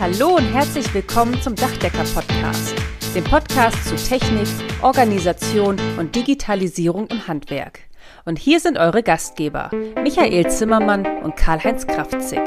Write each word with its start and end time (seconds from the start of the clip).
Hallo 0.00 0.36
und 0.36 0.44
herzlich 0.44 0.94
willkommen 0.94 1.42
zum 1.42 1.56
Dachdecker-Podcast, 1.56 2.72
dem 3.16 3.24
Podcast 3.24 3.84
zu 3.84 3.96
Technik, 3.96 4.46
Organisation 4.80 5.76
und 5.98 6.14
Digitalisierung 6.14 7.08
im 7.08 7.26
Handwerk. 7.26 7.80
Und 8.24 8.38
hier 8.38 8.60
sind 8.60 8.78
eure 8.78 9.02
Gastgeber, 9.02 9.72
Michael 10.00 10.48
Zimmermann 10.52 11.04
und 11.24 11.34
Karl-Heinz 11.34 11.84
Kraftzig. 11.88 12.38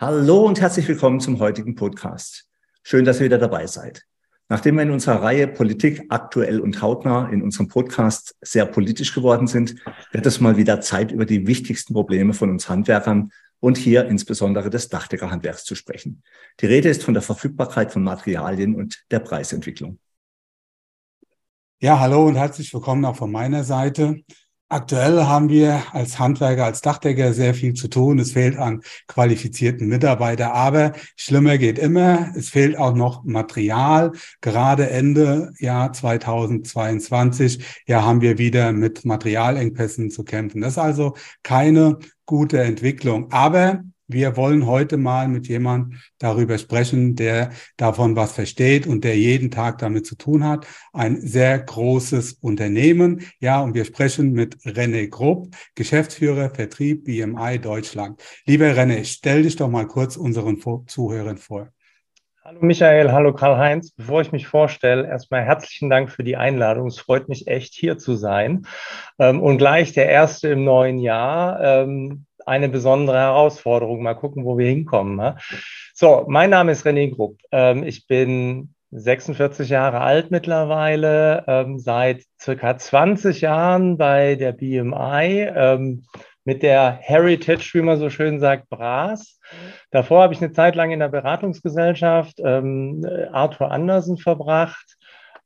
Hallo 0.00 0.44
und 0.44 0.60
herzlich 0.60 0.88
willkommen 0.88 1.20
zum 1.20 1.38
heutigen 1.38 1.76
Podcast. 1.76 2.48
Schön, 2.82 3.04
dass 3.04 3.20
ihr 3.20 3.26
wieder 3.26 3.38
dabei 3.38 3.68
seid. 3.68 4.02
Nachdem 4.52 4.74
wir 4.74 4.82
in 4.82 4.90
unserer 4.90 5.22
Reihe 5.22 5.48
Politik 5.48 6.04
aktuell 6.10 6.60
und 6.60 6.82
hautnah 6.82 7.30
in 7.30 7.40
unserem 7.40 7.68
Podcast 7.68 8.36
sehr 8.42 8.66
politisch 8.66 9.14
geworden 9.14 9.46
sind, 9.46 9.76
wird 10.10 10.26
es 10.26 10.40
mal 10.40 10.58
wieder 10.58 10.82
Zeit, 10.82 11.10
über 11.10 11.24
die 11.24 11.46
wichtigsten 11.46 11.94
Probleme 11.94 12.34
von 12.34 12.50
uns 12.50 12.68
Handwerkern 12.68 13.32
und 13.60 13.78
hier 13.78 14.04
insbesondere 14.04 14.68
des 14.68 14.90
Dachdeckerhandwerks 14.90 15.64
zu 15.64 15.74
sprechen. 15.74 16.22
Die 16.60 16.66
Rede 16.66 16.90
ist 16.90 17.02
von 17.02 17.14
der 17.14 17.22
Verfügbarkeit 17.22 17.92
von 17.92 18.02
Materialien 18.02 18.74
und 18.74 19.06
der 19.10 19.20
Preisentwicklung. 19.20 19.98
Ja, 21.80 21.98
hallo 21.98 22.26
und 22.26 22.34
herzlich 22.34 22.74
willkommen 22.74 23.06
auch 23.06 23.16
von 23.16 23.32
meiner 23.32 23.64
Seite. 23.64 24.22
Aktuell 24.72 25.24
haben 25.24 25.50
wir 25.50 25.82
als 25.92 26.18
Handwerker, 26.18 26.64
als 26.64 26.80
Dachdecker 26.80 27.34
sehr 27.34 27.52
viel 27.52 27.74
zu 27.74 27.88
tun. 27.88 28.18
Es 28.18 28.32
fehlt 28.32 28.56
an 28.56 28.80
qualifizierten 29.06 29.86
Mitarbeitern, 29.86 30.50
aber 30.50 30.92
schlimmer 31.14 31.58
geht 31.58 31.78
immer. 31.78 32.32
Es 32.34 32.48
fehlt 32.48 32.78
auch 32.78 32.94
noch 32.94 33.22
Material. 33.22 34.12
Gerade 34.40 34.88
Ende 34.88 35.52
Jahr 35.58 35.92
2022, 35.92 37.82
ja, 37.86 38.02
haben 38.02 38.22
wir 38.22 38.38
wieder 38.38 38.72
mit 38.72 39.04
Materialengpässen 39.04 40.10
zu 40.10 40.24
kämpfen. 40.24 40.62
Das 40.62 40.72
ist 40.72 40.78
also 40.78 41.16
keine 41.42 41.98
gute 42.24 42.58
Entwicklung. 42.62 43.30
Aber 43.30 43.82
wir 44.12 44.36
wollen 44.36 44.66
heute 44.66 44.96
mal 44.96 45.28
mit 45.28 45.48
jemandem 45.48 45.98
darüber 46.18 46.58
sprechen, 46.58 47.16
der 47.16 47.50
davon 47.76 48.16
was 48.16 48.32
versteht 48.32 48.86
und 48.86 49.04
der 49.04 49.16
jeden 49.16 49.50
Tag 49.50 49.78
damit 49.78 50.06
zu 50.06 50.16
tun 50.16 50.44
hat. 50.44 50.66
Ein 50.92 51.20
sehr 51.20 51.58
großes 51.58 52.34
Unternehmen. 52.34 53.22
Ja, 53.40 53.60
und 53.60 53.74
wir 53.74 53.84
sprechen 53.84 54.32
mit 54.32 54.56
René 54.58 55.08
Grupp, 55.08 55.54
Geschäftsführer 55.74 56.50
Vertrieb 56.50 57.04
BMI 57.04 57.58
Deutschland. 57.58 58.22
Lieber 58.46 58.66
René, 58.66 59.04
stell 59.04 59.42
dich 59.42 59.56
doch 59.56 59.68
mal 59.68 59.86
kurz 59.86 60.16
unseren 60.16 60.58
Zuhörern 60.86 61.38
vor. 61.38 61.68
Hallo 62.44 62.58
Michael, 62.60 63.12
hallo 63.12 63.32
Karl-Heinz. 63.32 63.92
Bevor 63.92 64.20
ich 64.20 64.32
mich 64.32 64.48
vorstelle, 64.48 65.06
erstmal 65.06 65.42
herzlichen 65.42 65.88
Dank 65.88 66.10
für 66.10 66.24
die 66.24 66.36
Einladung. 66.36 66.88
Es 66.88 66.98
freut 66.98 67.28
mich 67.28 67.46
echt, 67.46 67.72
hier 67.72 67.98
zu 67.98 68.16
sein. 68.16 68.66
Ähm, 69.20 69.40
und 69.40 69.58
gleich 69.58 69.92
der 69.92 70.08
erste 70.08 70.48
im 70.48 70.64
neuen 70.64 70.98
Jahr 70.98 71.60
ähm, 71.62 72.26
eine 72.46 72.68
besondere 72.68 73.18
Herausforderung. 73.18 74.02
Mal 74.02 74.14
gucken, 74.14 74.44
wo 74.44 74.58
wir 74.58 74.68
hinkommen. 74.68 75.16
Ne? 75.16 75.36
So, 75.94 76.24
mein 76.28 76.50
Name 76.50 76.72
ist 76.72 76.86
René 76.86 77.14
Grupp. 77.14 77.38
Ähm, 77.50 77.84
ich 77.84 78.06
bin 78.06 78.74
46 78.90 79.68
Jahre 79.68 80.00
alt 80.00 80.30
mittlerweile, 80.30 81.44
ähm, 81.46 81.78
seit 81.78 82.22
circa 82.40 82.76
20 82.76 83.40
Jahren 83.40 83.96
bei 83.96 84.34
der 84.34 84.52
BMI 84.52 85.50
ähm, 85.54 86.04
mit 86.44 86.62
der 86.62 86.98
Heritage, 87.00 87.70
wie 87.74 87.82
man 87.82 87.98
so 87.98 88.10
schön 88.10 88.40
sagt, 88.40 88.68
Bras. 88.68 89.38
Davor 89.90 90.22
habe 90.22 90.34
ich 90.34 90.42
eine 90.42 90.52
Zeit 90.52 90.74
lang 90.74 90.90
in 90.90 90.98
der 90.98 91.08
Beratungsgesellschaft 91.08 92.42
Arthur 92.42 93.70
Andersen 93.70 94.16
verbracht. 94.18 94.96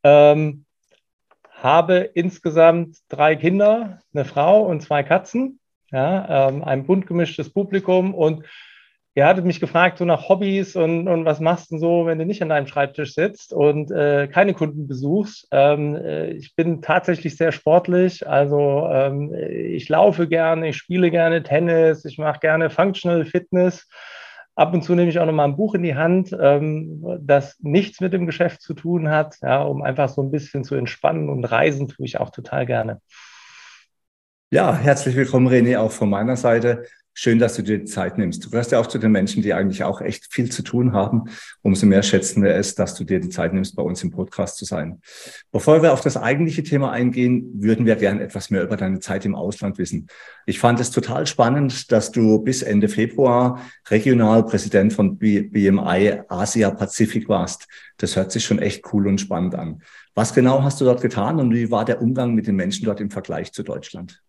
habe 0.02 1.96
insgesamt 2.14 2.96
drei 3.10 3.36
Kinder, 3.36 3.98
eine 4.14 4.24
Frau 4.24 4.62
und 4.62 4.80
zwei 4.80 5.02
Katzen 5.02 5.58
ja, 5.96 6.48
ähm, 6.48 6.62
ein 6.62 6.84
bunt 6.84 7.06
gemischtes 7.06 7.50
Publikum 7.50 8.14
und 8.14 8.44
ihr 9.14 9.26
hattet 9.26 9.46
mich 9.46 9.60
gefragt, 9.60 9.96
so 9.96 10.04
nach 10.04 10.28
Hobbys 10.28 10.76
und, 10.76 11.08
und 11.08 11.24
was 11.24 11.40
machst 11.40 11.72
du 11.72 11.78
so, 11.78 12.04
wenn 12.04 12.18
du 12.18 12.26
nicht 12.26 12.42
an 12.42 12.50
deinem 12.50 12.66
Schreibtisch 12.66 13.14
sitzt 13.14 13.54
und 13.54 13.90
äh, 13.90 14.28
keine 14.28 14.52
Kunden 14.52 14.86
besuchst. 14.86 15.48
Ähm, 15.52 15.96
äh, 15.96 16.32
ich 16.32 16.54
bin 16.54 16.82
tatsächlich 16.82 17.38
sehr 17.38 17.50
sportlich, 17.50 18.28
also 18.28 18.86
ähm, 18.92 19.34
ich 19.34 19.88
laufe 19.88 20.28
gerne, 20.28 20.68
ich 20.68 20.76
spiele 20.76 21.10
gerne 21.10 21.42
Tennis, 21.42 22.04
ich 22.04 22.18
mache 22.18 22.40
gerne 22.40 22.68
Functional 22.68 23.24
Fitness. 23.24 23.88
Ab 24.54 24.74
und 24.74 24.82
zu 24.82 24.94
nehme 24.94 25.08
ich 25.08 25.18
auch 25.18 25.26
noch 25.26 25.32
mal 25.32 25.44
ein 25.44 25.56
Buch 25.56 25.74
in 25.74 25.82
die 25.82 25.96
Hand, 25.96 26.36
ähm, 26.38 27.02
das 27.20 27.58
nichts 27.60 28.02
mit 28.02 28.12
dem 28.12 28.26
Geschäft 28.26 28.60
zu 28.60 28.74
tun 28.74 29.08
hat, 29.08 29.36
ja, 29.42 29.62
um 29.62 29.80
einfach 29.80 30.10
so 30.10 30.22
ein 30.22 30.30
bisschen 30.30 30.62
zu 30.62 30.74
entspannen 30.74 31.30
und 31.30 31.44
reisen 31.46 31.88
tue 31.88 32.04
ich 32.04 32.20
auch 32.20 32.30
total 32.30 32.66
gerne. 32.66 33.00
Ja, 34.50 34.76
herzlich 34.76 35.16
willkommen, 35.16 35.48
René, 35.48 35.76
auch 35.76 35.90
von 35.90 36.08
meiner 36.08 36.36
Seite. 36.36 36.84
Schön, 37.14 37.40
dass 37.40 37.56
du 37.56 37.62
dir 37.62 37.78
die 37.78 37.84
Zeit 37.84 38.16
nimmst. 38.16 38.44
Du 38.44 38.50
gehörst 38.50 38.70
ja 38.70 38.78
auch 38.78 38.86
zu 38.86 38.98
den 38.98 39.10
Menschen, 39.10 39.42
die 39.42 39.52
eigentlich 39.52 39.82
auch 39.82 40.00
echt 40.00 40.32
viel 40.32 40.52
zu 40.52 40.62
tun 40.62 40.92
haben. 40.92 41.24
Umso 41.62 41.84
mehr 41.84 42.04
schätzen 42.04 42.44
wir 42.44 42.54
es, 42.54 42.76
dass 42.76 42.94
du 42.94 43.02
dir 43.02 43.18
die 43.18 43.28
Zeit 43.28 43.52
nimmst, 43.52 43.74
bei 43.74 43.82
uns 43.82 44.04
im 44.04 44.12
Podcast 44.12 44.56
zu 44.56 44.64
sein. 44.64 45.00
Bevor 45.50 45.82
wir 45.82 45.92
auf 45.92 46.00
das 46.00 46.16
eigentliche 46.16 46.62
Thema 46.62 46.92
eingehen, 46.92 47.50
würden 47.54 47.86
wir 47.86 47.96
gerne 47.96 48.22
etwas 48.22 48.50
mehr 48.50 48.62
über 48.62 48.76
deine 48.76 49.00
Zeit 49.00 49.24
im 49.24 49.34
Ausland 49.34 49.78
wissen. 49.78 50.06
Ich 50.44 50.60
fand 50.60 50.78
es 50.78 50.92
total 50.92 51.26
spannend, 51.26 51.90
dass 51.90 52.12
du 52.12 52.38
bis 52.38 52.62
Ende 52.62 52.88
Februar 52.88 53.60
Regionalpräsident 53.88 54.92
von 54.92 55.18
BMI 55.18 56.20
Asia 56.28 56.70
Pazifik 56.70 57.28
warst. 57.28 57.66
Das 57.96 58.14
hört 58.14 58.30
sich 58.30 58.44
schon 58.44 58.60
echt 58.60 58.92
cool 58.92 59.08
und 59.08 59.20
spannend 59.20 59.56
an. 59.56 59.82
Was 60.14 60.34
genau 60.34 60.62
hast 60.62 60.80
du 60.80 60.84
dort 60.84 61.00
getan 61.00 61.40
und 61.40 61.52
wie 61.52 61.72
war 61.72 61.84
der 61.84 62.00
Umgang 62.00 62.34
mit 62.34 62.46
den 62.46 62.54
Menschen 62.54 62.84
dort 62.84 63.00
im 63.00 63.10
Vergleich 63.10 63.52
zu 63.52 63.64
Deutschland? 63.64 64.22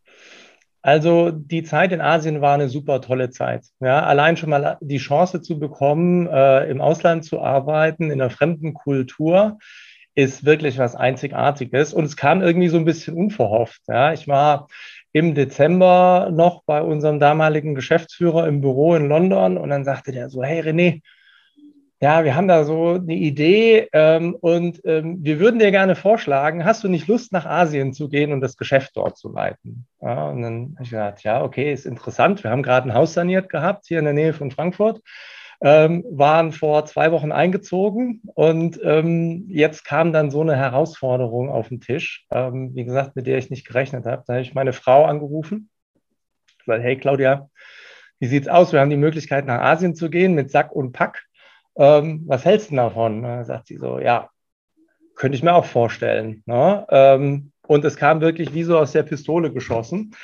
Also 0.81 1.31
die 1.31 1.63
Zeit 1.63 1.91
in 1.91 2.01
Asien 2.01 2.41
war 2.41 2.53
eine 2.53 2.69
super 2.69 3.01
tolle 3.01 3.29
Zeit. 3.29 3.65
Ja, 3.79 4.03
allein 4.03 4.37
schon 4.37 4.49
mal 4.49 4.77
die 4.81 4.97
Chance 4.97 5.41
zu 5.41 5.59
bekommen, 5.59 6.27
äh, 6.27 6.69
im 6.69 6.81
Ausland 6.81 7.25
zu 7.25 7.41
arbeiten, 7.41 8.05
in 8.05 8.21
einer 8.21 8.29
fremden 8.29 8.73
Kultur, 8.73 9.57
ist 10.15 10.45
wirklich 10.45 10.77
was 10.77 10.95
Einzigartiges. 10.95 11.93
Und 11.93 12.05
es 12.05 12.15
kam 12.15 12.41
irgendwie 12.41 12.69
so 12.69 12.77
ein 12.77 12.85
bisschen 12.85 13.15
unverhofft. 13.15 13.81
Ja, 13.87 14.13
ich 14.13 14.27
war 14.27 14.67
im 15.13 15.35
Dezember 15.35 16.29
noch 16.31 16.63
bei 16.65 16.81
unserem 16.81 17.19
damaligen 17.19 17.75
Geschäftsführer 17.75 18.47
im 18.47 18.61
Büro 18.61 18.95
in 18.95 19.07
London 19.07 19.57
und 19.57 19.69
dann 19.69 19.83
sagte 19.83 20.11
der 20.11 20.29
so, 20.29 20.43
hey 20.43 20.61
René, 20.61 21.01
ja, 21.99 22.23
wir 22.23 22.35
haben 22.35 22.47
da 22.47 22.63
so 22.63 22.89
eine 22.89 23.15
Idee 23.15 23.87
ähm, 23.91 24.35
und 24.35 24.81
ähm, 24.85 25.17
wir 25.21 25.39
würden 25.39 25.59
dir 25.59 25.71
gerne 25.71 25.95
vorschlagen, 25.95 26.63
hast 26.63 26.83
du 26.83 26.89
nicht 26.89 27.07
Lust, 27.07 27.31
nach 27.31 27.45
Asien 27.45 27.91
zu 27.91 28.07
gehen 28.07 28.31
und 28.33 28.41
das 28.41 28.55
Geschäft 28.55 28.91
dort 28.95 29.17
zu 29.17 29.31
leiten? 29.31 29.87
Ja, 29.99 30.29
und 30.29 30.43
dann 30.43 30.73
habe 30.75 30.83
ich 30.83 30.91
gesagt, 30.91 31.23
ja, 31.23 31.43
okay, 31.43 31.73
ist 31.73 31.87
interessant. 31.87 32.43
Wir 32.43 32.51
haben 32.51 32.61
gerade 32.61 32.87
ein 32.87 32.93
Haus 32.93 33.13
saniert 33.13 33.49
gehabt, 33.49 33.85
hier 33.87 33.97
in 33.97 34.05
der 34.05 34.13
Nähe 34.13 34.33
von 34.33 34.51
Frankfurt, 34.51 35.01
ähm, 35.59 36.05
waren 36.11 36.51
vor 36.51 36.85
zwei 36.85 37.11
Wochen 37.11 37.31
eingezogen 37.31 38.21
und 38.35 38.79
ähm, 38.83 39.47
jetzt 39.49 39.83
kam 39.83 40.13
dann 40.13 40.29
so 40.29 40.41
eine 40.41 40.55
Herausforderung 40.55 41.49
auf 41.49 41.69
den 41.69 41.81
Tisch, 41.81 42.27
ähm, 42.29 42.75
wie 42.75 42.85
gesagt, 42.85 43.15
mit 43.15 43.25
der 43.25 43.39
ich 43.39 43.49
nicht 43.49 43.65
gerechnet 43.65 44.05
habe. 44.05 44.23
Da 44.27 44.33
habe 44.33 44.41
ich 44.43 44.53
meine 44.53 44.73
Frau 44.73 45.05
angerufen, 45.05 45.71
weil, 46.67 46.79
hey 46.79 46.95
Claudia, 46.95 47.49
wie 48.19 48.27
sieht's 48.27 48.47
aus? 48.47 48.71
Wir 48.71 48.81
haben 48.81 48.91
die 48.91 48.97
Möglichkeit, 48.97 49.47
nach 49.47 49.61
Asien 49.61 49.95
zu 49.95 50.11
gehen 50.11 50.35
mit 50.35 50.51
Sack 50.51 50.71
und 50.71 50.91
Pack 50.91 51.26
ähm, 51.77 52.23
was 52.27 52.45
hältst 52.45 52.71
du 52.71 52.75
davon? 52.75 53.23
Da 53.23 53.43
sagt 53.45 53.67
sie 53.67 53.77
so, 53.77 53.99
ja, 53.99 54.29
könnte 55.15 55.35
ich 55.35 55.43
mir 55.43 55.53
auch 55.53 55.65
vorstellen. 55.65 56.43
Ne? 56.45 56.85
Ähm, 56.89 57.51
und 57.67 57.83
es 57.85 57.97
kam 57.97 58.21
wirklich 58.21 58.53
wie 58.53 58.63
so 58.63 58.77
aus 58.77 58.93
der 58.93 59.03
Pistole 59.03 59.51
geschossen. 59.51 60.15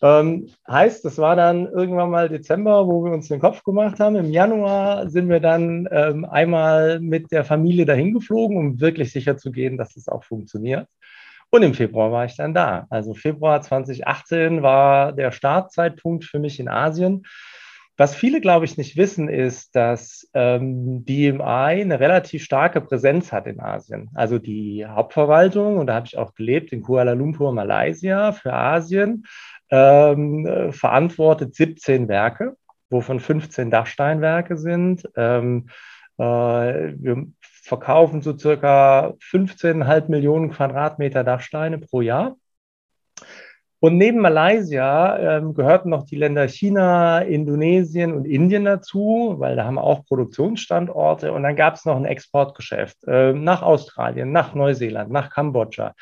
Ähm, 0.00 0.48
heißt, 0.68 1.04
das 1.04 1.18
war 1.18 1.34
dann 1.34 1.66
irgendwann 1.66 2.10
mal 2.10 2.28
Dezember, 2.28 2.86
wo 2.86 3.04
wir 3.04 3.12
uns 3.12 3.28
den 3.28 3.40
Kopf 3.40 3.64
gemacht 3.64 3.98
haben. 3.98 4.16
Im 4.16 4.30
Januar 4.30 5.08
sind 5.10 5.28
wir 5.28 5.40
dann 5.40 5.88
ähm, 5.90 6.24
einmal 6.24 7.00
mit 7.00 7.32
der 7.32 7.44
Familie 7.44 7.84
dahin 7.84 8.14
geflogen, 8.14 8.56
um 8.56 8.80
wirklich 8.80 9.12
sicher 9.12 9.36
zu 9.36 9.50
gehen, 9.50 9.76
dass 9.76 9.96
es 9.96 10.08
auch 10.08 10.22
funktioniert. 10.22 10.86
Und 11.50 11.62
im 11.62 11.74
Februar 11.74 12.12
war 12.12 12.26
ich 12.26 12.36
dann 12.36 12.54
da. 12.54 12.86
Also 12.90 13.14
Februar 13.14 13.60
2018 13.60 14.62
war 14.62 15.12
der 15.12 15.32
Startzeitpunkt 15.32 16.24
für 16.24 16.38
mich 16.38 16.60
in 16.60 16.68
Asien. 16.68 17.24
Was 18.00 18.14
viele, 18.14 18.40
glaube 18.40 18.64
ich, 18.64 18.78
nicht 18.78 18.96
wissen, 18.96 19.28
ist, 19.28 19.74
dass 19.74 20.30
ähm, 20.32 21.04
BMI 21.04 21.42
eine 21.42 21.98
relativ 21.98 22.44
starke 22.44 22.80
Präsenz 22.80 23.32
hat 23.32 23.48
in 23.48 23.58
Asien. 23.58 24.08
Also 24.14 24.38
die 24.38 24.86
Hauptverwaltung, 24.86 25.78
und 25.78 25.88
da 25.88 25.94
habe 25.96 26.06
ich 26.06 26.16
auch 26.16 26.32
gelebt, 26.34 26.72
in 26.72 26.82
Kuala 26.82 27.14
Lumpur, 27.14 27.52
Malaysia, 27.52 28.30
für 28.30 28.52
Asien, 28.52 29.26
ähm, 29.70 30.70
verantwortet 30.70 31.56
17 31.56 32.06
Werke, 32.06 32.56
wovon 32.88 33.18
15 33.18 33.68
Dachsteinwerke 33.68 34.56
sind. 34.56 35.02
Ähm, 35.16 35.68
äh, 36.18 36.22
wir 36.22 37.26
verkaufen 37.40 38.22
so 38.22 38.38
circa 38.38 39.14
15,5 39.20 40.08
Millionen 40.08 40.50
Quadratmeter 40.50 41.24
Dachsteine 41.24 41.78
pro 41.78 42.00
Jahr. 42.00 42.36
Und 43.80 43.96
neben 43.96 44.20
Malaysia 44.20 45.36
ähm, 45.36 45.54
gehörten 45.54 45.90
noch 45.90 46.04
die 46.04 46.16
Länder 46.16 46.48
China, 46.48 47.20
Indonesien 47.20 48.12
und 48.12 48.24
Indien 48.24 48.64
dazu, 48.64 49.36
weil 49.38 49.54
da 49.54 49.64
haben 49.64 49.76
wir 49.76 49.84
auch 49.84 50.04
Produktionsstandorte. 50.04 51.32
Und 51.32 51.44
dann 51.44 51.54
gab 51.54 51.74
es 51.74 51.84
noch 51.84 51.96
ein 51.96 52.04
Exportgeschäft 52.04 53.04
äh, 53.06 53.32
nach 53.32 53.62
Australien, 53.62 54.32
nach 54.32 54.54
Neuseeland, 54.54 55.12
nach 55.12 55.30
Kambodscha. 55.30 55.94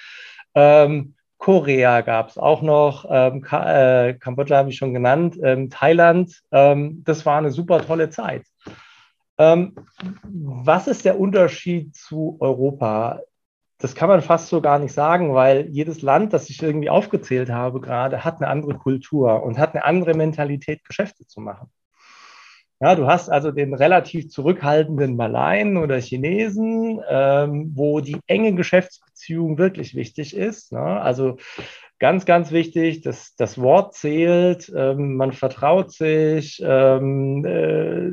Ähm, 0.54 1.14
Korea 1.36 2.00
gab 2.00 2.30
es 2.30 2.38
auch 2.38 2.62
noch, 2.62 3.04
ähm, 3.10 3.42
Ka 3.42 4.06
äh, 4.06 4.14
Kambodscha 4.14 4.56
habe 4.56 4.70
ich 4.70 4.78
schon 4.78 4.94
genannt, 4.94 5.38
ähm, 5.42 5.68
Thailand. 5.68 6.40
Ähm, 6.50 7.02
das 7.04 7.26
war 7.26 7.36
eine 7.36 7.50
super 7.50 7.84
tolle 7.84 8.08
Zeit. 8.08 8.46
Ähm, 9.38 9.74
was 10.24 10.86
ist 10.86 11.04
der 11.04 11.20
Unterschied 11.20 11.94
zu 11.94 12.38
Europa? 12.40 13.20
Das 13.78 13.94
kann 13.94 14.08
man 14.08 14.22
fast 14.22 14.48
so 14.48 14.60
gar 14.60 14.78
nicht 14.78 14.92
sagen, 14.92 15.34
weil 15.34 15.68
jedes 15.68 16.00
Land, 16.00 16.32
das 16.32 16.48
ich 16.48 16.62
irgendwie 16.62 16.88
aufgezählt 16.88 17.50
habe 17.50 17.80
gerade, 17.80 18.24
hat 18.24 18.36
eine 18.40 18.48
andere 18.48 18.74
Kultur 18.74 19.42
und 19.42 19.58
hat 19.58 19.74
eine 19.74 19.84
andere 19.84 20.14
Mentalität, 20.14 20.84
Geschäfte 20.84 21.26
zu 21.26 21.40
machen. 21.40 21.70
Ja, 22.80 22.94
du 22.94 23.06
hast 23.06 23.30
also 23.30 23.52
den 23.52 23.72
relativ 23.72 24.28
zurückhaltenden 24.28 25.16
Malayen 25.16 25.78
oder 25.78 25.98
Chinesen, 25.98 27.00
ähm, 27.08 27.72
wo 27.74 28.00
die 28.00 28.18
enge 28.26 28.54
Geschäftsbeziehung 28.54 29.56
wirklich 29.56 29.94
wichtig 29.94 30.36
ist. 30.36 30.72
Ne? 30.72 30.80
Also 30.80 31.38
ganz, 31.98 32.26
ganz 32.26 32.52
wichtig, 32.52 33.00
dass 33.00 33.34
das 33.36 33.58
Wort 33.58 33.94
zählt, 33.94 34.70
ähm, 34.76 35.16
man 35.16 35.32
vertraut 35.32 35.90
sich. 35.90 36.62
Ähm, 36.62 37.44
äh, 37.46 38.12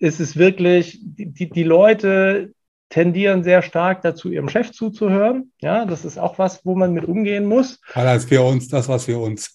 es 0.00 0.20
ist 0.20 0.36
wirklich, 0.36 1.00
die, 1.02 1.48
die 1.48 1.64
Leute 1.64 2.52
tendieren 2.88 3.44
sehr 3.44 3.62
stark 3.62 4.02
dazu, 4.02 4.30
ihrem 4.30 4.48
Chef 4.48 4.72
zuzuhören. 4.72 5.52
Ja, 5.60 5.84
das 5.84 6.04
ist 6.04 6.18
auch 6.18 6.38
was, 6.38 6.64
wo 6.64 6.74
man 6.74 6.92
mit 6.92 7.04
umgehen 7.04 7.46
muss. 7.46 7.80
Als 7.94 8.24
für 8.24 8.42
uns, 8.42 8.68
das 8.68 8.88
was 8.88 9.04
für 9.04 9.18
uns. 9.18 9.54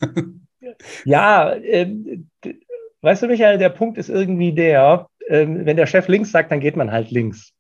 ja, 1.05 1.53
äh, 1.53 2.19
Weißt 3.03 3.21
du, 3.21 3.27
Michael, 3.27 3.57
der 3.57 3.67
Punkt 3.67 3.97
ist 3.97 4.07
irgendwie 4.07 4.53
der, 4.53 5.09
ähm, 5.27 5.65
wenn 5.65 5.75
der 5.75 5.87
Chef 5.87 6.07
links 6.07 6.31
sagt, 6.31 6.51
dann 6.51 6.61
geht 6.61 6.77
man 6.77 6.89
halt 6.89 7.11
links. 7.11 7.51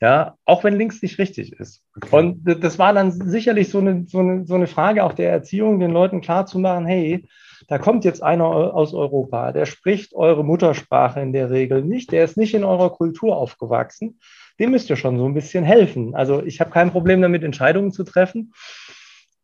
Ja, 0.00 0.34
auch 0.44 0.64
wenn 0.64 0.74
links 0.74 1.00
nicht 1.02 1.18
richtig 1.18 1.52
ist. 1.52 1.84
Okay. 1.94 2.16
Und 2.16 2.42
das 2.44 2.76
war 2.76 2.92
dann 2.92 3.12
sicherlich 3.12 3.68
so 3.68 3.78
eine, 3.78 4.06
so, 4.08 4.18
eine, 4.18 4.44
so 4.46 4.56
eine 4.56 4.66
Frage 4.66 5.04
auch 5.04 5.12
der 5.12 5.30
Erziehung, 5.30 5.78
den 5.78 5.92
Leuten 5.92 6.20
klarzumachen, 6.20 6.84
hey, 6.84 7.28
da 7.70 7.78
kommt 7.78 8.04
jetzt 8.04 8.20
einer 8.20 8.46
aus 8.46 8.94
Europa, 8.94 9.52
der 9.52 9.64
spricht 9.64 10.12
eure 10.12 10.44
Muttersprache 10.44 11.20
in 11.20 11.32
der 11.32 11.50
Regel 11.50 11.84
nicht, 11.84 12.10
der 12.10 12.24
ist 12.24 12.36
nicht 12.36 12.52
in 12.52 12.64
eurer 12.64 12.90
Kultur 12.90 13.36
aufgewachsen. 13.36 14.18
Dem 14.58 14.72
müsst 14.72 14.90
ihr 14.90 14.96
schon 14.96 15.18
so 15.18 15.24
ein 15.24 15.34
bisschen 15.34 15.62
helfen. 15.62 16.16
Also 16.16 16.42
ich 16.42 16.58
habe 16.58 16.72
kein 16.72 16.90
Problem 16.90 17.22
damit, 17.22 17.44
Entscheidungen 17.44 17.92
zu 17.92 18.02
treffen. 18.02 18.52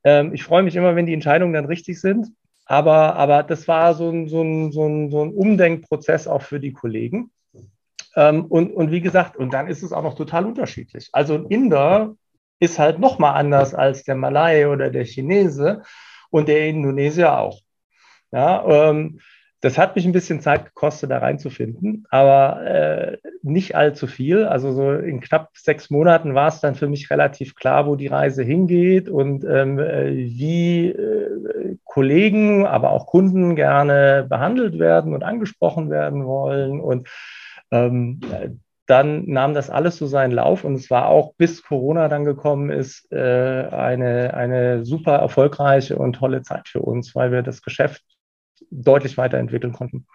Ähm, 0.03 0.35
ich 0.35 0.43
freue 0.43 0.65
mich 0.65 0.75
immer, 0.75 0.97
wenn 0.97 1.07
die 1.07 1.15
Entscheidungen 1.15 1.53
dann 1.53 1.67
richtig 1.67 2.01
sind. 2.01 2.33
Aber, 2.65 3.15
aber 3.15 3.45
das 3.45 3.69
war 3.69 3.95
so 3.95 4.11
ein, 4.11 4.27
so, 4.27 4.43
ein, 4.43 4.73
so, 4.73 4.85
ein, 4.89 5.09
so 5.13 5.25
ein 5.25 5.33
Umdenkprozess 5.33 6.27
auch 6.27 6.43
für 6.43 6.59
die 6.59 6.73
Kollegen. 6.73 7.31
Ähm, 8.17 8.47
und, 8.47 8.73
und 8.73 8.91
wie 8.91 9.03
gesagt, 9.03 9.37
und 9.37 9.55
dann 9.55 9.69
ist 9.69 9.85
es 9.85 9.93
auch 9.93 10.03
noch 10.03 10.15
total 10.15 10.47
unterschiedlich. 10.47 11.11
Also 11.13 11.35
ein 11.35 11.47
Inder 11.47 12.17
ist 12.59 12.81
halt 12.81 12.99
nochmal 12.99 13.37
anders 13.37 13.73
als 13.73 14.03
der 14.03 14.17
Malai 14.17 14.67
oder 14.67 14.91
der 14.91 15.05
Chinese 15.05 15.83
und 16.31 16.49
der 16.49 16.67
Indonesier 16.67 17.39
auch. 17.39 17.61
Ja, 18.37 18.91
ähm, 18.91 19.21
das 19.63 19.79
hat 19.79 19.97
mich 19.97 20.05
ein 20.05 20.13
bisschen 20.13 20.43
Zeit 20.43 20.67
gekostet, 20.67 21.11
da 21.11 21.19
reinzufinden, 21.19 22.07
aber 22.11 22.67
äh, 22.67 23.17
nicht 23.43 23.75
allzu 23.75 24.07
viel. 24.07 24.45
Also 24.45 24.73
so 24.73 24.93
in 24.93 25.23
knapp 25.23 25.49
sechs 25.57 25.89
Monaten 25.89 26.35
war 26.35 26.49
es 26.49 26.61
dann 26.61 26.75
für 26.75 26.87
mich 26.87 27.09
relativ 27.11 27.55
klar, 27.55 27.87
wo 27.87 27.97
die 27.97 28.09
Reise 28.09 28.43
hingeht 28.43 29.09
und 29.09 29.43
ähm, 29.45 29.79
äh, 29.79 30.15
wie 30.15 30.89
äh, 30.91 31.79
Kollegen, 31.85 32.67
aber 32.67 32.91
auch 32.91 33.07
Kunden 33.07 33.57
gerne 33.57 34.27
behandelt 34.29 34.79
werden 34.79 35.15
und 35.15 35.25
angesprochen 35.25 35.89
werden 35.89 36.27
wollen. 36.27 36.79
Und 36.79 37.09
ähm, 37.71 38.21
dann 38.85 39.25
nahm 39.27 39.55
das 39.55 39.71
alles 39.71 39.97
so 39.97 40.07
seinen 40.07 40.33
Lauf 40.33 40.63
und 40.63 40.75
es 40.75 40.91
war 40.91 41.09
auch, 41.09 41.33
bis 41.39 41.63
Corona 41.63 42.09
dann 42.09 42.27
gekommen 42.27 42.69
ist, 42.69 43.11
äh, 43.11 43.17
eine, 43.17 44.35
eine 44.35 44.85
super 44.85 45.17
erfolgreiche 45.17 45.97
und 45.97 46.13
tolle 46.17 46.43
Zeit 46.43 46.69
für 46.69 46.83
uns, 46.83 47.15
weil 47.15 47.33
wir 47.33 47.43
das 47.43 47.63
Geschäft 47.63 48.03
deutlich 48.71 49.17
weiterentwickeln 49.17 49.73
konnten. 49.73 50.07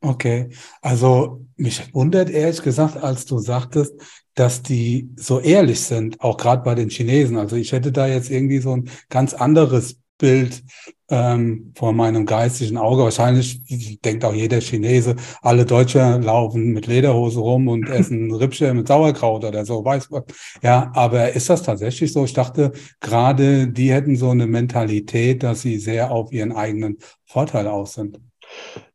Okay, 0.00 0.50
also 0.80 1.46
mich 1.56 1.94
wundert 1.94 2.28
ehrlich 2.28 2.60
gesagt, 2.62 2.96
als 2.96 3.24
du 3.24 3.38
sagtest, 3.38 3.94
dass 4.34 4.62
die 4.62 5.10
so 5.16 5.38
ehrlich 5.38 5.80
sind, 5.80 6.20
auch 6.20 6.36
gerade 6.36 6.64
bei 6.64 6.74
den 6.74 6.90
Chinesen. 6.90 7.38
Also 7.38 7.54
ich 7.54 7.70
hätte 7.70 7.92
da 7.92 8.08
jetzt 8.08 8.28
irgendwie 8.28 8.58
so 8.58 8.74
ein 8.74 8.90
ganz 9.10 9.32
anderes 9.32 10.01
Bild 10.22 10.62
ähm, 11.10 11.72
vor 11.76 11.92
meinem 11.92 12.26
geistigen 12.26 12.78
Auge. 12.78 13.02
Wahrscheinlich 13.02 13.60
denkt 14.02 14.24
auch 14.24 14.32
jeder 14.32 14.60
Chinese, 14.60 15.16
alle 15.42 15.66
Deutsche 15.66 15.98
laufen 16.22 16.72
mit 16.72 16.86
Lederhose 16.86 17.40
rum 17.40 17.66
und 17.66 17.88
essen 17.90 18.32
Rippchen 18.32 18.76
mit 18.76 18.86
Sauerkraut 18.86 19.44
oder 19.44 19.64
so, 19.64 19.84
weiß 19.84 20.10
man. 20.10 20.22
Ja, 20.62 20.92
aber 20.94 21.32
ist 21.32 21.50
das 21.50 21.64
tatsächlich 21.64 22.12
so? 22.12 22.24
Ich 22.24 22.34
dachte, 22.34 22.70
gerade 23.00 23.66
die 23.66 23.92
hätten 23.92 24.14
so 24.14 24.30
eine 24.30 24.46
Mentalität, 24.46 25.42
dass 25.42 25.62
sie 25.62 25.78
sehr 25.78 26.12
auf 26.12 26.32
ihren 26.32 26.52
eigenen 26.52 26.98
Vorteil 27.26 27.66
aus 27.66 27.94
sind. 27.94 28.20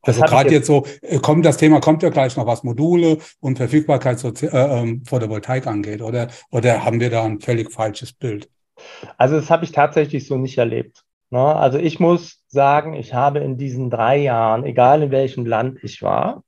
Das 0.04 0.22
also 0.22 0.34
gerade 0.34 0.50
jetzt, 0.52 0.54
jetzt 0.54 0.68
so, 0.68 0.86
äh, 1.02 1.20
kommt 1.20 1.46
das 1.46 1.58
Thema, 1.58 1.82
kommt 1.82 2.04
ja 2.04 2.10
gleich 2.10 2.38
noch 2.38 2.46
was 2.46 2.64
Module 2.64 3.18
und 3.42 3.58
Verfügbarkeit 3.58 4.24
äh, 4.24 4.46
äh, 4.46 5.00
Photovoltaik 5.06 5.68
angeht, 5.68 6.02
oder, 6.02 6.30
oder 6.52 6.86
haben 6.86 7.02
wir 7.02 7.10
da 7.10 7.26
ein 7.26 7.42
völlig 7.42 7.70
falsches 7.74 8.14
Bild? 8.14 8.48
Also 9.18 9.36
das 9.36 9.50
habe 9.50 9.66
ich 9.66 9.74
tatsächlich 9.74 10.26
so 10.26 10.38
nicht 10.38 10.58
erlebt. 10.58 11.04
Ne? 11.30 11.40
Also 11.40 11.78
ich 11.78 12.00
muss 12.00 12.44
sagen, 12.48 12.94
ich 12.94 13.14
habe 13.14 13.40
in 13.40 13.58
diesen 13.58 13.90
drei 13.90 14.18
Jahren, 14.18 14.64
egal 14.66 15.04
in 15.04 15.12
welchem 15.12 15.46
Land 15.46 15.80
ich 15.84 16.02
war, 16.02 16.44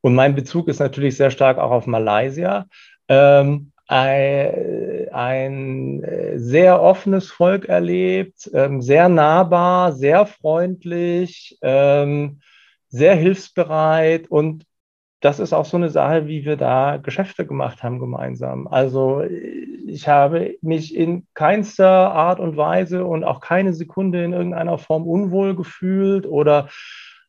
und 0.00 0.14
mein 0.14 0.34
Bezug 0.34 0.68
ist 0.68 0.80
natürlich 0.80 1.16
sehr 1.16 1.30
stark 1.30 1.58
auch 1.58 1.70
auf 1.70 1.86
Malaysia, 1.86 2.66
ähm, 3.08 3.72
ein, 3.86 5.08
ein, 5.12 6.02
äh, 6.02 6.38
sehr 6.38 6.80
offenes 6.82 7.30
Volk 7.30 7.66
erlebt, 7.66 8.50
ähm, 8.52 8.80
sehr 8.82 9.08
nahbar, 9.08 9.92
sehr 9.92 10.26
freundlich, 10.26 11.58
ähm, 11.62 12.40
sehr 12.88 13.14
hilfsbereit 13.14 14.30
und 14.30 14.64
das 15.20 15.38
ist 15.38 15.52
auch 15.52 15.64
so 15.64 15.76
eine 15.76 15.88
Sache, 15.88 16.26
wie 16.26 16.44
wir 16.44 16.56
da 16.56 16.96
Geschäfte 16.96 17.46
gemacht 17.46 17.82
haben 17.84 18.00
gemeinsam. 18.00 18.66
Also 18.66 19.22
ich 19.86 20.08
habe 20.08 20.56
mich 20.62 20.94
in 20.94 21.26
keinster 21.34 21.88
Art 21.88 22.40
und 22.40 22.56
Weise 22.56 23.04
und 23.04 23.24
auch 23.24 23.40
keine 23.40 23.74
Sekunde 23.74 24.24
in 24.24 24.32
irgendeiner 24.32 24.78
Form 24.78 25.06
unwohl 25.06 25.54
gefühlt 25.54 26.26
oder 26.26 26.68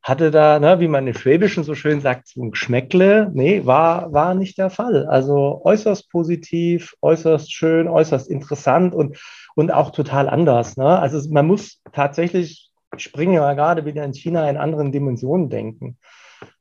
hatte 0.03 0.31
da, 0.31 0.59
ne, 0.59 0.81
wie 0.81 0.89
man 0.89 1.07
im 1.07 1.13
Schwäbischen 1.13 1.63
so 1.63 1.75
schön 1.75 2.01
sagt, 2.01 2.27
so 2.27 2.43
ein 2.43 2.51
Geschmäckle. 2.51 3.31
Nee, 3.33 3.65
war, 3.65 4.11
war 4.11 4.35
nicht 4.35 4.57
der 4.57 4.69
Fall. 4.69 5.07
Also 5.07 5.61
äußerst 5.63 6.11
positiv, 6.11 6.93
äußerst 7.01 7.51
schön, 7.53 7.87
äußerst 7.87 8.29
interessant 8.29 8.93
und, 8.93 9.17
und 9.55 9.71
auch 9.71 9.91
total 9.91 10.27
anders. 10.27 10.75
Ne? 10.75 10.99
Also 10.99 11.21
man 11.31 11.47
muss 11.47 11.81
tatsächlich, 11.93 12.69
ich 12.97 13.03
springe 13.03 13.35
ja 13.35 13.53
gerade 13.53 13.85
wieder 13.85 14.03
in 14.03 14.13
China 14.13 14.49
in 14.49 14.57
anderen 14.57 14.91
Dimensionen 14.91 15.49
denken. 15.49 15.97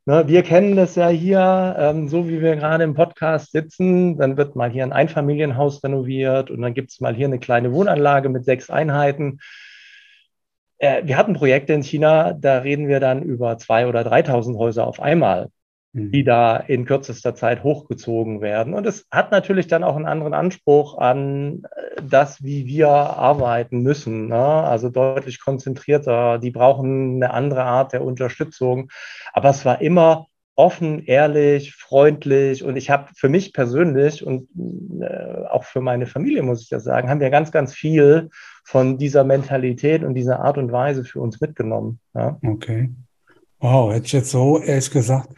Ne, 0.05 0.27
wir 0.27 0.43
kennen 0.43 0.75
das 0.75 0.97
ja 0.97 1.09
hier, 1.09 1.77
ähm, 1.79 2.09
so 2.09 2.29
wie 2.29 2.41
wir 2.41 2.57
gerade 2.57 2.83
im 2.83 2.95
Podcast 2.95 3.53
sitzen, 3.53 4.17
dann 4.19 4.37
wird 4.37 4.57
mal 4.57 4.69
hier 4.69 4.83
ein 4.83 4.93
Einfamilienhaus 4.93 5.85
renoviert 5.85 6.51
und 6.51 6.61
dann 6.61 6.75
gibt 6.75 6.91
es 6.91 7.01
mal 7.01 7.15
hier 7.15 7.27
eine 7.27 7.39
kleine 7.39 7.73
Wohnanlage 7.73 8.29
mit 8.29 8.45
sechs 8.45 8.69
Einheiten. 8.69 9.39
Äh, 10.79 11.03
wir 11.07 11.17
hatten 11.17 11.35
Projekte 11.35 11.73
in 11.73 11.85
China, 11.85 12.33
da 12.33 12.59
reden 12.59 12.89
wir 12.89 12.99
dann 12.99 13.23
über 13.23 13.59
zwei 13.59 13.87
oder 13.87 14.01
3.000 14.03 14.59
Häuser 14.59 14.89
auf 14.89 14.99
einmal 15.01 15.51
die 15.95 16.23
mhm. 16.23 16.27
da 16.27 16.57
in 16.57 16.87
kürzester 16.87 17.35
Zeit 17.35 17.63
hochgezogen 17.63 18.41
werden. 18.41 18.73
Und 18.73 18.87
es 18.87 19.07
hat 19.11 19.31
natürlich 19.31 19.67
dann 19.67 19.85
auch 19.85 19.95
einen 19.95 20.07
anderen 20.07 20.33
Anspruch 20.33 20.97
an 20.97 21.65
äh, 21.65 22.03
das, 22.03 22.43
wie 22.43 22.67
wir 22.67 22.89
arbeiten 22.89 23.83
müssen. 23.83 24.29
Ne? 24.29 24.37
Also 24.37 24.89
deutlich 24.89 25.41
konzentrierter. 25.41 26.39
Die 26.39 26.51
brauchen 26.51 27.17
eine 27.17 27.33
andere 27.33 27.65
Art 27.65 27.93
der 27.93 28.05
Unterstützung. 28.05 28.91
Aber 29.35 29.51
es 29.51 29.67
war 29.67 29.83
immer 29.83 30.29
offen, 30.55 31.05
ehrlich, 31.05 31.75
freundlich. 31.75 32.65
Und 32.65 32.77
ich 32.77 32.89
habe 32.89 33.09
für 33.15 33.29
mich 33.29 33.53
persönlich 33.53 34.27
und 34.27 34.49
äh, 35.03 35.45
auch 35.51 35.65
für 35.65 35.83
meine 35.83 36.07
Familie, 36.07 36.43
muss 36.43 36.63
ich 36.63 36.71
das 36.71 36.85
sagen, 36.85 37.11
haben 37.11 37.21
wir 37.21 37.31
ganz, 37.31 37.53
ganz 37.53 37.75
viel 37.75 38.31
von 38.65 38.97
dieser 38.97 39.25
Mentalität 39.25 40.05
und 40.05 40.15
dieser 40.15 40.41
Art 40.41 40.57
und 40.57 40.73
Weise 40.73 41.05
für 41.05 41.21
uns 41.21 41.41
mitgenommen. 41.41 42.01
Ja? 42.15 42.39
Okay. 42.47 42.91
Wow, 43.59 43.93
hätte 43.93 44.07
ich 44.07 44.13
jetzt 44.13 44.31
so 44.31 44.59
ehrlich 44.59 44.91
gesagt 44.91 45.29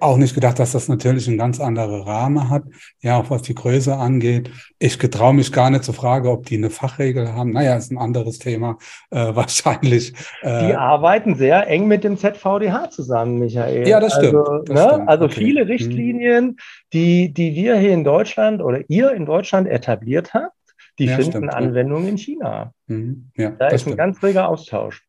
auch 0.00 0.16
nicht 0.16 0.34
gedacht, 0.34 0.58
dass 0.58 0.72
das 0.72 0.88
natürlich 0.88 1.28
einen 1.28 1.38
ganz 1.38 1.60
anderen 1.60 2.02
Rahmen 2.02 2.50
hat, 2.50 2.64
ja, 3.00 3.18
auch 3.18 3.30
was 3.30 3.42
die 3.42 3.54
Größe 3.54 3.94
angeht. 3.94 4.50
Ich 4.78 4.98
getraue 4.98 5.34
mich 5.34 5.52
gar 5.52 5.70
nicht 5.70 5.84
zu 5.84 5.92
fragen, 5.92 6.26
ob 6.28 6.46
die 6.46 6.56
eine 6.56 6.70
Fachregel 6.70 7.32
haben. 7.32 7.52
Naja, 7.52 7.76
ist 7.76 7.92
ein 7.92 7.98
anderes 7.98 8.38
Thema 8.38 8.78
äh, 9.10 9.16
wahrscheinlich. 9.34 10.14
Äh, 10.42 10.68
die 10.68 10.74
arbeiten 10.74 11.36
sehr 11.36 11.68
eng 11.68 11.86
mit 11.86 12.02
dem 12.02 12.16
ZVDH 12.16 12.90
zusammen, 12.90 13.38
Michael. 13.38 13.86
Ja, 13.86 14.00
das 14.00 14.14
stimmt. 14.14 14.34
Also, 14.34 14.58
das 14.64 14.74
ne? 14.74 14.88
stimmt. 14.88 15.08
also 15.08 15.24
okay. 15.26 15.34
viele 15.34 15.60
hm. 15.60 15.66
Richtlinien, 15.68 16.56
die, 16.92 17.32
die 17.32 17.54
wir 17.54 17.76
hier 17.76 17.92
in 17.92 18.04
Deutschland 18.04 18.60
oder 18.60 18.80
ihr 18.88 19.12
in 19.12 19.26
Deutschland 19.26 19.68
etabliert 19.68 20.34
habt, 20.34 20.54
die 20.98 21.06
ja, 21.06 21.16
finden 21.16 21.30
stimmt, 21.30 21.54
Anwendung 21.54 22.08
in 22.08 22.18
China. 22.18 22.72
Mhm. 22.88 23.30
Ja, 23.36 23.50
da 23.50 23.68
ist 23.68 23.82
stimmt. 23.82 23.94
ein 23.94 23.98
ganz 23.98 24.22
reger 24.22 24.48
Austausch. 24.48 25.04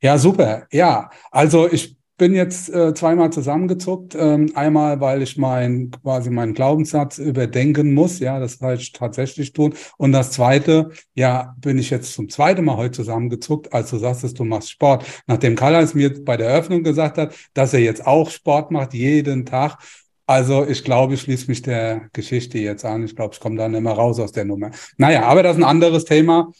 Ja, 0.00 0.18
super. 0.18 0.66
Ja, 0.70 1.10
also 1.30 1.70
ich 1.70 1.96
bin 2.22 2.36
jetzt 2.36 2.72
äh, 2.72 2.94
zweimal 2.94 3.32
zusammengezuckt. 3.32 4.14
Ähm, 4.16 4.52
einmal, 4.54 5.00
weil 5.00 5.22
ich 5.22 5.36
mein, 5.38 5.90
quasi 5.90 6.30
meinen 6.30 6.54
Glaubenssatz 6.54 7.18
überdenken 7.18 7.94
muss. 7.94 8.20
Ja, 8.20 8.38
das 8.38 8.60
heißt 8.60 8.80
ich 8.80 8.92
tatsächlich 8.92 9.52
tun. 9.52 9.74
Und 9.96 10.12
das 10.12 10.30
zweite, 10.30 10.90
ja, 11.14 11.56
bin 11.58 11.78
ich 11.80 11.90
jetzt 11.90 12.12
zum 12.12 12.28
zweiten 12.28 12.64
Mal 12.64 12.76
heute 12.76 12.92
zusammengezuckt, 12.92 13.72
als 13.72 13.90
du 13.90 13.98
sagst, 13.98 14.38
du 14.38 14.44
machst 14.44 14.70
Sport. 14.70 15.04
Nachdem 15.26 15.56
Karl-Heinz 15.56 15.94
mir 15.94 16.24
bei 16.24 16.36
der 16.36 16.50
Eröffnung 16.50 16.84
gesagt 16.84 17.18
hat, 17.18 17.34
dass 17.54 17.74
er 17.74 17.80
jetzt 17.80 18.06
auch 18.06 18.30
Sport 18.30 18.70
macht, 18.70 18.94
jeden 18.94 19.44
Tag. 19.44 19.78
Also 20.24 20.64
ich 20.64 20.84
glaube, 20.84 21.14
ich 21.14 21.22
schließe 21.22 21.48
mich 21.48 21.62
der 21.62 22.08
Geschichte 22.12 22.56
jetzt 22.58 22.84
an. 22.84 23.02
Ich 23.02 23.16
glaube, 23.16 23.34
ich 23.34 23.40
komme 23.40 23.56
dann 23.56 23.74
immer 23.74 23.94
raus 23.94 24.20
aus 24.20 24.30
der 24.30 24.44
Nummer. 24.44 24.70
Naja, 24.96 25.24
aber 25.24 25.42
das 25.42 25.56
ist 25.56 25.62
ein 25.64 25.68
anderes 25.68 26.04
Thema. 26.04 26.52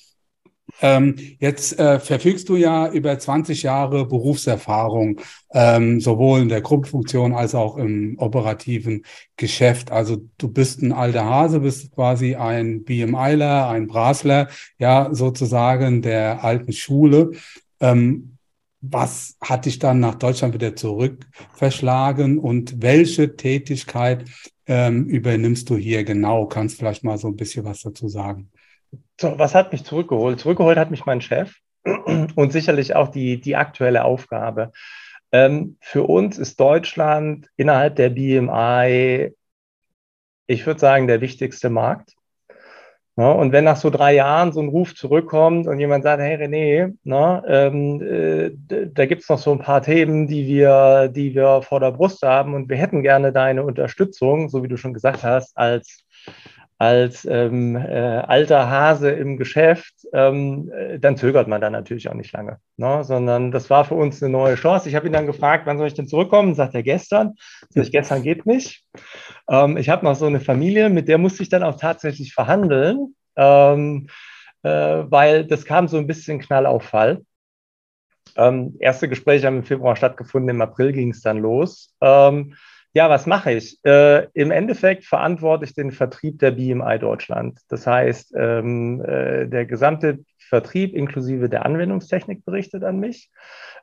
Ähm, 0.81 1.17
jetzt 1.39 1.79
äh, 1.79 2.01
verfügst 2.01 2.49
du 2.49 2.57
ja 2.57 2.91
über 2.91 3.17
20 3.19 3.63
Jahre 3.63 4.07
Berufserfahrung, 4.07 5.21
ähm, 5.53 6.01
sowohl 6.01 6.41
in 6.41 6.49
der 6.49 6.61
Gruppenfunktion 6.61 7.35
als 7.35 7.55
auch 7.55 7.77
im 7.77 8.17
operativen 8.19 9.05
Geschäft. 9.37 9.93
Also 9.93 10.29
du 10.39 10.49
bist 10.49 10.83
ein 10.83 10.93
alter 10.93 11.25
Hase, 11.25 11.61
bist 11.61 11.93
quasi 11.93 12.35
ein 12.35 12.85
BMIler, 12.85 13.69
ein 13.69 13.87
Brasler, 13.87 14.49
ja, 14.79 15.09
sozusagen 15.13 16.03
der 16.03 16.43
alten 16.43 16.73
Schule. 16.73 17.33
Ähm, 17.81 18.39
was 18.83 19.37
hat 19.41 19.67
dich 19.67 19.79
dann 19.79 20.01
nach 20.01 20.17
Deutschland 20.17 20.55
wieder 20.55 20.75
zurück 20.75 21.27
verschlagen 21.55 22.39
und 22.39 22.83
welche 22.83 23.37
Tätigkeit 23.37 24.25
ähm, 24.67 25.07
übernimmst 25.07 25.71
du 25.71 25.77
hier 25.77 26.03
genau? 26.03 26.47
Kannst 26.47 26.79
vielleicht 26.79 27.05
mal 27.05 27.17
so 27.17 27.29
ein 27.29 27.37
bisschen 27.37 27.65
was 27.65 27.83
dazu 27.83 28.09
sagen? 28.09 28.51
Was 29.23 29.55
hat 29.55 29.73
mich 29.73 29.85
zurückgeholt? 29.85 30.41
Zurückgeholt 30.41 30.79
hat 30.79 30.91
mich 30.91 31.07
mein 31.07 31.21
Chef 31.21 31.55
und 32.35 32.53
sicherlich 32.53 32.95
auch 32.95 33.09
die, 33.09 33.41
die 33.41 33.57
aktuelle 33.57 34.05
Aufgabe. 34.05 34.73
Ähm, 35.33 35.77
für 35.81 36.05
uns 36.05 36.39
ist 36.39 36.61
Deutschland 36.61 37.49
innerhalb 37.57 37.97
der 37.97 38.11
BMI, 38.11 39.35
ich 40.47 40.67
würde 40.67 40.81
sagen, 40.81 41.07
der 41.07 41.21
wichtigste 41.21 41.71
Markt. 41.71 42.15
Ja, 43.17 43.31
und 43.31 43.53
wenn 43.53 43.65
nach 43.65 43.77
so 43.77 43.91
drei 43.91 44.15
Jahren 44.15 44.53
so 44.53 44.61
ein 44.61 44.69
Ruf 44.69 44.95
zurückkommt 44.95 45.67
und 45.67 45.79
jemand 45.79 46.03
sagt, 46.03 46.23
hey 46.23 46.37
René, 46.37 46.95
na, 47.05 47.43
ähm, 47.47 48.01
äh, 48.01 48.53
da 48.87 49.05
gibt 49.05 49.23
es 49.23 49.29
noch 49.29 49.39
so 49.39 49.53
ein 49.53 49.59
paar 49.59 49.83
Themen, 49.83 50.27
die 50.27 50.47
wir, 50.47 51.09
die 51.09 51.35
wir 51.35 51.61
vor 51.61 51.81
der 51.81 51.93
Brust 51.93 52.23
haben 52.23 52.55
und 52.55 52.71
wir 52.71 52.79
hätten 52.79 53.03
gerne 53.03 53.31
deine 53.31 53.65
Unterstützung, 53.65 54.49
so 54.49 54.63
wie 54.63 54.69
du 54.69 54.79
schon 54.79 54.95
gesagt 54.95 55.25
hast, 55.25 55.57
als 55.59 56.05
als 56.83 57.25
ähm, 57.27 57.77
äh, 57.77 58.25
alter 58.27 58.69
Hase 58.69 59.13
im 59.13 59.37
Geschäft, 59.37 59.95
ähm, 60.13 60.69
äh, 60.75 60.99
dann 60.99 61.17
zögert 61.17 61.47
man 61.47 61.61
da 61.61 61.71
natürlich 61.71 62.09
auch 62.09 62.15
nicht 62.15 62.33
lange. 62.33 62.59
Ne? 62.77 63.05
Sondern 63.05 63.53
das 63.53 63.71
war 63.71 63.85
für 63.85 63.95
uns 63.95 64.21
eine 64.21 64.33
neue 64.33 64.57
Chance. 64.57 64.89
Ich 64.89 64.97
habe 64.97 65.07
ihn 65.07 65.13
dann 65.13 65.29
gefragt, 65.29 65.65
wann 65.67 65.79
soll 65.79 65.87
ich 65.87 65.95
denn 65.95 66.09
zurückkommen? 66.09 66.57
Sagt 66.57 66.75
er 66.75 66.83
gestern. 66.83 67.35
Sag 67.71 67.85
ich, 67.85 67.93
gestern 67.93 68.25
geht 68.25 68.47
nicht. 68.47 68.85
Ähm, 69.49 69.77
ich 69.77 69.91
habe 69.91 70.05
noch 70.05 70.17
so 70.17 70.27
eine 70.27 70.41
Familie, 70.41 70.89
mit 70.89 71.07
der 71.07 71.19
musste 71.19 71.45
ich 71.45 71.49
dann 71.49 71.63
auch 71.63 71.77
tatsächlich 71.77 72.35
verhandeln, 72.35 73.15
ähm, 73.37 74.09
äh, 74.65 74.71
weil 74.71 75.47
das 75.47 75.65
kam 75.65 75.87
so 75.87 75.99
ein 75.99 76.09
bisschen 76.09 76.41
Knall 76.41 76.67
auf 76.67 76.83
Fall. 76.83 77.23
Ähm, 78.35 78.75
erste 78.81 79.09
Gespräche 79.09 79.47
haben 79.47 79.59
im 79.59 79.65
Februar 79.65 79.95
stattgefunden, 79.95 80.49
im 80.49 80.61
April 80.61 80.91
ging 80.91 81.11
es 81.11 81.21
dann 81.21 81.39
los. 81.39 81.95
Ähm, 82.01 82.57
ja, 82.95 83.09
was 83.09 83.27
mache 83.27 83.53
ich? 83.53 83.79
Äh, 83.85 84.27
Im 84.35 84.51
Endeffekt 84.51 85.05
verantworte 85.05 85.65
ich 85.65 85.75
den 85.75 85.93
Vertrieb 85.93 86.39
der 86.39 86.51
BMI 86.53 86.99
Deutschland. 86.99 87.59
Das 87.69 87.87
heißt, 87.87 88.35
ähm, 88.37 89.03
äh, 89.03 89.47
der 89.47 89.65
gesamte 89.65 90.25
Vertrieb 90.39 90.95
inklusive 90.95 91.49
der 91.49 91.65
Anwendungstechnik 91.65 92.45
berichtet 92.45 92.85
an 92.85 93.01
mich. 93.01 93.31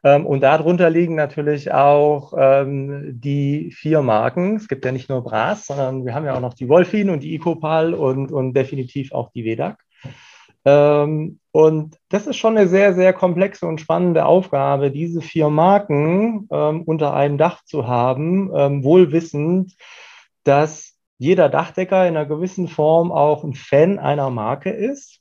Ähm, 0.03 0.27
und 0.27 0.41
darunter 0.41 0.91
liegen 0.91 1.15
natürlich 1.15 1.71
auch 1.71 2.33
ähm, 2.37 3.19
die 3.19 3.71
vier 3.71 4.03
Marken. 4.03 4.57
Es 4.57 4.67
gibt 4.67 4.85
ja 4.85 4.91
nicht 4.91 5.09
nur 5.09 5.23
Bras, 5.23 5.65
sondern 5.65 6.05
wir 6.05 6.13
haben 6.13 6.25
ja 6.25 6.35
auch 6.35 6.41
noch 6.41 6.53
die 6.53 6.69
Wolfin 6.69 7.09
und 7.09 7.23
die 7.23 7.35
Ecopal 7.35 7.95
und, 7.95 8.31
und 8.31 8.53
definitiv 8.53 9.11
auch 9.11 9.31
die 9.31 9.43
Vedak. 9.43 9.79
Ähm, 10.69 11.39
und 11.51 11.97
das 12.09 12.27
ist 12.27 12.37
schon 12.37 12.57
eine 12.57 12.67
sehr, 12.67 12.93
sehr 12.93 13.13
komplexe 13.13 13.65
und 13.65 13.81
spannende 13.81 14.25
Aufgabe, 14.25 14.91
diese 14.91 15.21
vier 15.21 15.49
Marken 15.49 16.47
ähm, 16.51 16.83
unter 16.83 17.13
einem 17.13 17.37
Dach 17.37 17.63
zu 17.65 17.87
haben, 17.87 18.51
ähm, 18.55 18.83
wohl 18.83 19.11
wissend, 19.11 19.75
dass 20.43 20.95
jeder 21.17 21.49
Dachdecker 21.49 22.07
in 22.07 22.15
einer 22.15 22.25
gewissen 22.25 22.67
Form 22.67 23.11
auch 23.11 23.43
ein 23.43 23.55
Fan 23.55 23.99
einer 23.99 24.29
Marke 24.29 24.69
ist 24.69 25.19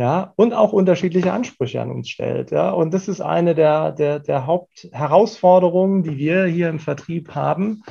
ja, 0.00 0.32
und 0.36 0.54
auch 0.54 0.72
unterschiedliche 0.72 1.30
Ansprüche 1.30 1.78
an 1.78 1.90
uns 1.90 2.08
stellt. 2.08 2.52
Ja. 2.52 2.70
Und 2.70 2.94
das 2.94 3.06
ist 3.06 3.20
eine 3.20 3.54
der, 3.54 3.92
der, 3.92 4.18
der 4.18 4.46
Hauptherausforderungen, 4.46 6.02
die 6.02 6.16
wir 6.16 6.46
hier 6.46 6.70
im 6.70 6.78
Vertrieb 6.78 7.34
haben, 7.34 7.82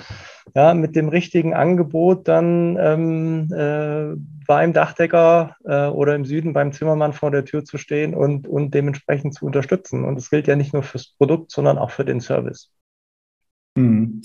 ja, 0.56 0.74
mit 0.74 0.96
dem 0.96 1.10
richtigen 1.10 1.53
Angebot 1.53 2.27
dann 2.27 2.77
ähm, 2.79 3.48
äh, 3.53 4.15
beim 4.48 4.74
Dachdecker 4.74 5.56
äh, 5.63 5.88
oder 5.88 6.15
im 6.15 6.25
Süden 6.25 6.53
beim 6.53 6.72
Zimmermann 6.72 7.13
vor 7.13 7.32
der 7.32 7.46
Tür 7.46 7.65
zu 7.65 7.77
stehen 7.77 8.13
und, 8.13 8.48
und 8.48 8.74
dementsprechend 8.74 9.36
zu 9.36 9.46
unterstützen. 9.46 10.03
Und 10.06 10.15
das 10.15 10.29
gilt 10.29 10.48
ja 10.48 10.56
nicht 10.56 10.74
nur 10.74 10.84
fürs 10.84 11.13
Produkt, 11.18 11.51
sondern 11.51 11.77
auch 11.77 11.91
für 11.91 12.06
den 12.06 12.20
Service. 12.20 12.72
Hm. 13.77 14.22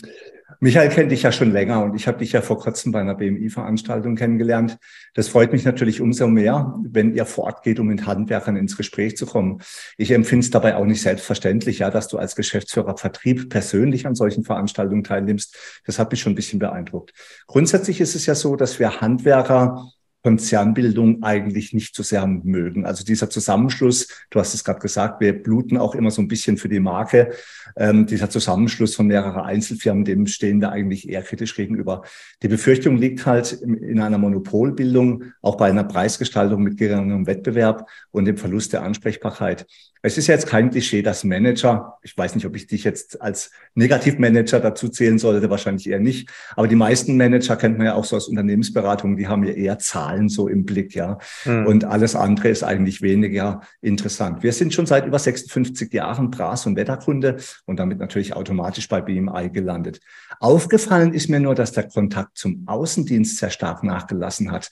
Michael 0.61 0.89
kennt 0.89 1.11
dich 1.11 1.23
ja 1.23 1.33
schon 1.33 1.53
länger 1.53 1.83
und 1.85 1.95
ich 1.95 2.07
habe 2.07 2.19
dich 2.19 2.33
ja 2.33 2.43
vor 2.43 2.59
kurzem 2.59 2.93
bei 2.93 3.01
einer 3.01 3.15
BMI-Veranstaltung 3.15 4.17
kennengelernt. 4.17 4.79
Das 5.15 5.29
freut 5.29 5.53
mich 5.53 5.65
natürlich 5.65 6.01
umso 6.01 6.27
mehr, 6.27 6.75
wenn 6.83 7.15
ihr 7.15 7.27
fortgeht, 7.27 7.81
um 7.81 7.87
mit 7.87 8.07
Handwerkern 8.07 8.57
ins 8.57 8.77
Gespräch 8.77 9.17
zu 9.17 9.27
kommen. 9.27 9.61
Ich 9.97 10.11
empfinde 10.11 10.45
es 10.45 10.51
dabei 10.51 10.77
auch 10.77 10.85
nicht 10.85 11.03
selbstverständlich, 11.03 11.81
ja, 11.81 11.91
dass 11.91 12.09
du 12.09 12.19
als 12.19 12.37
Geschäftsführer 12.37 12.97
Vertrieb 12.97 13.49
persönlich 13.49 14.07
an 14.07 14.15
solchen 14.15 14.45
Veranstaltungen 14.45 15.05
teilnimmst. 15.05 15.57
Das 15.87 15.99
hat 15.99 16.11
mich 16.11 16.21
schon 16.21 16.33
ein 16.33 16.37
bisschen 16.37 16.59
beeindruckt. 16.59 17.13
Grundsätzlich 17.47 18.01
ist 18.01 18.15
es 18.15 18.27
ja 18.27 18.35
so, 18.35 18.57
dass 18.57 18.79
wir 18.79 19.01
Handwerker 19.01 19.91
Konzernbildung 20.25 21.23
eigentlich 21.23 21.75
nicht 21.75 21.95
so 21.95 22.03
sehr 22.03 22.27
mögen. 22.27 22.87
Also 22.87 23.05
dieser 23.05 23.29
Zusammenschluss, 23.29 24.09
du 24.31 24.41
hast 24.41 24.55
es 24.55 24.65
gerade 24.65 24.81
gesagt, 24.81 25.21
wir 25.21 25.35
bluten 25.35 25.77
auch 25.77 25.95
immer 25.95 26.11
so 26.11 26.23
ein 26.23 26.29
bisschen 26.29 26.57
für 26.57 26.71
die 26.71 26.81
Marke. 26.81 27.33
Ähm, 27.77 28.07
dieser 28.07 28.31
Zusammenschluss 28.31 28.97
von 28.97 29.07
mehreren 29.07 29.43
Einzelfirmen, 29.43 30.07
dem 30.07 30.27
stehen 30.27 30.63
wir 30.63 30.73
eigentlich 30.73 31.11
eher 31.11 31.23
kritisch 31.23 31.55
gegenüber. 31.55 32.05
Die 32.43 32.49
Befürchtung 32.49 32.97
liegt 32.97 33.27
halt 33.27 33.53
in 33.53 34.01
einer 34.01 34.17
Monopolbildung, 34.17 35.25
auch 35.43 35.59
bei 35.59 35.69
einer 35.69 35.85
Preisgestaltung 35.85 36.63
mit 36.63 36.79
geringem 36.79 37.27
Wettbewerb 37.27 37.87
und 38.11 38.25
dem 38.25 38.39
Verlust 38.39 38.73
der 38.73 38.83
Ansprechbarkeit. 38.83 39.67
Es 40.05 40.19
ist 40.19 40.27
jetzt 40.27 40.47
kein 40.47 40.71
Klischee, 40.71 41.01
dass 41.01 41.25
Manager, 41.25 41.97
ich 42.03 42.15
weiß 42.15 42.35
nicht, 42.35 42.45
ob 42.45 42.55
ich 42.57 42.67
dich 42.67 42.85
jetzt 42.85 43.23
als 43.23 43.51
Negativmanager 43.75 44.61
dazu 44.61 44.91
zählen 44.91 45.19
sollte, 45.19 45.49
wahrscheinlich 45.49 45.89
eher 45.89 45.99
nicht, 45.99 46.29
aber 46.57 46.69
die 46.69 46.77
meisten 46.77 47.17
Manager 47.17 47.57
kennt 47.57 47.79
man 47.79 47.87
ja 47.87 47.95
auch 47.95 48.05
so 48.05 48.17
aus 48.17 48.29
Unternehmensberatungen, 48.29 49.17
die 49.17 49.29
haben 49.29 49.45
ja 49.45 49.55
eher 49.55 49.79
Zahlen 49.79 50.29
so 50.29 50.47
im 50.47 50.67
Blick, 50.67 50.95
ja. 50.95 51.17
Mhm. 51.47 51.67
Und 51.67 51.85
alles 51.87 52.17
andere 52.17 52.51
ist 52.51 52.63
eigentlich 52.63 53.01
weniger 53.01 53.63
interessant. 53.81 54.43
Wir 54.43 54.53
sind 54.53 54.75
schon 54.75 54.85
seit 54.85 55.07
über 55.07 55.19
56 55.19 55.91
Jahren 55.95 56.31
Bras- 56.31 56.67
und 56.67 56.77
Wetterkunde 56.77 57.39
und 57.65 57.79
damit 57.79 57.99
natürlich 57.99 58.37
automatisch 58.37 58.91
bei 58.91 59.01
BMI 59.01 59.49
gelandet. 59.55 60.01
Aufgefallen 60.39 61.15
ist 61.15 61.31
mir 61.31 61.41
nur, 61.41 61.55
dass 61.55 61.73
der 61.73 61.89
Kontakt 61.89 62.37
zum 62.37 62.65
Außendienst 62.67 63.39
sehr 63.39 63.49
stark 63.49 63.83
nachgelassen 63.83 64.53
hat. 64.53 64.69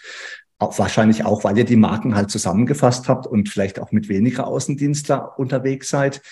Auch 0.62 0.78
wahrscheinlich 0.78 1.25
auch, 1.25 1.42
weil 1.42 1.59
ihr 1.59 1.64
die 1.64 1.75
Marken 1.75 2.14
halt 2.14 2.31
zusammengefasst 2.31 3.09
habt 3.09 3.26
und 3.26 3.49
vielleicht 3.49 3.81
auch 3.81 3.90
mit 3.90 4.09
weniger 4.09 4.47
Außendienstler 4.47 5.37
unterwegs 5.37 5.88
seid. 5.88 6.23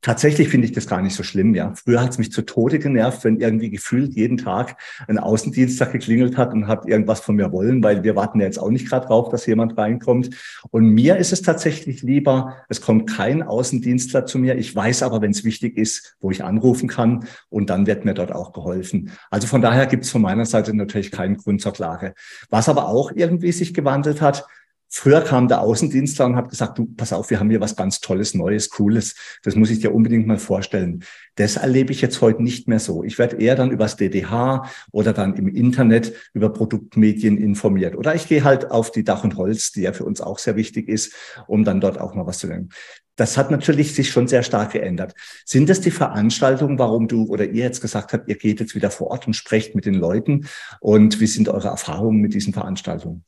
Tatsächlich 0.00 0.48
finde 0.48 0.66
ich 0.66 0.72
das 0.72 0.86
gar 0.86 1.02
nicht 1.02 1.16
so 1.16 1.24
schlimm, 1.24 1.56
ja. 1.56 1.74
Früher 1.74 2.00
hat 2.00 2.10
es 2.10 2.18
mich 2.18 2.30
zu 2.30 2.42
Tode 2.42 2.78
genervt, 2.78 3.24
wenn 3.24 3.40
irgendwie 3.40 3.68
gefühlt 3.68 4.14
jeden 4.14 4.36
Tag 4.36 4.76
ein 5.08 5.18
Außendienstler 5.18 5.86
geklingelt 5.86 6.36
hat 6.36 6.52
und 6.52 6.68
hat 6.68 6.86
irgendwas 6.86 7.18
von 7.18 7.34
mir 7.34 7.50
wollen, 7.50 7.82
weil 7.82 8.04
wir 8.04 8.14
warten 8.14 8.38
ja 8.38 8.46
jetzt 8.46 8.58
auch 8.58 8.70
nicht 8.70 8.88
gerade 8.88 9.08
drauf, 9.08 9.28
dass 9.28 9.46
jemand 9.46 9.76
reinkommt. 9.76 10.30
Und 10.70 10.84
mir 10.90 11.16
ist 11.16 11.32
es 11.32 11.42
tatsächlich 11.42 12.02
lieber, 12.02 12.56
es 12.68 12.80
kommt 12.80 13.10
kein 13.10 13.42
Außendienstler 13.42 14.24
zu 14.24 14.38
mir. 14.38 14.56
Ich 14.56 14.74
weiß 14.74 15.02
aber, 15.02 15.20
wenn 15.20 15.32
es 15.32 15.42
wichtig 15.42 15.76
ist, 15.76 16.16
wo 16.20 16.30
ich 16.30 16.44
anrufen 16.44 16.88
kann 16.88 17.26
und 17.48 17.68
dann 17.68 17.88
wird 17.88 18.04
mir 18.04 18.14
dort 18.14 18.30
auch 18.30 18.52
geholfen. 18.52 19.10
Also 19.30 19.48
von 19.48 19.62
daher 19.62 19.86
gibt 19.86 20.04
es 20.04 20.10
von 20.10 20.22
meiner 20.22 20.46
Seite 20.46 20.74
natürlich 20.74 21.10
keinen 21.10 21.36
Grund 21.38 21.60
zur 21.60 21.72
Klage. 21.72 22.14
Was 22.50 22.68
aber 22.68 22.86
auch 22.86 23.10
irgendwie 23.12 23.50
sich 23.50 23.74
gewandelt 23.74 24.20
hat, 24.20 24.46
Früher 24.90 25.20
kam 25.20 25.48
der 25.48 25.60
Außendienstler 25.60 26.26
und 26.26 26.36
hat 26.36 26.48
gesagt, 26.48 26.78
du, 26.78 26.86
pass 26.86 27.12
auf, 27.12 27.28
wir 27.28 27.40
haben 27.40 27.50
hier 27.50 27.60
was 27.60 27.76
ganz 27.76 28.00
Tolles, 28.00 28.34
Neues, 28.34 28.70
Cooles. 28.70 29.14
Das 29.42 29.54
muss 29.54 29.70
ich 29.70 29.80
dir 29.80 29.94
unbedingt 29.94 30.26
mal 30.26 30.38
vorstellen. 30.38 31.04
Das 31.34 31.56
erlebe 31.56 31.92
ich 31.92 32.00
jetzt 32.00 32.22
heute 32.22 32.42
nicht 32.42 32.68
mehr 32.68 32.80
so. 32.80 33.04
Ich 33.04 33.18
werde 33.18 33.36
eher 33.36 33.54
dann 33.54 33.70
übers 33.70 33.96
DDH 33.96 34.64
oder 34.90 35.12
dann 35.12 35.34
im 35.34 35.46
Internet 35.46 36.14
über 36.32 36.50
Produktmedien 36.50 37.36
informiert. 37.36 37.96
Oder 37.96 38.14
ich 38.14 38.28
gehe 38.28 38.44
halt 38.44 38.70
auf 38.70 38.90
die 38.90 39.04
Dach 39.04 39.24
und 39.24 39.36
Holz, 39.36 39.72
die 39.72 39.82
ja 39.82 39.92
für 39.92 40.04
uns 40.04 40.22
auch 40.22 40.38
sehr 40.38 40.56
wichtig 40.56 40.88
ist, 40.88 41.14
um 41.46 41.64
dann 41.64 41.80
dort 41.80 42.00
auch 42.00 42.14
mal 42.14 42.26
was 42.26 42.38
zu 42.38 42.46
lernen. 42.46 42.70
Das 43.16 43.36
hat 43.36 43.50
natürlich 43.50 43.94
sich 43.94 44.10
schon 44.10 44.26
sehr 44.26 44.42
stark 44.42 44.72
geändert. 44.72 45.14
Sind 45.44 45.68
das 45.68 45.80
die 45.80 45.90
Veranstaltungen, 45.90 46.78
warum 46.78 47.08
du 47.08 47.26
oder 47.26 47.44
ihr 47.44 47.64
jetzt 47.64 47.82
gesagt 47.82 48.12
habt, 48.12 48.28
ihr 48.28 48.36
geht 48.36 48.60
jetzt 48.60 48.74
wieder 48.74 48.90
vor 48.90 49.08
Ort 49.08 49.26
und 49.26 49.34
sprecht 49.34 49.74
mit 49.74 49.86
den 49.86 49.94
Leuten? 49.94 50.46
Und 50.80 51.20
wie 51.20 51.26
sind 51.26 51.48
eure 51.48 51.68
Erfahrungen 51.68 52.20
mit 52.20 52.32
diesen 52.32 52.52
Veranstaltungen? 52.52 53.24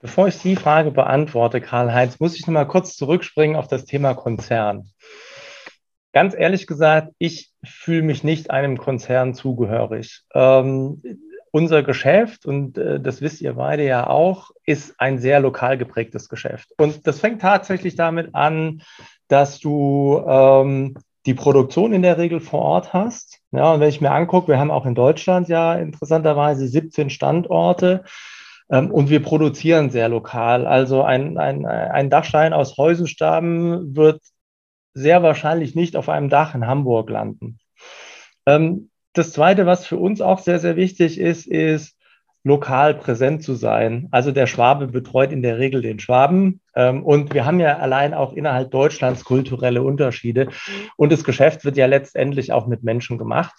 Bevor 0.00 0.28
ich 0.28 0.38
die 0.38 0.56
Frage 0.56 0.90
beantworte, 0.90 1.60
Karl-Heinz, 1.60 2.20
muss 2.20 2.34
ich 2.34 2.46
noch 2.46 2.54
mal 2.54 2.64
kurz 2.64 2.96
zurückspringen 2.96 3.54
auf 3.54 3.68
das 3.68 3.84
Thema 3.84 4.14
Konzern. 4.14 4.90
Ganz 6.12 6.34
ehrlich 6.34 6.66
gesagt, 6.66 7.12
ich 7.18 7.50
fühle 7.62 8.02
mich 8.02 8.24
nicht 8.24 8.50
einem 8.50 8.78
Konzern 8.78 9.34
zugehörig. 9.34 10.22
Ähm, 10.34 11.02
unser 11.52 11.82
Geschäft, 11.82 12.46
und 12.46 12.78
äh, 12.78 12.98
das 12.98 13.20
wisst 13.20 13.42
ihr 13.42 13.54
beide 13.54 13.84
ja 13.84 14.08
auch, 14.08 14.52
ist 14.64 14.94
ein 14.98 15.18
sehr 15.18 15.38
lokal 15.40 15.76
geprägtes 15.76 16.30
Geschäft. 16.30 16.70
Und 16.78 17.06
das 17.06 17.20
fängt 17.20 17.42
tatsächlich 17.42 17.94
damit 17.94 18.34
an, 18.34 18.82
dass 19.28 19.60
du 19.60 20.24
ähm, 20.26 20.96
die 21.26 21.34
Produktion 21.34 21.92
in 21.92 22.02
der 22.02 22.16
Regel 22.16 22.40
vor 22.40 22.62
Ort 22.62 22.94
hast. 22.94 23.40
Ja, 23.52 23.74
und 23.74 23.80
wenn 23.80 23.90
ich 23.90 24.00
mir 24.00 24.12
angucke, 24.12 24.48
wir 24.48 24.58
haben 24.58 24.70
auch 24.70 24.86
in 24.86 24.94
Deutschland 24.94 25.48
ja 25.48 25.74
interessanterweise 25.74 26.66
17 26.66 27.10
Standorte 27.10 28.04
und 28.70 29.10
wir 29.10 29.20
produzieren 29.22 29.90
sehr 29.90 30.08
lokal. 30.08 30.66
Also 30.66 31.02
ein, 31.02 31.38
ein, 31.38 31.66
ein 31.66 32.08
Dachstein 32.08 32.52
aus 32.52 32.76
Heusenstaben 32.76 33.96
wird 33.96 34.20
sehr 34.94 35.22
wahrscheinlich 35.22 35.74
nicht 35.74 35.96
auf 35.96 36.08
einem 36.08 36.28
Dach 36.28 36.54
in 36.54 36.66
Hamburg 36.66 37.10
landen. 37.10 37.58
Ähm, 38.46 38.90
das 39.12 39.32
Zweite, 39.32 39.66
was 39.66 39.86
für 39.86 39.96
uns 39.96 40.20
auch 40.20 40.38
sehr, 40.38 40.60
sehr 40.60 40.76
wichtig 40.76 41.18
ist, 41.18 41.46
ist, 41.46 41.96
lokal 42.42 42.94
präsent 42.94 43.42
zu 43.42 43.54
sein. 43.54 44.08
Also 44.12 44.32
der 44.32 44.46
Schwabe 44.46 44.86
betreut 44.86 45.32
in 45.32 45.42
der 45.42 45.58
Regel 45.58 45.82
den 45.82 45.98
Schwaben. 45.98 46.60
Ähm, 46.74 47.04
und 47.04 47.34
wir 47.34 47.44
haben 47.44 47.60
ja 47.60 47.78
allein 47.78 48.14
auch 48.14 48.32
innerhalb 48.32 48.70
Deutschlands 48.70 49.24
kulturelle 49.24 49.82
Unterschiede. 49.82 50.48
Und 50.96 51.12
das 51.12 51.24
Geschäft 51.24 51.64
wird 51.64 51.76
ja 51.76 51.86
letztendlich 51.86 52.52
auch 52.52 52.66
mit 52.66 52.82
Menschen 52.82 53.18
gemacht. 53.18 53.54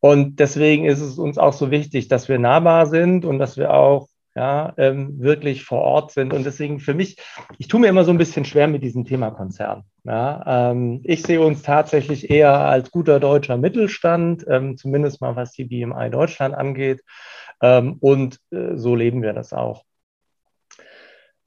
Und 0.00 0.40
deswegen 0.40 0.84
ist 0.84 1.00
es 1.00 1.18
uns 1.18 1.38
auch 1.38 1.52
so 1.52 1.70
wichtig, 1.70 2.08
dass 2.08 2.28
wir 2.28 2.38
nahbar 2.38 2.86
sind 2.86 3.24
und 3.24 3.38
dass 3.38 3.56
wir 3.56 3.72
auch 3.72 4.08
ja, 4.38 4.72
ähm, 4.76 5.20
wirklich 5.20 5.64
vor 5.64 5.80
Ort 5.80 6.12
sind. 6.12 6.32
Und 6.32 6.46
deswegen 6.46 6.78
für 6.78 6.94
mich, 6.94 7.16
ich 7.58 7.66
tue 7.66 7.80
mir 7.80 7.88
immer 7.88 8.04
so 8.04 8.12
ein 8.12 8.18
bisschen 8.18 8.44
schwer 8.44 8.68
mit 8.68 8.84
diesem 8.84 9.04
Thema 9.04 9.32
Konzern. 9.32 9.82
Ja, 10.04 10.70
ähm, 10.70 11.00
ich 11.02 11.22
sehe 11.22 11.40
uns 11.40 11.62
tatsächlich 11.62 12.30
eher 12.30 12.52
als 12.52 12.92
guter 12.92 13.18
deutscher 13.18 13.56
Mittelstand, 13.56 14.46
ähm, 14.48 14.76
zumindest 14.76 15.20
mal 15.20 15.34
was 15.34 15.50
die 15.50 15.64
BMI 15.64 16.10
Deutschland 16.10 16.54
angeht. 16.54 17.02
Ähm, 17.60 17.96
und 17.98 18.38
äh, 18.52 18.76
so 18.76 18.94
leben 18.94 19.22
wir 19.22 19.32
das 19.32 19.52
auch. 19.52 19.82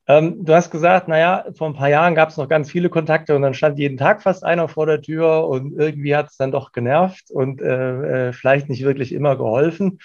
Ähm, 0.08 0.44
du 0.44 0.54
hast 0.54 0.70
gesagt, 0.70 1.08
naja, 1.08 1.46
vor 1.56 1.68
ein 1.68 1.76
paar 1.76 1.88
Jahren 1.88 2.14
gab 2.14 2.28
es 2.28 2.36
noch 2.36 2.50
ganz 2.50 2.70
viele 2.70 2.90
Kontakte 2.90 3.38
und 3.38 3.42
dann 3.42 3.54
stand 3.54 3.80
jeden 3.80 3.96
Tag 3.96 4.22
fast 4.22 4.44
einer 4.44 4.68
vor 4.68 4.86
der 4.86 5.02
Tür 5.02 5.48
und 5.48 5.80
irgendwie 5.80 6.14
hat 6.14 6.28
es 6.28 6.36
dann 6.36 6.52
doch 6.52 6.74
genervt 6.74 7.32
und 7.32 7.62
äh, 7.62 8.28
äh, 8.28 8.34
vielleicht 8.34 8.68
nicht 8.68 8.84
wirklich 8.84 9.14
immer 9.14 9.38
geholfen. 9.38 10.00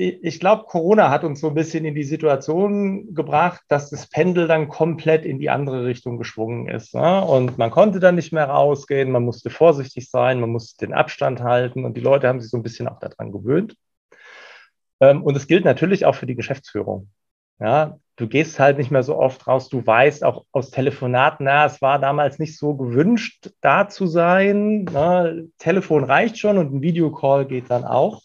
Ich 0.00 0.38
glaube, 0.38 0.66
Corona 0.66 1.10
hat 1.10 1.24
uns 1.24 1.40
so 1.40 1.48
ein 1.48 1.54
bisschen 1.54 1.84
in 1.84 1.96
die 1.96 2.04
Situation 2.04 3.14
gebracht, 3.14 3.62
dass 3.66 3.90
das 3.90 4.08
Pendel 4.08 4.46
dann 4.46 4.68
komplett 4.68 5.24
in 5.24 5.40
die 5.40 5.50
andere 5.50 5.86
Richtung 5.86 6.18
geschwungen 6.18 6.68
ist. 6.68 6.94
Ne? 6.94 7.24
Und 7.24 7.58
man 7.58 7.72
konnte 7.72 7.98
dann 7.98 8.14
nicht 8.14 8.32
mehr 8.32 8.48
rausgehen, 8.48 9.10
man 9.10 9.24
musste 9.24 9.50
vorsichtig 9.50 10.08
sein, 10.08 10.38
man 10.38 10.50
musste 10.50 10.86
den 10.86 10.94
Abstand 10.94 11.42
halten 11.42 11.84
und 11.84 11.96
die 11.96 12.00
Leute 12.00 12.28
haben 12.28 12.40
sich 12.40 12.48
so 12.48 12.56
ein 12.56 12.62
bisschen 12.62 12.86
auch 12.86 13.00
daran 13.00 13.32
gewöhnt. 13.32 13.74
Ähm, 15.00 15.24
und 15.24 15.36
es 15.36 15.48
gilt 15.48 15.64
natürlich 15.64 16.06
auch 16.06 16.14
für 16.14 16.26
die 16.26 16.36
Geschäftsführung. 16.36 17.10
Ja, 17.58 17.98
du 18.14 18.28
gehst 18.28 18.60
halt 18.60 18.78
nicht 18.78 18.92
mehr 18.92 19.02
so 19.02 19.16
oft 19.16 19.48
raus. 19.48 19.68
Du 19.68 19.84
weißt 19.84 20.22
auch 20.22 20.44
aus 20.52 20.70
Telefonaten, 20.70 21.44
na, 21.46 21.66
es 21.66 21.82
war 21.82 21.98
damals 21.98 22.38
nicht 22.38 22.56
so 22.56 22.76
gewünscht, 22.76 23.50
da 23.60 23.88
zu 23.88 24.06
sein. 24.06 24.84
Na, 24.92 25.32
Telefon 25.58 26.04
reicht 26.04 26.38
schon 26.38 26.56
und 26.56 26.72
ein 26.72 26.82
Videocall 26.82 27.46
geht 27.46 27.68
dann 27.68 27.84
auch. 27.84 28.22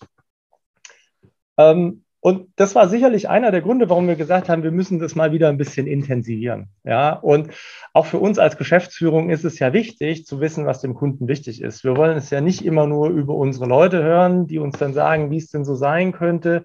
Ähm, 1.57 2.03
und 2.19 2.48
das 2.55 2.74
war 2.74 2.88
sicherlich 2.88 3.27
einer 3.27 3.51
der 3.51 3.62
Gründe, 3.62 3.89
warum 3.89 4.07
wir 4.07 4.15
gesagt 4.15 4.48
haben, 4.48 4.63
wir 4.63 4.72
müssen 4.72 4.98
das 4.98 5.13
mal 5.13 5.33
wieder 5.33 5.50
ein 5.50 5.57
bisschen 5.57 5.88
intensivieren. 5.88 6.69
Ja, 6.86 7.12
und 7.12 7.50
auch 7.91 8.05
für 8.05 8.17
uns 8.17 8.39
als 8.39 8.55
Geschäftsführung 8.55 9.29
ist 9.29 9.43
es 9.43 9.60
ja 9.60 9.74
wichtig 9.74 10.25
zu 10.25 10.39
wissen, 10.39 10.65
was 10.65 10.79
dem 10.79 10.93
Kunden 10.93 11.27
wichtig 11.27 11.62
ist. 11.62 11.83
Wir 11.83 11.98
wollen 11.98 12.17
es 12.17 12.29
ja 12.29 12.39
nicht 12.39 12.63
immer 12.63 12.88
nur 12.88 13.10
über 13.10 13.36
unsere 13.36 13.65
Leute 13.65 14.01
hören, 14.01 14.48
die 14.48 14.57
uns 14.57 14.77
dann 14.79 14.93
sagen, 14.93 15.31
wie 15.31 15.38
es 15.38 15.50
denn 15.50 15.65
so 15.65 15.75
sein 15.75 16.13
könnte. 16.13 16.63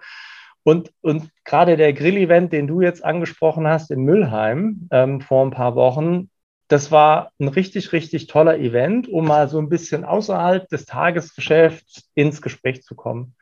Und, 0.62 0.92
und 1.00 1.28
gerade 1.44 1.76
der 1.76 1.92
Grill-Event, 1.92 2.52
den 2.52 2.68
du 2.68 2.80
jetzt 2.80 3.04
angesprochen 3.04 3.66
hast 3.66 3.90
in 3.90 4.04
Müllheim 4.04 4.86
ähm, 4.92 5.20
vor 5.20 5.44
ein 5.44 5.50
paar 5.50 5.74
Wochen, 5.74 6.30
das 6.68 6.92
war 6.92 7.32
ein 7.40 7.48
richtig, 7.48 7.92
richtig 7.92 8.28
toller 8.28 8.58
Event, 8.58 9.08
um 9.08 9.26
mal 9.26 9.48
so 9.48 9.58
ein 9.58 9.70
bisschen 9.70 10.04
außerhalb 10.04 10.68
des 10.68 10.86
Tagesgeschäfts 10.86 12.10
ins 12.14 12.42
Gespräch 12.42 12.82
zu 12.82 12.94
kommen. 12.94 13.34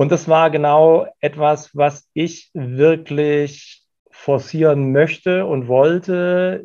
Und 0.00 0.10
das 0.10 0.28
war 0.28 0.48
genau 0.48 1.08
etwas, 1.20 1.76
was 1.76 2.08
ich 2.14 2.50
wirklich 2.54 3.84
forcieren 4.10 4.92
möchte 4.92 5.44
und 5.44 5.68
wollte. 5.68 6.64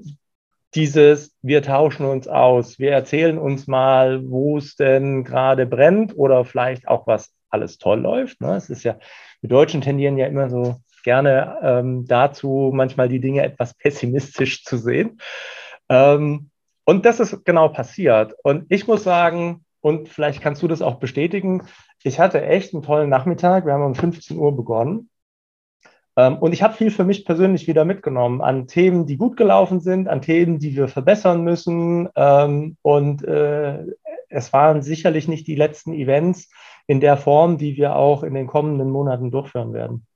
Dieses, 0.73 1.35
wir 1.41 1.61
tauschen 1.61 2.05
uns 2.05 2.29
aus, 2.29 2.79
wir 2.79 2.91
erzählen 2.93 3.37
uns 3.37 3.67
mal, 3.67 4.21
wo 4.25 4.57
es 4.57 4.77
denn 4.77 5.25
gerade 5.25 5.65
brennt 5.65 6.17
oder 6.17 6.45
vielleicht 6.45 6.87
auch, 6.87 7.07
was 7.07 7.33
alles 7.49 7.77
toll 7.77 7.99
läuft. 7.99 8.39
Ne? 8.39 8.55
Es 8.55 8.69
ist 8.69 8.85
ja, 8.85 8.97
wir 9.41 9.49
Deutschen 9.49 9.81
tendieren 9.81 10.17
ja 10.17 10.27
immer 10.27 10.49
so 10.49 10.77
gerne 11.03 11.57
ähm, 11.61 12.05
dazu, 12.07 12.71
manchmal 12.73 13.09
die 13.09 13.19
Dinge 13.19 13.43
etwas 13.43 13.73
pessimistisch 13.77 14.63
zu 14.63 14.77
sehen. 14.77 15.19
Ähm, 15.89 16.51
und 16.85 17.05
das 17.05 17.19
ist 17.19 17.43
genau 17.43 17.67
passiert. 17.67 18.33
Und 18.43 18.67
ich 18.69 18.87
muss 18.87 19.03
sagen, 19.03 19.64
und 19.85 20.09
vielleicht 20.09 20.41
kannst 20.41 20.63
du 20.63 20.67
das 20.67 20.81
auch 20.81 20.95
bestätigen, 20.95 21.61
ich 22.01 22.19
hatte 22.19 22.43
echt 22.43 22.73
einen 22.73 22.81
tollen 22.81 23.07
Nachmittag. 23.07 23.67
Wir 23.67 23.73
haben 23.73 23.85
um 23.85 23.93
15 23.93 24.35
Uhr 24.35 24.55
begonnen. 24.55 25.11
Ähm, 26.17 26.39
und 26.39 26.53
ich 26.53 26.63
habe 26.63 26.73
viel 26.73 26.89
für 26.89 27.03
mich 27.03 27.23
persönlich 27.23 27.67
wieder 27.67 27.85
mitgenommen 27.85 28.41
an 28.41 28.65
Themen, 28.65 29.05
die 29.05 29.15
gut 29.15 29.37
gelaufen 29.37 29.81
sind, 29.81 30.07
an 30.07 30.23
Themen, 30.23 30.57
die 30.57 30.75
wir 30.75 30.87
verbessern 30.87 31.43
müssen. 31.43 32.09
Ähm, 32.15 32.77
und 32.81 33.23
äh, 33.25 33.85
es 34.27 34.51
waren 34.53 34.81
sicherlich 34.81 35.27
nicht 35.27 35.45
die 35.45 35.55
letzten 35.55 35.93
Events 35.93 36.49
in 36.87 36.99
der 36.99 37.15
Form, 37.15 37.59
die 37.59 37.77
wir 37.77 37.95
auch 37.95 38.23
in 38.23 38.33
den 38.33 38.47
kommenden 38.47 38.89
Monaten 38.89 39.29
durchführen 39.29 39.73
werden. 39.73 40.07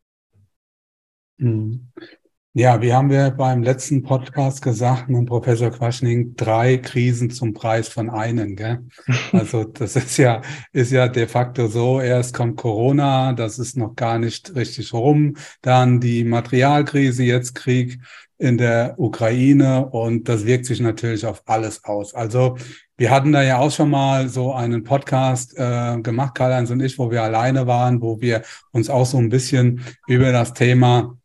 Ja, 2.60 2.82
wie 2.82 2.92
haben 2.92 3.10
wir 3.10 3.32
beim 3.32 3.64
letzten 3.64 4.04
Podcast 4.04 4.62
gesagt 4.62 5.08
mit 5.08 5.28
Professor 5.28 5.72
Quaschning, 5.72 6.36
drei 6.36 6.76
Krisen 6.76 7.30
zum 7.30 7.54
Preis 7.54 7.88
von 7.88 8.10
einen, 8.10 8.58
gell? 8.58 8.86
Also 9.32 9.64
das 9.64 9.96
ist 9.96 10.18
ja, 10.18 10.42
ist 10.74 10.92
ja 10.92 11.08
de 11.08 11.26
facto 11.26 11.68
so. 11.68 12.02
Erst 12.02 12.34
kommt 12.34 12.58
Corona, 12.58 13.32
das 13.32 13.60
ist 13.60 13.78
noch 13.78 13.96
gar 13.96 14.20
nicht 14.20 14.54
richtig 14.58 14.92
rum. 14.92 15.38
Dann 15.62 16.02
die 16.02 16.26
Materialkrise, 16.26 17.24
jetzt 17.24 17.56
Krieg 17.56 17.98
in 18.38 18.58
der 18.58 18.96
Ukraine 18.98 19.86
und 19.86 20.28
das 20.28 20.46
wirkt 20.46 20.66
sich 20.66 20.82
natürlich 20.82 21.26
auf 21.26 21.42
alles 21.46 21.86
aus. 21.86 22.14
Also 22.14 22.58
wir 22.98 23.10
hatten 23.10 23.32
da 23.32 23.42
ja 23.42 23.60
auch 23.60 23.72
schon 23.72 23.90
mal 23.90 24.28
so 24.28 24.54
einen 24.54 24.84
Podcast 24.84 25.58
äh, 25.58 26.02
gemacht, 26.02 26.36
Karl-Heinz 26.36 26.72
und 26.72 26.82
ich, 26.82 27.00
wo 27.00 27.10
wir 27.10 27.24
alleine 27.24 27.68
waren, 27.68 28.02
wo 28.02 28.20
wir 28.20 28.42
uns 28.74 28.90
auch 28.90 29.06
so 29.06 29.18
ein 29.18 29.30
bisschen 29.30 29.82
über 30.08 30.34
das 30.34 30.54
Thema 30.54 31.16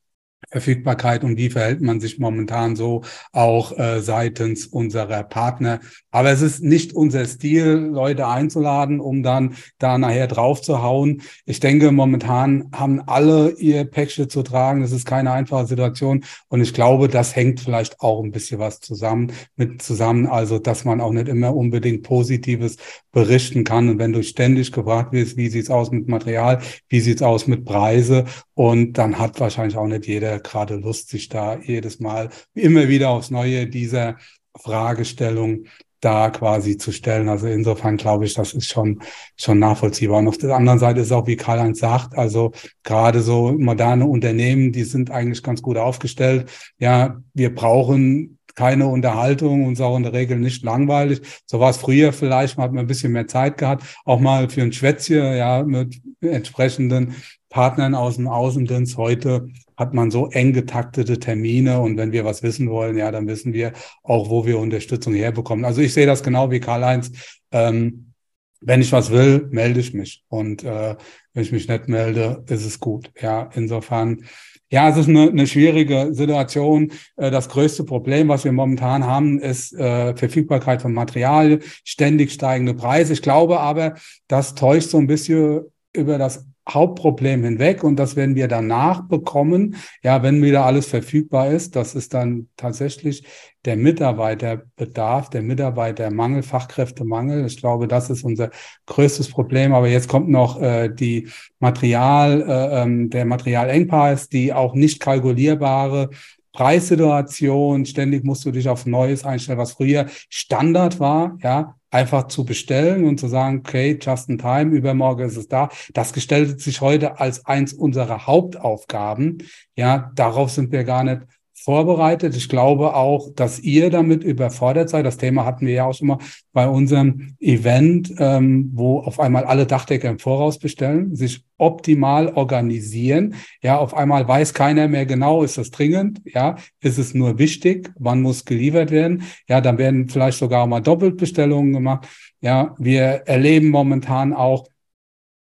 Verfügbarkeit 0.54 1.24
und 1.24 1.36
wie 1.36 1.50
verhält 1.50 1.80
man 1.80 1.98
sich 1.98 2.20
momentan 2.20 2.76
so 2.76 3.02
auch 3.32 3.76
äh, 3.76 4.00
seitens 4.00 4.68
unserer 4.68 5.24
Partner. 5.24 5.80
Aber 6.12 6.30
es 6.30 6.42
ist 6.42 6.62
nicht 6.62 6.92
unser 6.92 7.26
Stil, 7.26 7.90
Leute 7.92 8.28
einzuladen, 8.28 9.00
um 9.00 9.24
dann 9.24 9.56
da 9.78 9.98
nachher 9.98 10.28
drauf 10.28 10.62
zu 10.62 10.80
hauen. 10.80 11.22
Ich 11.44 11.58
denke, 11.58 11.90
momentan 11.90 12.70
haben 12.72 13.02
alle 13.06 13.50
ihr 13.58 13.84
Päckchen 13.84 14.30
zu 14.30 14.44
tragen. 14.44 14.82
Das 14.82 14.92
ist 14.92 15.06
keine 15.06 15.32
einfache 15.32 15.66
Situation. 15.66 16.24
Und 16.46 16.60
ich 16.60 16.72
glaube, 16.72 17.08
das 17.08 17.34
hängt 17.34 17.58
vielleicht 17.58 18.00
auch 18.00 18.22
ein 18.22 18.30
bisschen 18.30 18.60
was 18.60 18.78
zusammen 18.78 19.32
mit 19.56 19.82
zusammen. 19.82 20.26
Also, 20.26 20.60
dass 20.60 20.84
man 20.84 21.00
auch 21.00 21.12
nicht 21.12 21.26
immer 21.26 21.56
unbedingt 21.56 22.04
Positives 22.04 22.76
berichten 23.14 23.64
kann. 23.64 23.88
Und 23.88 23.98
wenn 23.98 24.12
du 24.12 24.22
ständig 24.22 24.72
gefragt 24.72 25.12
wirst, 25.12 25.36
wie 25.36 25.48
sieht's 25.48 25.70
aus 25.70 25.90
mit 25.90 26.08
Material? 26.08 26.60
Wie 26.88 27.00
sieht's 27.00 27.22
aus 27.22 27.46
mit 27.46 27.64
Preise? 27.64 28.26
Und 28.52 28.98
dann 28.98 29.18
hat 29.18 29.40
wahrscheinlich 29.40 29.78
auch 29.78 29.86
nicht 29.86 30.06
jeder 30.06 30.40
gerade 30.40 30.76
Lust, 30.76 31.08
sich 31.08 31.28
da 31.28 31.58
jedes 31.58 32.00
Mal 32.00 32.28
immer 32.54 32.88
wieder 32.88 33.10
aufs 33.10 33.30
Neue 33.30 33.66
dieser 33.66 34.16
Fragestellung 34.56 35.64
da 36.04 36.28
quasi 36.28 36.76
zu 36.76 36.92
stellen. 36.92 37.28
Also 37.28 37.46
insofern 37.46 37.96
glaube 37.96 38.26
ich, 38.26 38.34
das 38.34 38.52
ist 38.52 38.68
schon, 38.68 39.00
schon 39.36 39.58
nachvollziehbar. 39.58 40.18
Und 40.18 40.28
auf 40.28 40.36
der 40.36 40.54
anderen 40.54 40.78
Seite 40.78 41.00
ist 41.00 41.12
auch, 41.12 41.26
wie 41.26 41.36
Karl-Heinz 41.36 41.78
sagt, 41.78 42.14
also 42.16 42.52
gerade 42.82 43.22
so 43.22 43.52
moderne 43.52 44.06
Unternehmen, 44.06 44.70
die 44.72 44.84
sind 44.84 45.10
eigentlich 45.10 45.42
ganz 45.42 45.62
gut 45.62 45.78
aufgestellt. 45.78 46.50
Ja, 46.78 47.22
wir 47.32 47.54
brauchen 47.54 48.38
keine 48.54 48.86
Unterhaltung 48.86 49.66
und 49.66 49.80
auch 49.80 49.96
in 49.96 50.02
der 50.02 50.12
Regel 50.12 50.38
nicht 50.38 50.62
langweilig. 50.62 51.20
So 51.46 51.60
war 51.60 51.70
es 51.70 51.76
früher 51.76 52.12
vielleicht, 52.12 52.56
man 52.56 52.64
hat 52.64 52.72
man 52.72 52.84
ein 52.84 52.88
bisschen 52.88 53.12
mehr 53.12 53.26
Zeit 53.26 53.58
gehabt, 53.58 53.84
auch 54.04 54.20
mal 54.20 54.48
für 54.48 54.62
ein 54.62 54.72
Schwätzchen, 54.72 55.36
ja, 55.36 55.62
mit 55.62 56.00
entsprechenden 56.20 57.14
Partnern 57.48 57.94
aus 57.94 58.16
dem 58.16 58.28
Außendienst. 58.28 58.96
Heute 58.96 59.48
hat 59.76 59.94
man 59.94 60.10
so 60.10 60.28
eng 60.28 60.52
getaktete 60.52 61.18
Termine 61.18 61.80
und 61.80 61.96
wenn 61.96 62.12
wir 62.12 62.24
was 62.24 62.42
wissen 62.42 62.70
wollen, 62.70 62.96
ja, 62.96 63.10
dann 63.10 63.26
wissen 63.26 63.52
wir 63.52 63.72
auch, 64.02 64.30
wo 64.30 64.46
wir 64.46 64.58
Unterstützung 64.58 65.14
herbekommen. 65.14 65.64
Also 65.64 65.80
ich 65.80 65.92
sehe 65.92 66.06
das 66.06 66.22
genau 66.22 66.50
wie 66.50 66.60
Karl-Heinz. 66.60 67.12
Ähm, 67.52 68.12
wenn 68.60 68.80
ich 68.80 68.92
was 68.92 69.10
will, 69.10 69.46
melde 69.50 69.80
ich 69.80 69.92
mich. 69.92 70.24
Und 70.28 70.64
äh, 70.64 70.96
wenn 71.32 71.42
ich 71.42 71.52
mich 71.52 71.68
nicht 71.68 71.88
melde, 71.88 72.44
ist 72.48 72.64
es 72.64 72.80
gut. 72.80 73.10
Ja, 73.20 73.50
insofern 73.54 74.24
Ja, 74.70 74.88
es 74.88 74.96
ist 74.96 75.08
eine, 75.08 75.28
eine 75.28 75.46
schwierige 75.46 76.08
Situation. 76.12 76.92
Äh, 77.16 77.30
das 77.30 77.48
größte 77.48 77.84
Problem, 77.84 78.28
was 78.28 78.44
wir 78.44 78.52
momentan 78.52 79.04
haben, 79.04 79.38
ist 79.38 79.72
äh, 79.74 80.16
Verfügbarkeit 80.16 80.82
von 80.82 80.92
Material, 80.92 81.60
ständig 81.84 82.32
steigende 82.32 82.74
Preise. 82.74 83.12
Ich 83.12 83.22
glaube 83.22 83.60
aber, 83.60 83.94
das 84.26 84.54
täuscht 84.54 84.90
so 84.90 84.98
ein 84.98 85.06
bisschen 85.06 85.62
über 85.92 86.18
das 86.18 86.46
Hauptproblem 86.68 87.44
hinweg 87.44 87.84
und 87.84 87.96
das 87.96 88.16
werden 88.16 88.34
wir 88.34 88.48
danach 88.48 89.06
bekommen, 89.06 89.76
ja, 90.02 90.22
wenn 90.22 90.42
wieder 90.42 90.64
alles 90.64 90.86
verfügbar 90.86 91.50
ist. 91.50 91.76
Das 91.76 91.94
ist 91.94 92.14
dann 92.14 92.48
tatsächlich 92.56 93.26
der 93.64 93.76
Mitarbeiterbedarf, 93.76 95.30
der 95.30 95.42
Mitarbeitermangel, 95.42 96.42
Fachkräftemangel. 96.42 97.46
Ich 97.46 97.58
glaube, 97.58 97.88
das 97.88 98.10
ist 98.10 98.24
unser 98.24 98.50
größtes 98.86 99.30
Problem. 99.30 99.74
Aber 99.74 99.88
jetzt 99.88 100.08
kommt 100.08 100.28
noch 100.28 100.60
äh, 100.60 100.88
die 100.88 101.28
Material, 101.60 102.42
äh, 102.42 102.82
ähm, 102.82 103.10
der 103.10 103.24
Materialengpass, 103.24 104.28
die 104.28 104.52
auch 104.52 104.74
nicht 104.74 105.00
kalkulierbare 105.00 106.10
Preissituation, 106.52 107.84
ständig 107.84 108.24
musst 108.24 108.44
du 108.44 108.52
dich 108.52 108.68
auf 108.68 108.86
Neues 108.86 109.24
einstellen, 109.24 109.58
was 109.58 109.72
früher 109.72 110.06
Standard 110.28 111.00
war, 111.00 111.36
ja, 111.42 111.74
einfach 111.94 112.26
zu 112.26 112.44
bestellen 112.44 113.04
und 113.04 113.20
zu 113.20 113.28
sagen, 113.28 113.60
okay, 113.60 113.98
just 114.00 114.28
in 114.28 114.36
time, 114.36 114.74
übermorgen 114.74 115.24
ist 115.24 115.36
es 115.36 115.48
da. 115.48 115.68
Das 115.92 116.12
gestaltet 116.12 116.60
sich 116.60 116.80
heute 116.80 117.20
als 117.20 117.46
eins 117.46 117.72
unserer 117.72 118.26
Hauptaufgaben. 118.26 119.44
Ja, 119.76 120.10
darauf 120.16 120.50
sind 120.50 120.72
wir 120.72 120.82
gar 120.82 121.04
nicht 121.04 121.22
vorbereitet. 121.54 122.36
Ich 122.36 122.48
glaube 122.48 122.94
auch, 122.94 123.30
dass 123.34 123.60
ihr 123.60 123.88
damit 123.88 124.24
überfordert 124.24 124.90
seid. 124.90 125.06
Das 125.06 125.16
Thema 125.16 125.44
hatten 125.44 125.66
wir 125.66 125.74
ja 125.74 125.86
auch 125.86 125.94
schon 125.94 126.08
mal 126.08 126.18
bei 126.52 126.68
unserem 126.68 127.36
Event, 127.40 128.12
ähm, 128.18 128.70
wo 128.74 128.98
auf 128.98 129.20
einmal 129.20 129.44
alle 129.44 129.64
Dachdecker 129.64 130.10
im 130.10 130.18
Voraus 130.18 130.58
bestellen, 130.58 131.14
sich 131.14 131.44
optimal 131.56 132.32
organisieren. 132.34 133.36
Ja, 133.62 133.78
auf 133.78 133.94
einmal 133.94 134.26
weiß 134.26 134.52
keiner 134.52 134.88
mehr 134.88 135.06
genau, 135.06 135.42
ist 135.42 135.56
das 135.56 135.70
dringend? 135.70 136.20
Ja, 136.24 136.56
ist 136.80 136.98
es 136.98 137.14
nur 137.14 137.38
wichtig? 137.38 137.92
Wann 137.98 138.20
muss 138.20 138.44
geliefert 138.44 138.90
werden? 138.90 139.22
Ja, 139.48 139.60
dann 139.60 139.78
werden 139.78 140.08
vielleicht 140.08 140.38
sogar 140.38 140.66
mal 140.66 140.80
Doppelbestellungen 140.80 141.72
gemacht. 141.72 142.08
Ja, 142.40 142.74
wir 142.78 143.22
erleben 143.26 143.70
momentan 143.70 144.34
auch, 144.34 144.66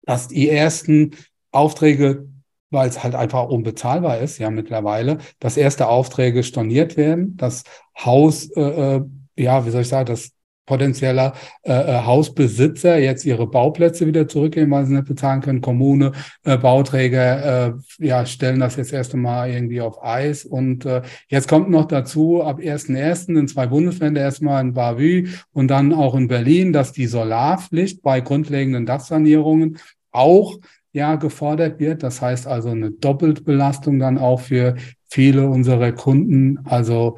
dass 0.03 0.29
die 0.29 0.51
ersten 0.51 1.13
Aufträge 1.53 2.29
weil 2.71 2.89
es 2.89 3.03
halt 3.03 3.15
einfach 3.15 3.49
unbezahlbar 3.49 4.19
ist, 4.19 4.39
ja 4.39 4.51
mittlerweile, 4.51 5.19
dass 5.39 5.57
erste 5.57 5.89
Aufträge 5.89 6.43
storniert 6.43 6.97
werden, 6.97 7.37
das 7.37 7.65
Haus, 7.99 8.51
äh, 8.57 8.97
äh, 8.97 9.03
ja, 9.37 9.67
wie 9.67 9.71
soll 9.71 9.83
ich 9.83 9.89
sagen, 9.89 10.07
das 10.07 10.33
potenzieller 10.71 11.33
äh, 11.63 11.73
äh, 11.73 12.05
Hausbesitzer 12.05 12.97
jetzt 12.99 13.25
ihre 13.25 13.49
Bauplätze 13.49 14.07
wieder 14.07 14.29
zurückgeben, 14.29 14.71
weil 14.71 14.87
sie 14.87 14.95
nicht 14.95 15.09
bezahlen 15.09 15.41
können. 15.41 15.61
Kommune, 15.61 16.13
äh, 16.45 16.57
Bauträger, 16.57 17.67
äh, 17.67 17.73
ja, 17.99 18.25
stellen 18.25 18.61
das 18.61 18.77
jetzt 18.77 18.93
erst 18.93 19.13
einmal 19.13 19.51
irgendwie 19.51 19.81
auf 19.81 20.03
Eis. 20.03 20.45
Und 20.45 20.87
äh, 20.87 21.03
jetzt 21.27 21.49
kommt 21.49 21.71
noch 21.71 21.87
dazu, 21.87 22.45
ab 22.45 22.61
1.1. 22.61 23.37
in 23.37 23.49
zwei 23.49 23.67
Bundesländer, 23.67 24.21
erstmal 24.21 24.63
in 24.63 24.73
Bavü 24.73 25.29
und 25.53 25.69
dann 25.69 25.93
auch 25.93 26.15
in 26.15 26.29
Berlin, 26.29 26.73
dass 26.73 26.93
die 26.93 27.07
Solarpflicht 27.07 28.01
bei 28.03 28.21
grundlegenden 28.21 28.87
Dachsanierungen 28.87 29.79
auch 30.13 30.57
ja 30.93 31.17
gefordert 31.17 31.79
wird. 31.79 32.03
Das 32.03 32.21
heißt 32.21 32.47
also 32.47 32.71
eine 32.71 32.91
Doppelbelastung 32.91 33.99
dann 33.99 34.19
auch 34.19 34.41
für 34.41 34.77
viele 35.09 35.49
unserer 35.49 35.93
Kunden. 35.93 36.61
Also 36.65 37.17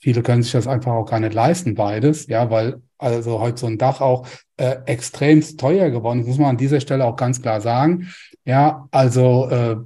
viele 0.00 0.22
können 0.22 0.42
sich 0.42 0.52
das 0.52 0.66
einfach 0.66 0.92
auch 0.92 1.06
gar 1.06 1.20
nicht 1.20 1.34
leisten, 1.34 1.74
beides, 1.74 2.26
ja, 2.26 2.50
weil 2.50 2.82
also 2.98 3.40
heute 3.40 3.58
so 3.58 3.66
ein 3.66 3.78
Dach 3.78 4.00
auch 4.00 4.26
äh, 4.56 4.76
extremst 4.86 5.58
teuer 5.58 5.90
geworden 5.90 6.20
ist, 6.20 6.26
muss 6.26 6.38
man 6.38 6.50
an 6.50 6.56
dieser 6.56 6.80
Stelle 6.80 7.04
auch 7.04 7.16
ganz 7.16 7.42
klar 7.42 7.60
sagen. 7.60 8.08
Ja, 8.44 8.88
also 8.90 9.48
äh, 9.48 9.76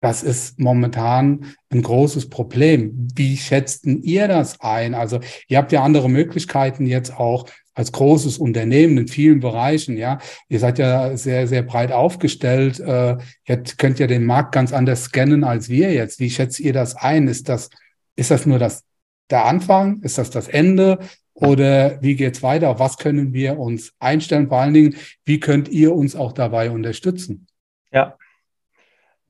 das 0.00 0.24
ist 0.24 0.58
momentan 0.58 1.54
ein 1.70 1.80
großes 1.80 2.28
Problem. 2.28 3.08
Wie 3.14 3.36
schätzten 3.36 4.02
ihr 4.02 4.26
das 4.26 4.60
ein? 4.60 4.94
Also 4.94 5.20
ihr 5.46 5.58
habt 5.58 5.70
ja 5.70 5.82
andere 5.84 6.10
Möglichkeiten 6.10 6.86
jetzt 6.86 7.16
auch 7.16 7.46
als 7.74 7.92
großes 7.92 8.38
Unternehmen 8.38 8.98
in 8.98 9.08
vielen 9.08 9.40
Bereichen, 9.40 9.96
ja. 9.96 10.18
Ihr 10.48 10.58
seid 10.58 10.78
ja 10.78 11.16
sehr, 11.16 11.46
sehr 11.46 11.62
breit 11.62 11.92
aufgestellt. 11.92 12.80
Äh, 12.80 13.16
ihr 13.46 13.62
könnt 13.78 13.98
ja 13.98 14.06
den 14.06 14.24
Markt 14.26 14.52
ganz 14.52 14.72
anders 14.72 15.04
scannen 15.04 15.44
als 15.44 15.68
wir 15.68 15.92
jetzt. 15.92 16.20
Wie 16.20 16.30
schätzt 16.30 16.60
ihr 16.60 16.72
das 16.72 16.94
ein? 16.94 17.28
Ist 17.28 17.48
das, 17.48 17.70
ist 18.16 18.30
das 18.30 18.46
nur 18.46 18.58
das, 18.58 18.84
der 19.30 19.46
Anfang? 19.46 20.00
Ist 20.02 20.18
das 20.18 20.30
das 20.30 20.48
Ende? 20.48 20.98
Oder 21.34 22.02
wie 22.02 22.14
geht's 22.14 22.42
weiter? 22.42 22.68
Auf 22.68 22.78
was 22.78 22.98
können 22.98 23.32
wir 23.32 23.58
uns 23.58 23.94
einstellen? 23.98 24.48
Vor 24.48 24.58
allen 24.58 24.74
Dingen, 24.74 24.96
wie 25.24 25.40
könnt 25.40 25.68
ihr 25.68 25.94
uns 25.94 26.14
auch 26.14 26.32
dabei 26.32 26.70
unterstützen? 26.70 27.46
Ja. 27.90 28.16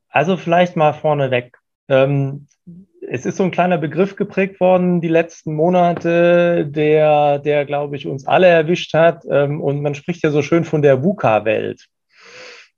Also 0.09 0.37
vielleicht 0.37 0.77
mal 0.77 0.93
vorneweg. 0.93 1.59
Ähm, 1.89 2.49
es 3.09 3.27
ist 3.27 3.37
so 3.37 3.45
ein 3.45 3.51
kleiner 3.51 3.79
Begriff 3.79 4.17
geprägt 4.17 4.61
worden 4.61 5.01
die 5.01 5.09
letzten 5.09 5.55
Monate, 5.55 6.67
der, 6.67 7.39
der 7.41 7.65
glaube 7.65 7.97
ich, 7.97 8.07
uns 8.07 8.27
alle 8.27 8.47
erwischt 8.47 8.95
hat. 8.95 9.25
Ähm, 9.29 9.61
und 9.61 9.83
man 9.83 9.95
spricht 9.95 10.23
ja 10.23 10.31
so 10.31 10.43
schön 10.43 10.65
von 10.65 10.83
der 10.83 11.03
VUCA-Welt. 11.03 11.87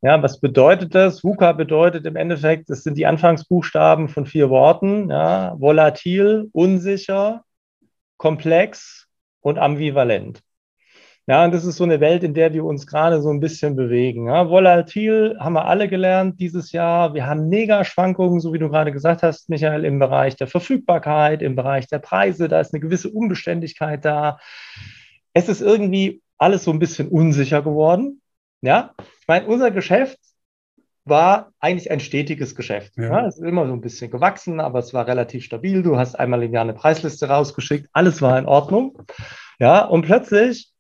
Ja, 0.01 0.23
was 0.23 0.41
bedeutet 0.41 0.95
das? 0.95 1.25
VUCA 1.25 1.53
bedeutet 1.53 2.07
im 2.07 2.17
Endeffekt, 2.17 2.71
das 2.71 2.83
sind 2.83 2.97
die 2.97 3.07
Anfangsbuchstaben 3.07 4.09
von 4.09 4.27
vier 4.27 4.51
Worten. 4.51 5.11
Ja, 5.11 5.55
volatil, 5.59 6.49
unsicher, 6.53 7.43
komplex 8.17 9.07
und 9.41 9.59
ambivalent. 9.59 10.41
Ja, 11.27 11.43
und 11.45 11.55
das 11.55 11.65
ist 11.65 11.77
so 11.77 11.85
eine 11.85 12.01
Welt, 12.01 12.23
in 12.23 12.35
der 12.35 12.53
wir 12.53 12.65
uns 12.67 12.87
gerade 12.87 13.23
so 13.23 13.31
ein 13.31 13.41
bisschen 13.41 13.77
bewegen. 13.77 14.27
Ja, 14.27 14.51
volatil 14.51 15.37
haben 15.41 15.55
wir 15.55 15.65
alle 15.65 15.89
gelernt 15.89 16.39
dieses 16.39 16.71
Jahr. 16.73 17.15
Wir 17.15 17.27
haben 17.27 17.49
Mega-Schwankungen, 17.49 18.41
so 18.41 18.53
wie 18.53 18.59
du 18.59 18.69
gerade 18.69 18.93
gesagt 18.93 19.23
hast, 19.23 19.49
Michael, 19.49 19.87
im 19.87 19.99
Bereich 19.99 20.37
der 20.37 20.49
Verfügbarkeit, 20.49 21.41
im 21.41 21.57
Bereich 21.57 21.87
der 21.87 21.99
Preise. 21.99 22.49
Da 22.49 22.61
ist 22.61 22.75
eine 22.75 22.81
gewisse 22.81 23.09
Unbeständigkeit 23.09 24.05
da. 24.05 24.39
Es 25.33 25.49
ist 25.49 25.63
irgendwie 25.63 26.21
alles 26.37 26.65
so 26.65 26.73
ein 26.73 26.79
bisschen 26.79 27.09
unsicher 27.09 27.63
geworden. 27.63 28.21
Ja, 28.61 28.93
ich 28.99 29.27
meine, 29.27 29.47
unser 29.47 29.71
Geschäft 29.71 30.19
war 31.07 31.53
eigentlich 31.59 31.91
ein 31.91 32.01
stetiges 32.01 32.55
Geschäft. 32.55 32.99
Ja. 32.99 33.05
ja. 33.05 33.27
es 33.27 33.39
ist 33.39 33.47
immer 33.47 33.67
so 33.67 33.73
ein 33.73 33.81
bisschen 33.81 34.11
gewachsen, 34.11 34.61
aber 34.61 34.79
es 34.79 34.93
war 34.93 35.07
relativ 35.07 35.45
stabil. 35.45 35.83
Du 35.83 35.97
hast 35.97 36.19
einmal 36.19 36.43
im 36.43 36.53
Jahr 36.53 36.65
eine 36.65 36.75
Preisliste 36.75 37.29
rausgeschickt. 37.29 37.89
Alles 37.95 38.21
war 38.21 38.39
in 38.39 38.47
Ordnung. 38.47 38.99
Ja, 39.59 39.87
und 39.87 40.03
plötzlich 40.03 40.74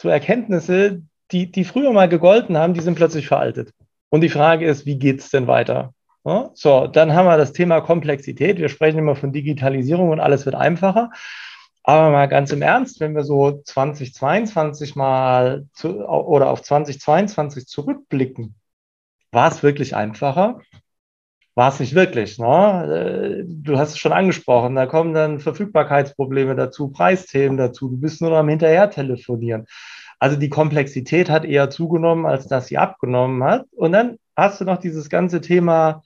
zu 0.00 0.08
Erkenntnisse, 0.08 1.02
die, 1.30 1.52
die 1.52 1.64
früher 1.64 1.92
mal 1.92 2.08
gegolten 2.08 2.56
haben, 2.56 2.72
die 2.72 2.80
sind 2.80 2.94
plötzlich 2.94 3.28
veraltet. 3.28 3.74
Und 4.08 4.22
die 4.22 4.30
Frage 4.30 4.66
ist, 4.66 4.86
wie 4.86 4.98
geht 4.98 5.20
es 5.20 5.28
denn 5.28 5.46
weiter? 5.46 5.92
So, 6.54 6.86
dann 6.86 7.12
haben 7.12 7.26
wir 7.26 7.36
das 7.36 7.52
Thema 7.52 7.82
Komplexität. 7.82 8.56
Wir 8.56 8.70
sprechen 8.70 8.98
immer 8.98 9.14
von 9.14 9.30
Digitalisierung 9.30 10.08
und 10.08 10.18
alles 10.18 10.46
wird 10.46 10.54
einfacher. 10.54 11.10
Aber 11.82 12.10
mal 12.10 12.28
ganz 12.28 12.50
im 12.50 12.62
Ernst, 12.62 13.00
wenn 13.00 13.14
wir 13.14 13.24
so 13.24 13.60
2022 13.62 14.96
mal 14.96 15.66
zu, 15.74 16.08
oder 16.08 16.48
auf 16.48 16.62
2022 16.62 17.66
zurückblicken, 17.66 18.54
war 19.32 19.50
es 19.50 19.62
wirklich 19.62 19.94
einfacher? 19.94 20.62
War 21.60 21.68
es 21.68 21.78
nicht 21.78 21.94
wirklich. 21.94 22.38
Ne? 22.38 22.46
Äh, 22.46 23.44
du 23.46 23.76
hast 23.76 23.90
es 23.90 23.98
schon 23.98 24.14
angesprochen, 24.14 24.76
da 24.76 24.86
kommen 24.86 25.12
dann 25.12 25.40
Verfügbarkeitsprobleme 25.40 26.54
dazu, 26.54 26.88
Preisthemen 26.88 27.58
dazu, 27.58 27.90
du 27.90 27.98
bist 27.98 28.22
nur 28.22 28.30
noch 28.30 28.38
am 28.38 28.48
Hinterher 28.48 28.88
telefonieren. 28.88 29.66
Also 30.18 30.38
die 30.38 30.48
Komplexität 30.48 31.28
hat 31.28 31.44
eher 31.44 31.68
zugenommen, 31.68 32.24
als 32.24 32.46
dass 32.46 32.68
sie 32.68 32.78
abgenommen 32.78 33.44
hat. 33.44 33.66
Und 33.72 33.92
dann 33.92 34.16
hast 34.34 34.62
du 34.62 34.64
noch 34.64 34.78
dieses 34.78 35.10
ganze 35.10 35.42
Thema 35.42 36.02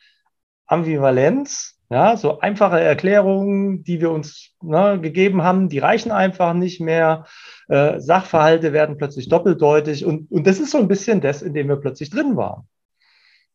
Ambivalenz, 0.66 1.78
ja, 1.88 2.16
so 2.16 2.40
einfache 2.40 2.80
Erklärungen, 2.80 3.84
die 3.84 4.00
wir 4.00 4.10
uns 4.10 4.56
ne, 4.60 4.98
gegeben 5.00 5.44
haben, 5.44 5.68
die 5.68 5.78
reichen 5.78 6.10
einfach 6.10 6.52
nicht 6.54 6.80
mehr. 6.80 7.26
Äh, 7.68 8.00
Sachverhalte 8.00 8.72
werden 8.72 8.96
plötzlich 8.96 9.28
doppeldeutig 9.28 10.04
und, 10.04 10.28
und 10.32 10.48
das 10.48 10.58
ist 10.58 10.72
so 10.72 10.78
ein 10.78 10.88
bisschen 10.88 11.20
das, 11.20 11.42
in 11.42 11.54
dem 11.54 11.68
wir 11.68 11.76
plötzlich 11.76 12.10
drin 12.10 12.36
waren. 12.36 12.66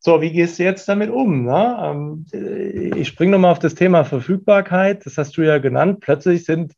So, 0.02 0.22
wie 0.22 0.32
gehst 0.32 0.58
du 0.58 0.62
jetzt 0.62 0.88
damit 0.88 1.10
um? 1.10 1.44
Ne? 1.44 2.24
Ähm, 2.32 2.94
ich 2.96 3.08
springe 3.08 3.32
nochmal 3.32 3.52
auf 3.52 3.58
das 3.58 3.74
Thema 3.74 4.04
Verfügbarkeit. 4.04 5.04
Das 5.04 5.18
hast 5.18 5.36
du 5.36 5.42
ja 5.42 5.58
genannt. 5.58 6.00
Plötzlich 6.00 6.44
sind 6.44 6.74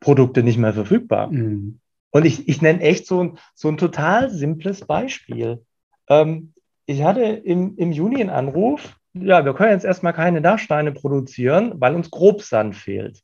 Produkte 0.00 0.42
nicht 0.42 0.58
mehr 0.58 0.74
verfügbar. 0.74 1.28
Mhm. 1.32 1.80
Und 2.10 2.26
ich, 2.26 2.46
ich 2.46 2.60
nenne 2.60 2.82
echt 2.82 3.06
so 3.06 3.24
ein, 3.24 3.38
so 3.54 3.68
ein 3.68 3.78
total 3.78 4.30
simples 4.30 4.84
Beispiel. 4.84 5.64
Ähm, 6.08 6.52
ich 6.84 7.02
hatte 7.02 7.22
im, 7.22 7.76
im 7.76 7.90
Juni 7.92 8.20
einen 8.20 8.30
Anruf, 8.30 8.98
ja, 9.14 9.44
wir 9.44 9.54
können 9.54 9.72
jetzt 9.72 9.84
erstmal 9.84 10.12
keine 10.12 10.42
Dachsteine 10.42 10.92
produzieren, 10.92 11.72
weil 11.76 11.94
uns 11.94 12.10
Grobsand 12.10 12.76
fehlt. 12.76 13.22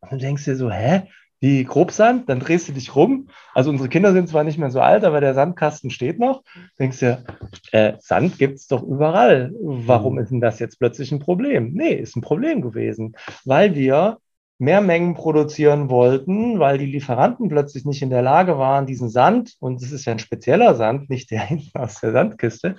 Und 0.00 0.12
du 0.12 0.16
denkst 0.16 0.44
dir 0.44 0.56
so, 0.56 0.70
hä? 0.70 1.08
Wie 1.40 1.64
Grobsand, 1.64 2.28
dann 2.28 2.40
drehst 2.40 2.68
du 2.68 2.72
dich 2.72 2.96
rum. 2.96 3.28
Also 3.54 3.70
unsere 3.70 3.88
Kinder 3.88 4.12
sind 4.12 4.28
zwar 4.28 4.44
nicht 4.44 4.58
mehr 4.58 4.70
so 4.70 4.80
alt, 4.80 5.04
aber 5.04 5.20
der 5.20 5.34
Sandkasten 5.34 5.90
steht 5.90 6.18
noch. 6.18 6.42
Denkst 6.78 7.00
du, 7.00 7.24
äh, 7.72 7.94
Sand 8.00 8.38
gibt 8.38 8.56
es 8.56 8.66
doch 8.66 8.82
überall. 8.82 9.52
Warum 9.60 10.14
mhm. 10.14 10.20
ist 10.20 10.30
denn 10.30 10.40
das 10.40 10.58
jetzt 10.58 10.78
plötzlich 10.78 11.12
ein 11.12 11.20
Problem? 11.20 11.72
Nee, 11.74 11.92
ist 11.94 12.16
ein 12.16 12.22
Problem 12.22 12.60
gewesen, 12.60 13.14
weil 13.44 13.74
wir 13.74 14.18
mehr 14.58 14.80
Mengen 14.80 15.14
produzieren 15.14 15.88
wollten, 15.88 16.58
weil 16.58 16.78
die 16.78 16.86
Lieferanten 16.86 17.48
plötzlich 17.48 17.84
nicht 17.84 18.02
in 18.02 18.10
der 18.10 18.22
Lage 18.22 18.58
waren, 18.58 18.86
diesen 18.86 19.08
Sand, 19.08 19.54
und 19.60 19.80
es 19.80 19.92
ist 19.92 20.04
ja 20.04 20.12
ein 20.12 20.18
spezieller 20.18 20.74
Sand, 20.74 21.08
nicht 21.08 21.30
der 21.30 21.40
hinten 21.46 21.78
aus 21.78 22.00
der 22.00 22.12
Sandkiste, 22.12 22.76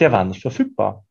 der 0.00 0.12
war 0.12 0.24
nicht 0.24 0.40
verfügbar. 0.40 1.04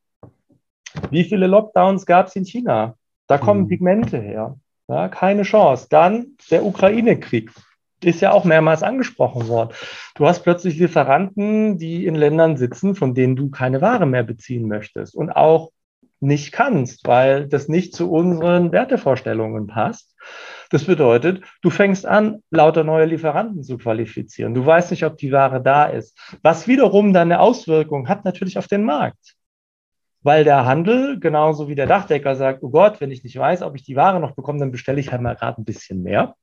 Wie 1.11 1.23
viele 1.23 1.47
Lockdowns 1.47 2.05
gab 2.05 2.27
es 2.27 2.35
in 2.35 2.45
China? 2.45 2.95
Da 3.27 3.37
kommen 3.37 3.61
mhm. 3.61 3.67
Pigmente 3.67 4.19
her. 4.19 4.57
Ja, 4.93 5.07
keine 5.07 5.41
Chance. 5.41 5.87
Dann 5.89 6.37
der 6.51 6.63
Ukraine-Krieg. 6.63 7.51
Ist 8.03 8.21
ja 8.21 8.31
auch 8.31 8.43
mehrmals 8.43 8.83
angesprochen 8.83 9.47
worden. 9.47 9.73
Du 10.13 10.27
hast 10.27 10.43
plötzlich 10.43 10.77
Lieferanten, 10.77 11.77
die 11.79 12.05
in 12.05 12.15
Ländern 12.15 12.57
sitzen, 12.57 12.93
von 12.95 13.15
denen 13.15 13.35
du 13.35 13.49
keine 13.49 13.81
Ware 13.81 14.05
mehr 14.05 14.23
beziehen 14.23 14.67
möchtest 14.67 15.15
und 15.15 15.31
auch 15.31 15.71
nicht 16.19 16.51
kannst, 16.51 17.07
weil 17.07 17.47
das 17.47 17.69
nicht 17.69 17.95
zu 17.95 18.11
unseren 18.11 18.71
Wertevorstellungen 18.71 19.67
passt. 19.67 20.15
Das 20.69 20.83
bedeutet, 20.83 21.43
du 21.61 21.69
fängst 21.69 22.05
an, 22.05 22.43
lauter 22.51 22.83
neue 22.83 23.05
Lieferanten 23.05 23.63
zu 23.63 23.77
qualifizieren. 23.77 24.53
Du 24.53 24.63
weißt 24.65 24.91
nicht, 24.91 25.05
ob 25.05 25.17
die 25.17 25.31
Ware 25.31 25.61
da 25.61 25.85
ist. 25.85 26.15
Was 26.43 26.67
wiederum 26.67 27.13
dann 27.13 27.31
eine 27.31 27.39
Auswirkung 27.39 28.09
hat 28.09 28.25
natürlich 28.25 28.59
auf 28.59 28.67
den 28.67 28.83
Markt. 28.83 29.35
Weil 30.23 30.45
der 30.45 30.65
Handel, 30.65 31.19
genauso 31.19 31.67
wie 31.67 31.75
der 31.75 31.85
Dachdecker 31.85 32.35
sagt, 32.35 32.63
oh 32.63 32.69
Gott, 32.69 33.01
wenn 33.01 33.11
ich 33.11 33.23
nicht 33.23 33.37
weiß, 33.37 33.61
ob 33.61 33.75
ich 33.75 33.83
die 33.83 33.97
Ware 33.97 34.19
noch 34.19 34.31
bekomme, 34.31 34.59
dann 34.59 34.71
bestelle 34.71 34.99
ich 34.99 35.11
halt 35.11 35.21
mal 35.21 35.35
gerade 35.35 35.61
ein 35.61 35.65
bisschen 35.65 36.01
mehr. 36.01 36.35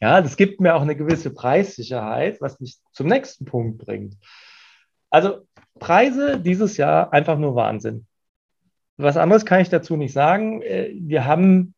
Ja, 0.00 0.20
das 0.22 0.36
gibt 0.36 0.60
mir 0.60 0.74
auch 0.74 0.82
eine 0.82 0.96
gewisse 0.96 1.32
Preissicherheit, 1.34 2.40
was 2.40 2.60
mich 2.60 2.78
zum 2.92 3.08
nächsten 3.08 3.44
Punkt 3.44 3.78
bringt. 3.78 4.16
Also 5.10 5.46
Preise 5.78 6.38
dieses 6.40 6.76
Jahr 6.76 7.12
einfach 7.12 7.38
nur 7.38 7.54
Wahnsinn. 7.54 8.06
Was 8.96 9.16
anderes 9.16 9.46
kann 9.46 9.60
ich 9.60 9.68
dazu 9.68 9.96
nicht 9.96 10.12
sagen. 10.12 10.62
Äh, 10.62 10.90
wir 10.94 11.24
haben, 11.24 11.74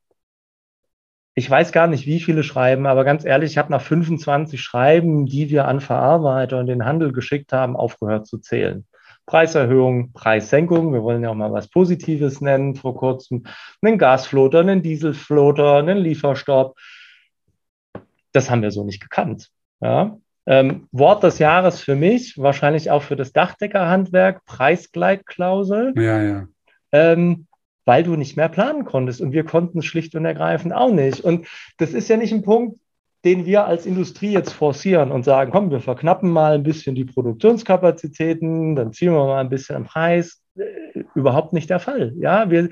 ich 1.35 1.49
weiß 1.49 1.73
gar 1.73 1.87
nicht, 1.87 2.07
wie 2.07 2.21
viele 2.21 2.43
Schreiben, 2.43 2.87
aber 2.87 3.05
ganz 3.05 3.25
ehrlich, 3.25 3.53
ich 3.53 3.59
habe 3.59 3.71
nach 3.71 3.83
25 3.83 4.61
Schreiben, 4.61 5.27
die 5.27 5.51
wir 5.51 5.69
an 5.69 5.81
Verarbeiter 5.81 6.59
und 6.59 6.67
den 6.67 6.85
Handel 6.85 7.13
geschickt 7.13 7.53
haben, 7.53 7.77
aufgehört 7.77 8.27
zu 8.27 8.39
zählen. 8.39 8.87
Preiserhöhung, 9.31 10.13
Preissenkung. 10.13 10.93
Wir 10.93 11.05
wollen 11.05 11.23
ja 11.23 11.31
auch 11.31 11.37
mal 11.37 11.53
was 11.53 11.69
Positives 11.69 12.41
nennen. 12.41 12.75
Vor 12.75 12.97
kurzem 12.97 13.45
einen 13.81 13.97
Gasfloater, 13.97 14.59
einen 14.59 14.83
Dieselfloater, 14.83 15.77
einen 15.77 15.99
Lieferstopp. 15.99 16.77
Das 18.33 18.51
haben 18.51 18.63
wir 18.63 18.73
so 18.73 18.83
nicht 18.83 19.01
gekannt. 19.01 19.49
Ja. 19.81 20.19
Ähm, 20.47 20.89
Wort 20.91 21.23
des 21.23 21.39
Jahres 21.39 21.81
für 21.81 21.95
mich, 21.95 22.39
wahrscheinlich 22.39 22.91
auch 22.91 23.03
für 23.03 23.15
das 23.15 23.33
Dachdeckerhandwerk, 23.33 24.45
Preisgleitklausel. 24.47 25.93
Ja, 25.97 26.21
ja. 26.21 26.49
Ähm, 26.91 27.47
weil 27.85 28.03
du 28.03 28.17
nicht 28.17 28.37
mehr 28.37 28.49
planen 28.49 28.85
konntest. 28.85 29.21
Und 29.21 29.31
wir 29.31 29.45
konnten 29.45 29.79
es 29.79 29.85
schlicht 29.85 30.17
und 30.17 30.25
ergreifend 30.25 30.73
auch 30.73 30.91
nicht. 30.91 31.21
Und 31.21 31.47
das 31.79 31.93
ist 31.93 32.09
ja 32.09 32.17
nicht 32.17 32.33
ein 32.33 32.43
Punkt, 32.43 32.81
den 33.25 33.45
wir 33.45 33.67
als 33.67 33.87
Industrie 33.87 34.33
jetzt 34.33 34.53
forcieren 34.53 35.13
und 35.13 35.25
sagen, 35.25 35.51
komm, 35.51 35.71
wir 35.71 35.81
verknappen 35.81 36.31
mal 36.31 36.55
ein 36.55 36.63
bisschen 36.63 36.95
die 36.95 37.05
Produktionskapazitäten, 37.05 38.77
dann 38.77 38.93
ziehen 38.93 39.13
wir 39.13 39.27
mal 39.27 39.41
ein 39.41 39.51
bisschen 39.51 39.77
am 39.77 39.85
Preis. 39.85 40.43
Äh, 40.57 41.05
überhaupt 41.15 41.53
nicht 41.53 41.69
der 41.69 41.81
Fall. 41.81 42.15
Ja, 42.17 42.51
wir, 42.51 42.71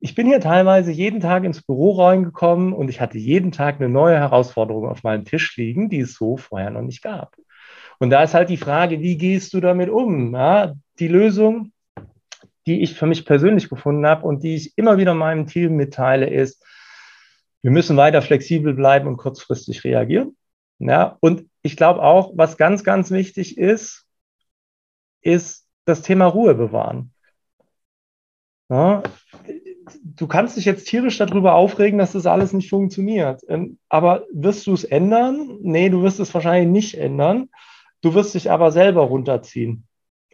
ich 0.00 0.14
bin 0.14 0.26
hier 0.26 0.40
teilweise 0.40 0.92
jeden 0.92 1.20
Tag 1.20 1.44
ins 1.44 1.62
Büro 1.62 1.92
reingekommen 1.92 2.72
und 2.72 2.88
ich 2.88 3.00
hatte 3.00 3.18
jeden 3.18 3.52
Tag 3.52 3.76
eine 3.76 3.88
neue 3.88 4.16
Herausforderung 4.16 4.88
auf 4.88 5.02
meinem 5.02 5.24
Tisch 5.24 5.56
liegen, 5.56 5.90
die 5.90 6.00
es 6.00 6.14
so 6.14 6.36
vorher 6.36 6.70
noch 6.70 6.82
nicht 6.82 7.02
gab. 7.02 7.36
Und 7.98 8.10
da 8.10 8.22
ist 8.22 8.34
halt 8.34 8.50
die 8.50 8.58
Frage, 8.58 9.00
wie 9.00 9.16
gehst 9.16 9.54
du 9.54 9.60
damit 9.60 9.88
um? 9.88 10.34
Ja, 10.34 10.74
die 10.98 11.08
Lösung, 11.08 11.72
die 12.66 12.82
ich 12.82 12.94
für 12.94 13.06
mich 13.06 13.24
persönlich 13.24 13.68
gefunden 13.68 14.06
habe 14.06 14.26
und 14.26 14.42
die 14.42 14.54
ich 14.54 14.76
immer 14.76 14.98
wieder 14.98 15.14
meinem 15.14 15.46
Team 15.46 15.76
mitteile, 15.76 16.28
ist, 16.28 16.62
wir 17.62 17.70
müssen 17.70 17.96
weiter 17.96 18.22
flexibel 18.22 18.74
bleiben 18.74 19.08
und 19.08 19.16
kurzfristig 19.16 19.84
reagieren. 19.84 20.36
Ja, 20.78 21.16
und 21.20 21.48
ich 21.62 21.76
glaube 21.76 22.02
auch, 22.02 22.32
was 22.36 22.56
ganz, 22.56 22.84
ganz 22.84 23.10
wichtig 23.10 23.58
ist, 23.58 24.06
ist 25.22 25.66
das 25.84 26.02
Thema 26.02 26.26
Ruhe 26.26 26.54
bewahren. 26.54 27.12
Ja, 28.68 29.02
du 30.02 30.26
kannst 30.26 30.56
dich 30.56 30.64
jetzt 30.64 30.88
tierisch 30.88 31.18
darüber 31.18 31.54
aufregen, 31.54 31.98
dass 31.98 32.12
das 32.12 32.26
alles 32.26 32.52
nicht 32.52 32.70
funktioniert. 32.70 33.42
Ähm, 33.48 33.78
aber 33.88 34.26
wirst 34.32 34.66
du 34.66 34.74
es 34.74 34.84
ändern? 34.84 35.58
Nee, 35.62 35.88
du 35.88 36.02
wirst 36.02 36.20
es 36.20 36.34
wahrscheinlich 36.34 36.70
nicht 36.70 36.94
ändern. 36.98 37.48
Du 38.02 38.14
wirst 38.14 38.34
dich 38.34 38.50
aber 38.50 38.72
selber 38.72 39.02
runterziehen. 39.02 39.85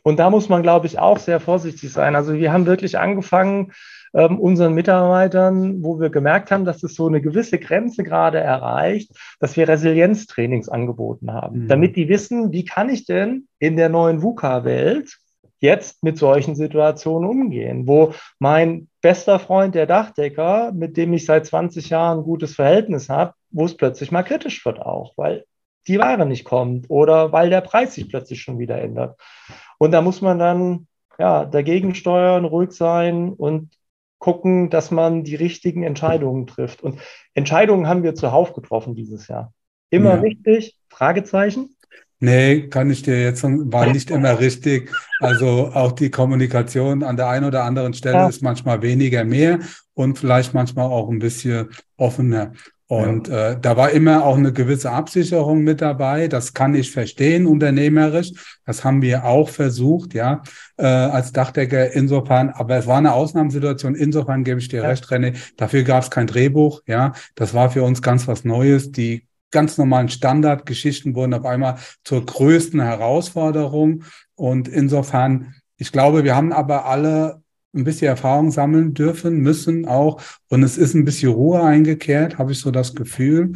Und 0.03 0.19
da 0.19 0.31
muss 0.31 0.49
man, 0.49 0.62
glaube 0.62 0.87
ich, 0.87 0.99
auch 0.99 1.19
sehr 1.19 1.41
vorsichtig 1.41 1.93
sein. 1.93 2.17
Also 2.17 2.35
wir 2.35 2.53
haben 2.53 2.67
wirklich 2.67 2.99
angefangen, 2.99 3.73
ähm, 4.15 4.38
unseren 4.38 4.75
Mitarbeitern, 4.75 5.83
wo 5.83 5.99
wir 5.99 6.11
gemerkt 6.11 6.51
haben, 6.51 6.65
dass 6.65 6.83
es 6.83 6.95
so 6.95 7.07
eine 7.07 7.23
gewisse 7.23 7.59
Grenze 7.59 8.03
gerade 8.03 8.38
erreicht, 8.38 9.11
dass 9.41 9.57
wir 9.57 9.69
Resilienztrainings 9.69 10.69
angeboten 10.69 11.33
haben, 11.33 11.65
mhm. 11.65 11.69
damit 11.69 11.97
die 11.97 12.09
wissen, 12.09 12.53
wie 12.53 12.65
kann 12.65 12.88
ich 12.91 13.07
denn 13.07 13.49
in 13.59 13.77
der 13.77 13.88
neuen 13.88 14.23
VUCA-Welt 14.23 15.19
jetzt 15.61 16.03
mit 16.03 16.19
solchen 16.19 16.57
Situationen 16.57 17.29
umgehen, 17.29 17.87
wo 17.87 18.12
mein 18.38 18.88
bester 19.01 19.38
Freund, 19.38 19.75
der 19.75 19.87
Dachdecker, 19.87 20.73
mit 20.73 20.97
dem 20.97 21.12
ich 21.12 21.25
seit 21.25 21.47
20 21.47 21.88
Jahren 21.88 22.19
ein 22.19 22.25
gutes 22.25 22.57
Verhältnis 22.57 23.09
habe, 23.09 23.35
wo 23.51 23.65
es 23.65 23.77
plötzlich 23.77 24.11
mal 24.11 24.25
kritisch 24.25 24.67
wird 24.67 24.81
auch, 24.81 25.12
weil 25.17 25.45
die 25.87 25.99
Ware 25.99 26.27
nicht 26.27 26.45
kommt 26.45 26.91
oder 26.91 27.33
weil 27.33 27.51
der 27.51 27.61
Preis 27.61 27.95
sich 27.95 28.09
plötzlich 28.09 28.43
schon 28.43 28.59
wieder 28.59 28.81
ändert. 28.81 29.19
Und 29.83 29.90
da 29.90 30.01
muss 30.01 30.21
man 30.21 30.38
dann 30.38 30.87
ja, 31.18 31.45
dagegen 31.45 31.97
steuern, 31.97 32.45
ruhig 32.45 32.71
sein 32.71 33.33
und 33.33 33.71
gucken, 34.21 34.71
dass 34.71 34.92
man 34.92 35.25
die 35.25 35.35
richtigen 35.35 35.83
Entscheidungen 35.83 36.47
trifft. 36.47 36.85
Und 36.85 37.01
Entscheidungen 37.35 37.88
haben 37.88 38.05
wir 38.05 38.14
zuhauf 38.14 38.53
getroffen 38.53 38.95
dieses 38.95 39.27
Jahr. 39.27 39.53
Immer 39.90 40.14
ja. 40.14 40.21
richtig? 40.21 40.79
Fragezeichen? 40.88 41.75
Nee, 42.21 42.68
kann 42.68 42.92
ich 42.92 43.03
dir 43.03 43.21
jetzt 43.21 43.40
sagen, 43.40 43.73
war 43.73 43.92
nicht 43.92 44.12
immer 44.12 44.38
richtig. 44.38 44.92
Also 45.18 45.73
auch 45.75 45.90
die 45.90 46.12
Kommunikation 46.12 47.03
an 47.03 47.16
der 47.16 47.29
einen 47.29 47.47
oder 47.47 47.64
anderen 47.64 47.92
Stelle 47.92 48.18
ja. 48.18 48.29
ist 48.29 48.40
manchmal 48.40 48.83
weniger 48.83 49.25
mehr 49.25 49.59
und 49.95 50.16
vielleicht 50.16 50.55
manchmal 50.55 50.87
auch 50.87 51.11
ein 51.11 51.18
bisschen 51.18 51.71
offener. 51.97 52.53
Und 52.92 53.28
ja. 53.28 53.52
äh, 53.52 53.59
da 53.59 53.78
war 53.78 53.90
immer 53.92 54.22
auch 54.26 54.37
eine 54.37 54.52
gewisse 54.52 54.90
Absicherung 54.90 55.62
mit 55.62 55.81
dabei. 55.81 56.28
Das 56.28 56.52
kann 56.52 56.74
ich 56.74 56.90
verstehen, 56.90 57.46
unternehmerisch. 57.46 58.33
Das 58.66 58.85
haben 58.85 59.00
wir 59.00 59.24
auch 59.24 59.48
versucht, 59.48 60.12
ja, 60.12 60.42
äh, 60.76 60.85
als 60.85 61.33
Dachdecker 61.33 61.92
insofern. 61.92 62.50
Aber 62.50 62.76
es 62.76 62.87
war 62.87 62.98
eine 62.98 63.14
Ausnahmesituation. 63.14 63.94
Insofern 63.94 64.44
gebe 64.44 64.61
ich 64.61 64.68
dir 64.68 64.83
ja. 64.83 64.88
recht, 64.90 65.07
René. 65.07 65.35
Dafür 65.57 65.85
gab 65.85 66.02
es 66.02 66.11
kein 66.11 66.26
Drehbuch, 66.26 66.83
ja. 66.87 67.14
Das 67.35 67.55
war 67.55 67.70
für 67.70 67.83
uns 67.83 68.02
ganz 68.02 68.28
was 68.28 68.44
Neues. 68.44 68.92
Die 68.92 69.26
ganz 69.50 69.78
normalen 69.78 70.11
Standardgeschichten 70.11 71.14
wurden 71.14 71.33
auf 71.33 71.46
einmal 71.46 71.76
zur 72.05 72.26
größten 72.26 72.83
Herausforderung. 72.83 74.05
Und 74.35 74.68
insofern, 74.68 75.55
ich 75.78 75.92
glaube, 75.92 76.24
wir 76.24 76.37
haben 76.37 76.52
aber 76.52 76.85
alle 76.85 77.41
ein 77.75 77.85
bisschen 77.85 78.09
Erfahrung 78.09 78.51
sammeln 78.51 78.95
dürfen, 78.95 79.39
müssen 79.39 79.87
auch. 79.87 80.21
Und 80.49 80.63
es 80.63 80.79
ist 80.79 80.95
ein 80.95 81.05
bisschen 81.05 81.33
Ruhe 81.33 81.63
eingekehrt, 81.63 82.39
habe 82.39 82.53
ich 82.53 82.61
so 82.61 82.71
das 82.71 82.95
Gefühl. 82.95 83.53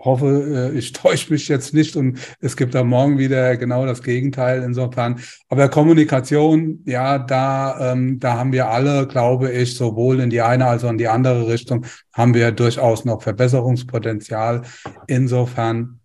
Hoffe, 0.00 0.70
äh, 0.74 0.78
ich 0.78 0.92
täusche 0.92 1.32
mich 1.32 1.48
jetzt 1.48 1.74
nicht 1.74 1.96
und 1.96 2.18
es 2.40 2.56
gibt 2.56 2.74
da 2.74 2.84
morgen 2.84 3.18
wieder 3.18 3.56
genau 3.56 3.84
das 3.86 4.02
Gegenteil 4.02 4.62
insofern. 4.62 5.20
Aber 5.48 5.68
Kommunikation, 5.68 6.82
ja, 6.86 7.18
da, 7.18 7.92
ähm, 7.92 8.20
da 8.20 8.38
haben 8.38 8.52
wir 8.52 8.68
alle, 8.68 9.06
glaube 9.06 9.50
ich, 9.50 9.74
sowohl 9.74 10.20
in 10.20 10.30
die 10.30 10.40
eine 10.40 10.66
als 10.66 10.84
auch 10.84 10.90
in 10.90 10.98
die 10.98 11.08
andere 11.08 11.48
Richtung, 11.48 11.84
haben 12.12 12.34
wir 12.34 12.52
durchaus 12.52 13.04
noch 13.04 13.22
Verbesserungspotenzial. 13.22 14.62
Insofern 15.06 16.00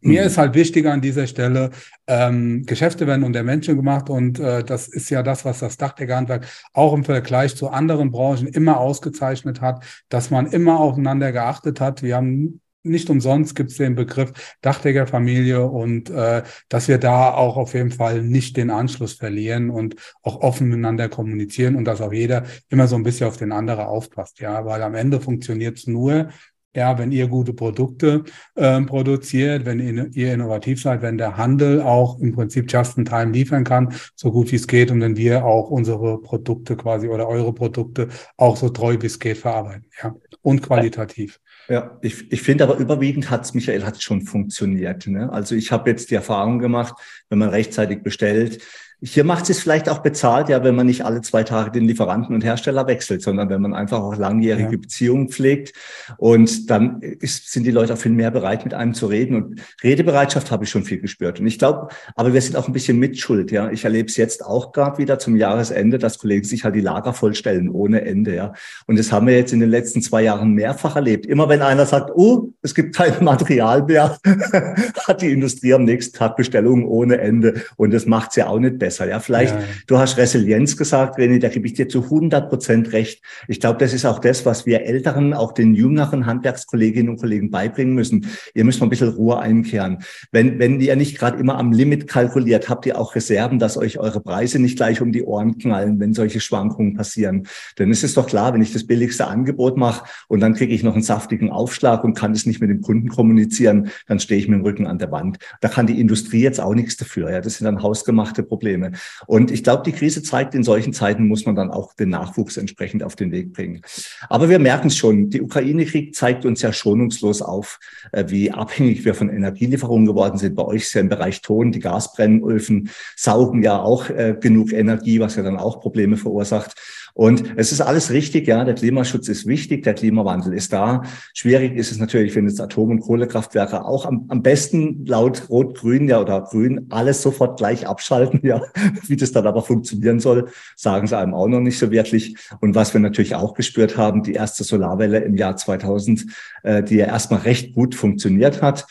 mir 0.00 0.20
mhm. 0.22 0.26
ist 0.26 0.38
halt 0.38 0.54
wichtig 0.54 0.86
an 0.86 1.00
dieser 1.00 1.26
Stelle, 1.26 1.70
ähm, 2.06 2.64
Geschäfte 2.66 3.06
werden 3.06 3.24
unter 3.24 3.42
Menschen 3.42 3.76
gemacht 3.76 4.10
und 4.10 4.38
äh, 4.38 4.64
das 4.64 4.88
ist 4.88 5.10
ja 5.10 5.22
das, 5.22 5.44
was 5.44 5.60
das 5.60 5.76
Dachdeckerhandwerk 5.76 6.46
auch 6.72 6.92
im 6.92 7.04
Vergleich 7.04 7.56
zu 7.56 7.68
anderen 7.68 8.10
Branchen 8.10 8.46
immer 8.46 8.78
ausgezeichnet 8.78 9.60
hat, 9.60 9.84
dass 10.08 10.30
man 10.30 10.46
immer 10.46 10.80
aufeinander 10.80 11.32
geachtet 11.32 11.80
hat. 11.80 12.02
Wir 12.02 12.16
haben 12.16 12.60
nicht 12.82 13.10
umsonst 13.10 13.54
gibt 13.54 13.70
es 13.70 13.76
den 13.76 13.94
Begriff 13.94 14.32
Dachdeckerfamilie 14.62 15.64
und 15.64 16.10
äh, 16.10 16.42
dass 16.68 16.88
wir 16.88 16.98
da 16.98 17.32
auch 17.34 17.56
auf 17.56 17.74
jeden 17.74 17.90
Fall 17.90 18.22
nicht 18.22 18.56
den 18.56 18.70
Anschluss 18.70 19.14
verlieren 19.14 19.70
und 19.70 19.96
auch 20.22 20.40
offen 20.40 20.68
miteinander 20.68 21.08
kommunizieren 21.08 21.76
und 21.76 21.84
dass 21.84 22.00
auch 22.00 22.12
jeder 22.12 22.44
immer 22.68 22.86
so 22.88 22.96
ein 22.96 23.02
bisschen 23.02 23.28
auf 23.28 23.36
den 23.36 23.52
anderen 23.52 23.86
aufpasst. 23.86 24.40
Ja, 24.40 24.64
weil 24.64 24.82
am 24.82 24.94
Ende 24.94 25.20
funktioniert 25.20 25.78
es 25.78 25.86
nur, 25.86 26.28
ja, 26.76 26.98
wenn 26.98 27.12
ihr 27.12 27.26
gute 27.28 27.54
Produkte 27.54 28.24
äh, 28.54 28.80
produziert, 28.82 29.64
wenn 29.64 29.80
ihr, 29.80 30.10
ihr, 30.12 30.34
innovativ 30.34 30.82
seid, 30.82 31.02
wenn 31.02 31.18
der 31.18 31.36
Handel 31.36 31.82
auch 31.82 32.20
im 32.20 32.32
Prinzip 32.32 32.70
just 32.70 32.98
in 32.98 33.04
time 33.04 33.32
liefern 33.32 33.64
kann, 33.64 33.94
so 34.14 34.30
gut 34.30 34.52
wie 34.52 34.56
es 34.56 34.66
geht 34.66 34.90
und 34.90 35.00
wenn 35.00 35.16
wir 35.16 35.44
auch 35.44 35.70
unsere 35.70 36.20
Produkte 36.20 36.76
quasi 36.76 37.08
oder 37.08 37.26
eure 37.28 37.52
Produkte 37.52 38.08
auch 38.36 38.56
so 38.56 38.68
treu 38.68 38.96
wie 39.00 39.06
es 39.06 39.18
geht 39.18 39.38
verarbeiten, 39.38 39.86
ja, 40.02 40.14
und 40.42 40.62
qualitativ. 40.62 41.40
Ja, 41.68 41.98
ich, 42.00 42.32
ich 42.32 42.40
finde 42.40 42.64
aber 42.64 42.78
überwiegend 42.78 43.28
hat 43.28 43.44
es, 43.44 43.52
Michael, 43.52 43.84
hat 43.84 44.02
schon 44.02 44.22
funktioniert. 44.22 45.06
Ne? 45.06 45.30
Also 45.30 45.54
ich 45.54 45.70
habe 45.70 45.90
jetzt 45.90 46.10
die 46.10 46.14
Erfahrung 46.14 46.58
gemacht, 46.58 46.94
wenn 47.28 47.38
man 47.38 47.50
rechtzeitig 47.50 48.02
bestellt, 48.02 48.62
Hier 49.00 49.22
macht 49.22 49.48
es 49.48 49.60
vielleicht 49.60 49.88
auch 49.88 49.98
bezahlt, 49.98 50.48
ja, 50.48 50.64
wenn 50.64 50.74
man 50.74 50.86
nicht 50.86 51.04
alle 51.04 51.20
zwei 51.20 51.44
Tage 51.44 51.70
den 51.70 51.84
Lieferanten 51.84 52.34
und 52.34 52.42
Hersteller 52.42 52.88
wechselt, 52.88 53.22
sondern 53.22 53.48
wenn 53.48 53.62
man 53.62 53.72
einfach 53.72 54.00
auch 54.00 54.16
langjährige 54.16 54.72
ja. 54.72 54.78
Beziehungen 54.78 55.28
pflegt. 55.28 55.72
Und 56.16 56.68
dann 56.68 57.00
ist, 57.00 57.52
sind 57.52 57.62
die 57.62 57.70
Leute 57.70 57.94
auch 57.94 57.98
viel 57.98 58.10
mehr 58.10 58.32
bereit, 58.32 58.64
mit 58.64 58.74
einem 58.74 58.94
zu 58.94 59.06
reden. 59.06 59.36
Und 59.36 59.60
Redebereitschaft 59.84 60.50
habe 60.50 60.64
ich 60.64 60.70
schon 60.70 60.82
viel 60.82 60.98
gespürt. 60.98 61.38
Und 61.38 61.46
ich 61.46 61.60
glaube, 61.60 61.88
aber 62.16 62.34
wir 62.34 62.40
sind 62.40 62.56
auch 62.56 62.66
ein 62.66 62.72
bisschen 62.72 62.98
mitschuld, 62.98 63.52
ja. 63.52 63.70
Ich 63.70 63.84
erlebe 63.84 64.08
es 64.08 64.16
jetzt 64.16 64.44
auch 64.44 64.72
gerade 64.72 64.98
wieder 64.98 65.20
zum 65.20 65.36
Jahresende, 65.36 65.98
dass 65.98 66.18
Kollegen 66.18 66.44
sich 66.44 66.64
halt 66.64 66.74
die 66.74 66.80
Lager 66.80 67.12
vollstellen 67.12 67.68
ohne 67.68 68.00
Ende, 68.00 68.34
ja. 68.34 68.52
Und 68.86 68.98
das 68.98 69.12
haben 69.12 69.28
wir 69.28 69.36
jetzt 69.36 69.52
in 69.52 69.60
den 69.60 69.70
letzten 69.70 70.02
zwei 70.02 70.22
Jahren 70.22 70.54
mehrfach 70.54 70.96
erlebt. 70.96 71.24
Immer 71.24 71.48
wenn 71.48 71.62
einer 71.62 71.86
sagt, 71.86 72.10
oh, 72.16 72.52
es 72.62 72.74
gibt 72.74 72.96
kein 72.96 73.12
Material 73.22 73.84
mehr, 73.84 74.18
hat 75.06 75.22
die 75.22 75.30
Industrie 75.30 75.74
am 75.74 75.84
nächsten 75.84 76.16
Tag 76.16 76.36
Bestellungen 76.36 76.84
ohne 76.84 77.18
Ende. 77.18 77.62
Und 77.76 77.92
das 77.92 78.04
macht 78.06 78.30
es 78.30 78.36
ja 78.36 78.48
auch 78.48 78.58
nicht 78.58 78.78
besser. 78.78 78.87
Ja, 78.96 79.20
vielleicht, 79.20 79.54
ja. 79.54 79.62
du 79.86 79.98
hast 79.98 80.16
Resilienz 80.16 80.76
gesagt, 80.76 81.18
René, 81.18 81.38
da 81.38 81.48
gebe 81.48 81.66
ich 81.66 81.74
dir 81.74 81.88
zu 81.88 82.04
100 82.04 82.48
Prozent 82.48 82.92
recht. 82.92 83.22
Ich 83.46 83.60
glaube, 83.60 83.78
das 83.78 83.92
ist 83.92 84.06
auch 84.06 84.18
das, 84.18 84.46
was 84.46 84.64
wir 84.64 84.82
Älteren, 84.82 85.34
auch 85.34 85.52
den 85.52 85.74
jüngeren 85.74 86.24
Handwerkskolleginnen 86.24 87.10
und 87.10 87.20
Kollegen 87.20 87.50
beibringen 87.50 87.94
müssen. 87.94 88.26
Ihr 88.54 88.64
müsst 88.64 88.80
mal 88.80 88.86
ein 88.86 88.90
bisschen 88.90 89.08
Ruhe 89.08 89.38
einkehren. 89.38 89.98
Wenn, 90.32 90.58
wenn 90.58 90.80
ihr 90.80 90.96
nicht 90.96 91.18
gerade 91.18 91.38
immer 91.38 91.58
am 91.58 91.72
Limit 91.72 92.06
kalkuliert, 92.06 92.68
habt 92.68 92.86
ihr 92.86 92.98
auch 92.98 93.14
Reserven, 93.14 93.58
dass 93.58 93.76
euch 93.76 93.98
eure 93.98 94.20
Preise 94.20 94.58
nicht 94.58 94.76
gleich 94.76 95.00
um 95.00 95.12
die 95.12 95.22
Ohren 95.22 95.58
knallen, 95.58 96.00
wenn 96.00 96.14
solche 96.14 96.40
Schwankungen 96.40 96.94
passieren. 96.94 97.46
Denn 97.78 97.90
es 97.90 98.02
ist 98.02 98.16
doch 98.16 98.26
klar, 98.26 98.54
wenn 98.54 98.62
ich 98.62 98.72
das 98.72 98.86
billigste 98.86 99.26
Angebot 99.26 99.76
mache 99.76 100.06
und 100.28 100.40
dann 100.40 100.54
kriege 100.54 100.74
ich 100.74 100.82
noch 100.82 100.94
einen 100.94 101.02
saftigen 101.02 101.50
Aufschlag 101.50 102.04
und 102.04 102.14
kann 102.14 102.32
es 102.32 102.46
nicht 102.46 102.60
mit 102.60 102.70
dem 102.70 102.80
Kunden 102.80 103.08
kommunizieren, 103.08 103.90
dann 104.06 104.20
stehe 104.20 104.40
ich 104.40 104.48
mit 104.48 104.58
dem 104.58 104.64
Rücken 104.64 104.86
an 104.86 104.98
der 104.98 105.10
Wand. 105.10 105.38
Da 105.60 105.68
kann 105.68 105.86
die 105.86 106.00
Industrie 106.00 106.42
jetzt 106.42 106.60
auch 106.60 106.74
nichts 106.74 106.96
dafür. 106.96 107.30
Ja, 107.30 107.40
das 107.40 107.56
sind 107.56 107.64
dann 107.64 107.82
hausgemachte 107.82 108.42
Probleme. 108.42 108.77
Und 109.26 109.50
ich 109.50 109.64
glaube, 109.64 109.82
die 109.84 109.92
Krise 109.92 110.22
zeigt, 110.22 110.54
in 110.54 110.62
solchen 110.62 110.92
Zeiten 110.92 111.26
muss 111.26 111.46
man 111.46 111.54
dann 111.54 111.70
auch 111.70 111.94
den 111.94 112.10
Nachwuchs 112.10 112.56
entsprechend 112.56 113.02
auf 113.02 113.16
den 113.16 113.30
Weg 113.30 113.52
bringen. 113.52 113.82
Aber 114.28 114.48
wir 114.48 114.58
merken 114.58 114.88
es 114.88 114.96
schon, 114.96 115.30
die 115.30 115.42
Ukraine-Krieg 115.42 116.14
zeigt 116.14 116.44
uns 116.44 116.62
ja 116.62 116.72
schonungslos 116.72 117.42
auf, 117.42 117.78
äh, 118.12 118.24
wie 118.28 118.50
abhängig 118.50 119.04
wir 119.04 119.14
von 119.14 119.28
Energielieferungen 119.28 120.06
geworden 120.06 120.38
sind. 120.38 120.54
Bei 120.54 120.64
euch 120.64 120.82
ist 120.82 120.94
ja 120.94 121.00
im 121.00 121.08
Bereich 121.08 121.42
Ton, 121.42 121.72
die 121.72 121.80
Gasbrennöfen 121.80 122.90
saugen 123.16 123.62
ja 123.62 123.80
auch 123.80 124.08
äh, 124.10 124.36
genug 124.38 124.72
Energie, 124.72 125.20
was 125.20 125.36
ja 125.36 125.42
dann 125.42 125.56
auch 125.56 125.80
Probleme 125.80 126.16
verursacht. 126.16 126.74
Und 127.18 127.42
es 127.56 127.72
ist 127.72 127.80
alles 127.80 128.12
richtig, 128.12 128.46
ja, 128.46 128.64
der 128.64 128.76
Klimaschutz 128.76 129.26
ist 129.26 129.44
wichtig, 129.44 129.82
der 129.82 129.94
Klimawandel 129.94 130.52
ist 130.52 130.72
da. 130.72 131.02
Schwierig 131.34 131.74
ist 131.74 131.90
es 131.90 131.98
natürlich, 131.98 132.36
wenn 132.36 132.46
jetzt 132.46 132.60
Atom- 132.60 132.92
und 132.92 133.00
Kohlekraftwerke 133.00 133.84
auch 133.84 134.06
am, 134.06 134.26
am 134.28 134.40
besten 134.40 135.04
laut 135.04 135.50
Rot-Grün 135.50 136.06
ja 136.06 136.20
oder 136.20 136.42
Grün 136.42 136.86
alles 136.90 137.20
sofort 137.20 137.58
gleich 137.58 137.88
abschalten, 137.88 138.38
ja. 138.46 138.62
Wie 139.08 139.16
das 139.16 139.32
dann 139.32 139.48
aber 139.48 139.62
funktionieren 139.62 140.20
soll, 140.20 140.48
sagen 140.76 141.08
sie 141.08 141.18
einem 141.18 141.34
auch 141.34 141.48
noch 141.48 141.58
nicht 141.58 141.80
so 141.80 141.90
wirklich. 141.90 142.36
Und 142.60 142.76
was 142.76 142.94
wir 142.94 143.00
natürlich 143.00 143.34
auch 143.34 143.54
gespürt 143.54 143.96
haben, 143.96 144.22
die 144.22 144.34
erste 144.34 144.62
Solarwelle 144.62 145.18
im 145.18 145.34
Jahr 145.34 145.56
2000, 145.56 146.24
äh, 146.62 146.84
die 146.84 146.98
ja 146.98 147.06
erstmal 147.06 147.40
recht 147.40 147.74
gut 147.74 147.96
funktioniert 147.96 148.62
hat 148.62 148.86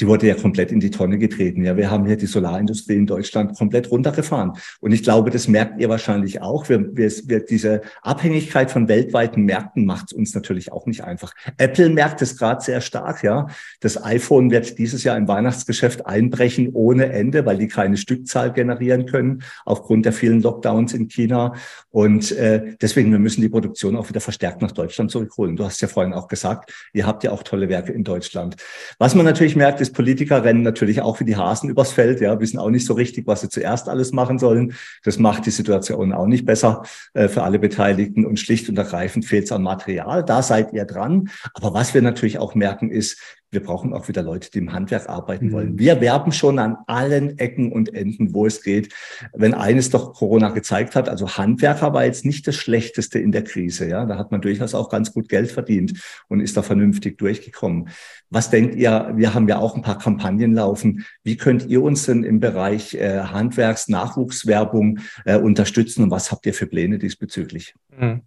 die 0.00 0.06
wurde 0.06 0.26
ja 0.26 0.34
komplett 0.34 0.72
in 0.72 0.80
die 0.80 0.90
Tonne 0.90 1.18
getreten. 1.18 1.64
Ja, 1.64 1.76
wir 1.76 1.90
haben 1.90 2.06
hier 2.06 2.16
die 2.16 2.26
Solarindustrie 2.26 2.96
in 2.96 3.06
Deutschland 3.06 3.56
komplett 3.56 3.90
runtergefahren. 3.90 4.52
Und 4.80 4.92
ich 4.92 5.02
glaube, 5.02 5.30
das 5.30 5.46
merkt 5.46 5.80
ihr 5.80 5.90
wahrscheinlich 5.90 6.40
auch. 6.40 6.68
Wir, 6.68 6.96
wir, 6.96 7.10
wir 7.26 7.40
diese 7.40 7.82
Abhängigkeit 8.02 8.70
von 8.70 8.88
weltweiten 8.88 9.44
Märkten 9.44 9.84
macht 9.84 10.12
uns 10.12 10.34
natürlich 10.34 10.72
auch 10.72 10.86
nicht 10.86 11.04
einfach. 11.04 11.34
Apple 11.58 11.90
merkt 11.90 12.22
es 12.22 12.38
gerade 12.38 12.62
sehr 12.62 12.80
stark. 12.80 13.22
Ja, 13.22 13.48
das 13.80 14.02
iPhone 14.02 14.50
wird 14.50 14.78
dieses 14.78 15.04
Jahr 15.04 15.18
im 15.18 15.28
Weihnachtsgeschäft 15.28 16.06
einbrechen 16.06 16.70
ohne 16.72 17.12
Ende, 17.12 17.44
weil 17.44 17.58
die 17.58 17.68
keine 17.68 17.98
Stückzahl 17.98 18.52
generieren 18.52 19.04
können 19.04 19.42
aufgrund 19.66 20.06
der 20.06 20.12
vielen 20.12 20.40
Lockdowns 20.40 20.94
in 20.94 21.08
China. 21.08 21.54
Und 21.90 22.32
äh, 22.32 22.76
deswegen 22.80 23.12
wir 23.12 23.18
müssen 23.18 23.42
die 23.42 23.48
Produktion 23.48 23.96
auch 23.96 24.08
wieder 24.08 24.20
verstärkt 24.20 24.62
nach 24.62 24.72
Deutschland 24.72 25.10
zurückholen. 25.10 25.56
Du 25.56 25.64
hast 25.64 25.82
ja 25.82 25.88
vorhin 25.88 26.14
auch 26.14 26.28
gesagt, 26.28 26.72
ihr 26.94 27.06
habt 27.06 27.22
ja 27.22 27.32
auch 27.32 27.42
tolle 27.42 27.68
Werke 27.68 27.92
in 27.92 28.04
Deutschland. 28.04 28.56
Was 28.98 29.14
man 29.14 29.26
natürlich 29.26 29.56
merkt, 29.56 29.80
ist 29.80 29.89
Politiker 29.92 30.44
rennen 30.44 30.62
natürlich 30.62 31.00
auch 31.00 31.20
wie 31.20 31.24
die 31.24 31.36
Hasen 31.36 31.70
übers 31.70 31.92
Feld, 31.92 32.20
ja, 32.20 32.38
wissen 32.40 32.58
auch 32.58 32.70
nicht 32.70 32.86
so 32.86 32.94
richtig, 32.94 33.26
was 33.26 33.40
sie 33.42 33.48
zuerst 33.48 33.88
alles 33.88 34.12
machen 34.12 34.38
sollen. 34.38 34.74
Das 35.04 35.18
macht 35.18 35.46
die 35.46 35.50
Situation 35.50 36.12
auch 36.12 36.26
nicht 36.26 36.44
besser 36.44 36.82
äh, 37.14 37.28
für 37.28 37.42
alle 37.42 37.58
Beteiligten 37.58 38.26
und 38.26 38.38
schlicht 38.38 38.68
und 38.68 38.78
ergreifend 38.78 39.24
fehlt 39.24 39.44
es 39.44 39.52
an 39.52 39.62
Material. 39.62 40.24
Da 40.24 40.42
seid 40.42 40.72
ihr 40.72 40.84
dran. 40.84 41.30
Aber 41.54 41.74
was 41.74 41.94
wir 41.94 42.02
natürlich 42.02 42.38
auch 42.38 42.54
merken 42.54 42.90
ist, 42.90 43.39
wir 43.50 43.62
brauchen 43.62 43.92
auch 43.92 44.08
wieder 44.08 44.22
Leute, 44.22 44.50
die 44.50 44.58
im 44.58 44.72
Handwerk 44.72 45.08
arbeiten 45.08 45.46
mhm. 45.46 45.52
wollen. 45.52 45.78
Wir 45.78 46.00
werben 46.00 46.32
schon 46.32 46.58
an 46.58 46.76
allen 46.86 47.38
Ecken 47.38 47.72
und 47.72 47.94
Enden, 47.94 48.32
wo 48.32 48.46
es 48.46 48.62
geht. 48.62 48.92
Wenn 49.32 49.54
eines 49.54 49.90
doch 49.90 50.14
Corona 50.14 50.50
gezeigt 50.50 50.94
hat, 50.94 51.08
also 51.08 51.36
Handwerker 51.36 51.92
war 51.92 52.04
jetzt 52.04 52.24
nicht 52.24 52.46
das 52.46 52.56
Schlechteste 52.56 53.18
in 53.18 53.32
der 53.32 53.44
Krise. 53.44 53.88
Ja, 53.88 54.06
da 54.06 54.16
hat 54.18 54.30
man 54.30 54.40
durchaus 54.40 54.74
auch 54.74 54.88
ganz 54.88 55.12
gut 55.12 55.28
Geld 55.28 55.50
verdient 55.50 56.00
und 56.28 56.40
ist 56.40 56.56
da 56.56 56.62
vernünftig 56.62 57.18
durchgekommen. 57.18 57.88
Was 58.28 58.50
denkt 58.50 58.76
ihr? 58.76 59.12
Wir 59.16 59.34
haben 59.34 59.48
ja 59.48 59.58
auch 59.58 59.74
ein 59.74 59.82
paar 59.82 59.98
Kampagnen 59.98 60.54
laufen. 60.54 61.04
Wie 61.24 61.36
könnt 61.36 61.66
ihr 61.66 61.82
uns 61.82 62.06
denn 62.06 62.22
im 62.22 62.38
Bereich 62.38 62.94
äh, 62.94 63.20
Handwerks, 63.20 63.88
Nachwuchswerbung 63.88 65.00
äh, 65.24 65.36
unterstützen 65.36 66.04
und 66.04 66.10
was 66.10 66.30
habt 66.30 66.46
ihr 66.46 66.54
für 66.54 66.66
Pläne 66.66 66.98
diesbezüglich? 66.98 67.74
Mhm. 67.98 68.22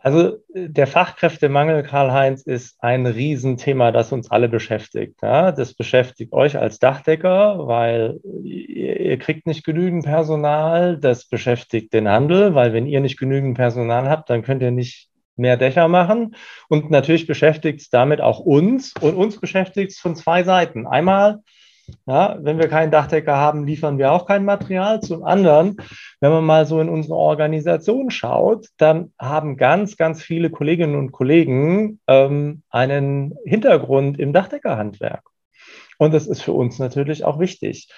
Also 0.00 0.38
der 0.54 0.86
Fachkräftemangel, 0.86 1.82
Karl-Heinz, 1.82 2.42
ist 2.42 2.76
ein 2.82 3.06
Riesenthema, 3.06 3.90
das 3.90 4.12
uns 4.12 4.30
alle 4.30 4.48
beschäftigt. 4.48 5.16
Ja? 5.22 5.50
Das 5.50 5.74
beschäftigt 5.74 6.32
euch 6.32 6.56
als 6.56 6.78
Dachdecker, 6.78 7.66
weil 7.66 8.20
ihr, 8.44 9.00
ihr, 9.00 9.18
kriegt 9.18 9.46
nicht 9.48 9.64
genügend 9.64 10.04
Personal. 10.04 10.98
Das 10.98 11.28
beschäftigt 11.28 11.92
den 11.92 12.08
Handel, 12.08 12.54
weil 12.54 12.72
wenn 12.72 12.86
ihr 12.86 13.00
nicht 13.00 13.18
genügend 13.18 13.56
Personal 13.56 14.08
habt, 14.08 14.30
dann 14.30 14.42
könnt 14.42 14.62
ihr 14.62 14.70
nicht 14.70 15.08
mehr 15.34 15.56
Dächer 15.56 15.88
machen. 15.88 16.36
Und 16.68 16.90
natürlich 16.90 17.26
beschäftigt 17.26 17.80
es 17.80 17.90
damit 17.90 18.20
auch 18.20 18.38
uns. 18.38 18.94
Und 19.00 19.16
uns 19.16 19.40
beschäftigt 19.40 19.92
es 19.92 19.98
von 19.98 20.14
zwei 20.14 20.44
Seiten. 20.44 20.86
Einmal 20.86 21.40
ja, 22.06 22.38
wenn 22.40 22.58
wir 22.58 22.68
keinen 22.68 22.90
Dachdecker 22.90 23.36
haben, 23.36 23.66
liefern 23.66 23.98
wir 23.98 24.12
auch 24.12 24.26
kein 24.26 24.44
Material. 24.44 25.00
Zum 25.00 25.24
anderen, 25.24 25.76
wenn 26.20 26.32
man 26.32 26.44
mal 26.44 26.66
so 26.66 26.80
in 26.80 26.88
unsere 26.88 27.16
Organisation 27.16 28.10
schaut, 28.10 28.66
dann 28.76 29.12
haben 29.18 29.56
ganz, 29.56 29.96
ganz 29.96 30.22
viele 30.22 30.50
Kolleginnen 30.50 30.96
und 30.96 31.12
Kollegen 31.12 32.00
ähm, 32.06 32.62
einen 32.70 33.36
Hintergrund 33.44 34.18
im 34.18 34.32
Dachdeckerhandwerk. 34.32 35.22
Und 35.98 36.14
das 36.14 36.26
ist 36.26 36.42
für 36.42 36.52
uns 36.52 36.78
natürlich 36.78 37.24
auch 37.24 37.38
wichtig. 37.38 37.88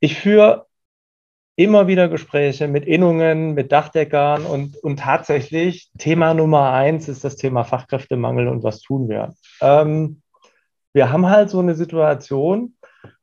Ich 0.00 0.18
führe 0.18 0.66
immer 1.58 1.88
wieder 1.88 2.08
Gespräche 2.08 2.68
mit 2.68 2.86
Innungen, 2.86 3.54
mit 3.54 3.72
Dachdeckern 3.72 4.46
und, 4.46 4.76
und 4.76 5.00
tatsächlich 5.00 5.90
Thema 5.98 6.32
Nummer 6.32 6.72
eins 6.72 7.08
ist 7.08 7.24
das 7.24 7.34
Thema 7.34 7.64
Fachkräftemangel 7.64 8.46
und 8.46 8.62
was 8.62 8.80
tun 8.80 9.08
wir. 9.08 9.34
Ähm, 9.60 10.22
wir 10.92 11.10
haben 11.10 11.28
halt 11.28 11.50
so 11.50 11.58
eine 11.58 11.74
Situation, 11.74 12.76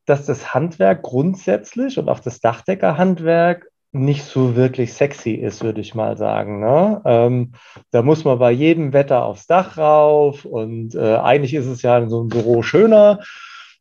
dass 0.05 0.25
das 0.25 0.53
Handwerk 0.53 1.03
grundsätzlich 1.03 1.97
und 1.97 2.09
auch 2.09 2.19
das 2.19 2.39
Dachdeckerhandwerk 2.39 3.69
nicht 3.91 4.25
so 4.25 4.55
wirklich 4.55 4.93
sexy 4.93 5.31
ist, 5.31 5.63
würde 5.63 5.81
ich 5.81 5.95
mal 5.95 6.17
sagen. 6.17 6.59
Ne? 6.59 7.01
Ähm, 7.05 7.53
da 7.91 8.01
muss 8.01 8.25
man 8.25 8.39
bei 8.39 8.51
jedem 8.51 8.91
Wetter 8.91 9.23
aufs 9.23 9.47
Dach 9.47 9.77
rauf 9.77 10.43
und 10.43 10.95
äh, 10.95 11.15
eigentlich 11.15 11.53
ist 11.53 11.67
es 11.67 11.81
ja 11.81 11.97
in 11.97 12.09
so 12.09 12.19
einem 12.19 12.29
Büro 12.29 12.61
schöner. 12.61 13.19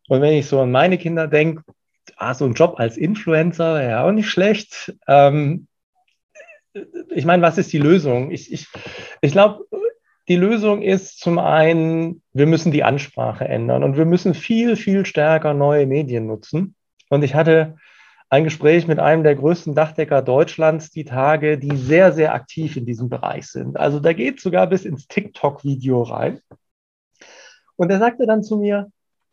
Und 0.09 0.21
wenn 0.21 0.35
ich 0.35 0.47
so 0.47 0.61
an 0.61 0.71
meine 0.71 0.99
Kinder 0.99 1.27
denke, 1.27 1.63
ah, 2.17 2.33
so 2.33 2.45
ein 2.45 2.55
Job 2.55 2.75
als 2.79 2.97
Influencer 2.97 3.75
wäre 3.75 3.91
ja 3.91 4.05
auch 4.07 4.13
nicht 4.13 4.31
schlecht. 4.31 4.95
Ähm, 5.09 5.67
ich 7.11 7.25
meine, 7.25 7.43
was 7.43 7.59
ist 7.59 7.73
die 7.73 7.79
Lösung? 7.79 8.31
Ich, 8.31 8.53
ich, 8.53 8.69
ich 9.21 9.33
glaube, 9.33 9.65
die 10.29 10.37
Lösung 10.37 10.83
ist 10.83 11.21
zum 11.21 11.39
einen, 11.39 12.23
wir 12.33 12.47
müssen 12.47 12.73
die 12.73 12.85
Ansprache 12.85 13.47
ändern 13.47 13.83
und 13.85 13.97
wir 13.97 14.07
müssen 14.07 14.35
viel, 14.35 14.77
viel 14.77 15.05
stärker 15.05 15.53
neue 15.53 15.87
Medien 15.87 16.27
nutzen. 16.27 16.75
Und 17.11 17.23
ich 17.23 17.35
hatte 17.35 17.77
ein 18.31 18.45
Gespräch 18.45 18.87
mit 18.87 18.99
einem 18.99 19.23
der 19.23 19.37
größten 19.37 19.75
Dachdecker 19.75 20.23
Deutschlands 20.23 20.91
die 20.91 21.05
Tage, 21.05 21.59
die 21.59 21.77
sehr, 21.77 22.13
sehr 22.13 22.35
aktiv 22.35 22.77
in 22.77 22.87
diesem 22.87 23.09
Bereich 23.09 23.47
sind. 23.49 23.77
Also 23.79 24.01
da 24.01 24.13
geht 24.13 24.41
sogar 24.41 24.67
bis 24.67 24.85
ins 24.85 25.07
TikTok-Video 25.07 26.03
rein. 26.03 26.41
Und 27.77 27.91
er 27.91 27.99
sagte 27.99 28.27
dann 28.27 28.43
zu 28.43 28.57
mir, 28.57 28.91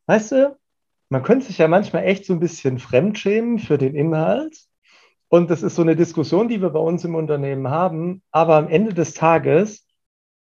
weißt 0.07 0.33
du, 0.33 0.57
man 1.09 1.23
könnte 1.23 1.47
sich 1.47 1.57
ja 1.57 1.67
manchmal 1.67 2.03
echt 2.03 2.25
so 2.25 2.33
ein 2.33 2.39
bisschen 2.39 2.79
fremdschämen 2.79 3.59
für 3.59 3.77
den 3.77 3.95
Inhalt. 3.95 4.57
Und 5.29 5.49
das 5.49 5.63
ist 5.63 5.75
so 5.75 5.81
eine 5.81 5.95
Diskussion, 5.95 6.49
die 6.49 6.61
wir 6.61 6.69
bei 6.69 6.79
uns 6.79 7.05
im 7.05 7.15
Unternehmen 7.15 7.69
haben. 7.69 8.21
Aber 8.31 8.55
am 8.55 8.67
Ende 8.67 8.93
des 8.93 9.13
Tages 9.13 9.85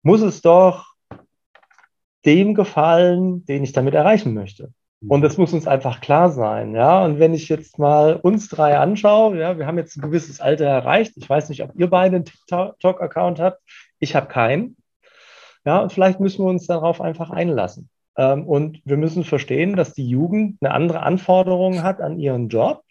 muss 0.03 0.21
es 0.21 0.41
doch 0.41 0.85
dem 2.25 2.53
gefallen, 2.53 3.45
den 3.45 3.63
ich 3.63 3.73
damit 3.73 3.93
erreichen 3.93 4.33
möchte. 4.33 4.71
Und 5.07 5.21
das 5.21 5.37
muss 5.37 5.51
uns 5.51 5.65
einfach 5.65 5.99
klar 5.99 6.29
sein, 6.29 6.75
ja. 6.75 7.03
Und 7.03 7.17
wenn 7.17 7.33
ich 7.33 7.49
jetzt 7.49 7.79
mal 7.79 8.17
uns 8.17 8.49
drei 8.49 8.77
anschaue, 8.77 9.35
ja, 9.39 9.57
wir 9.57 9.65
haben 9.65 9.79
jetzt 9.79 9.97
ein 9.97 10.01
gewisses 10.01 10.39
Alter 10.39 10.65
erreicht. 10.65 11.13
Ich 11.15 11.27
weiß 11.27 11.49
nicht, 11.49 11.63
ob 11.63 11.71
ihr 11.73 11.89
beide 11.89 12.17
einen 12.17 12.25
TikTok-Account 12.25 13.39
habt. 13.39 13.61
Ich 13.97 14.15
habe 14.15 14.27
keinen. 14.27 14.77
Ja, 15.65 15.79
und 15.79 15.91
vielleicht 15.91 16.19
müssen 16.19 16.45
wir 16.45 16.49
uns 16.49 16.67
darauf 16.67 17.01
einfach 17.01 17.31
einlassen. 17.31 17.89
Ähm, 18.15 18.45
und 18.45 18.79
wir 18.85 18.97
müssen 18.97 19.23
verstehen, 19.23 19.75
dass 19.75 19.93
die 19.93 20.07
Jugend 20.07 20.57
eine 20.61 20.71
andere 20.71 21.01
Anforderung 21.01 21.81
hat 21.81 21.99
an 21.99 22.19
ihren 22.19 22.49
Job 22.49 22.83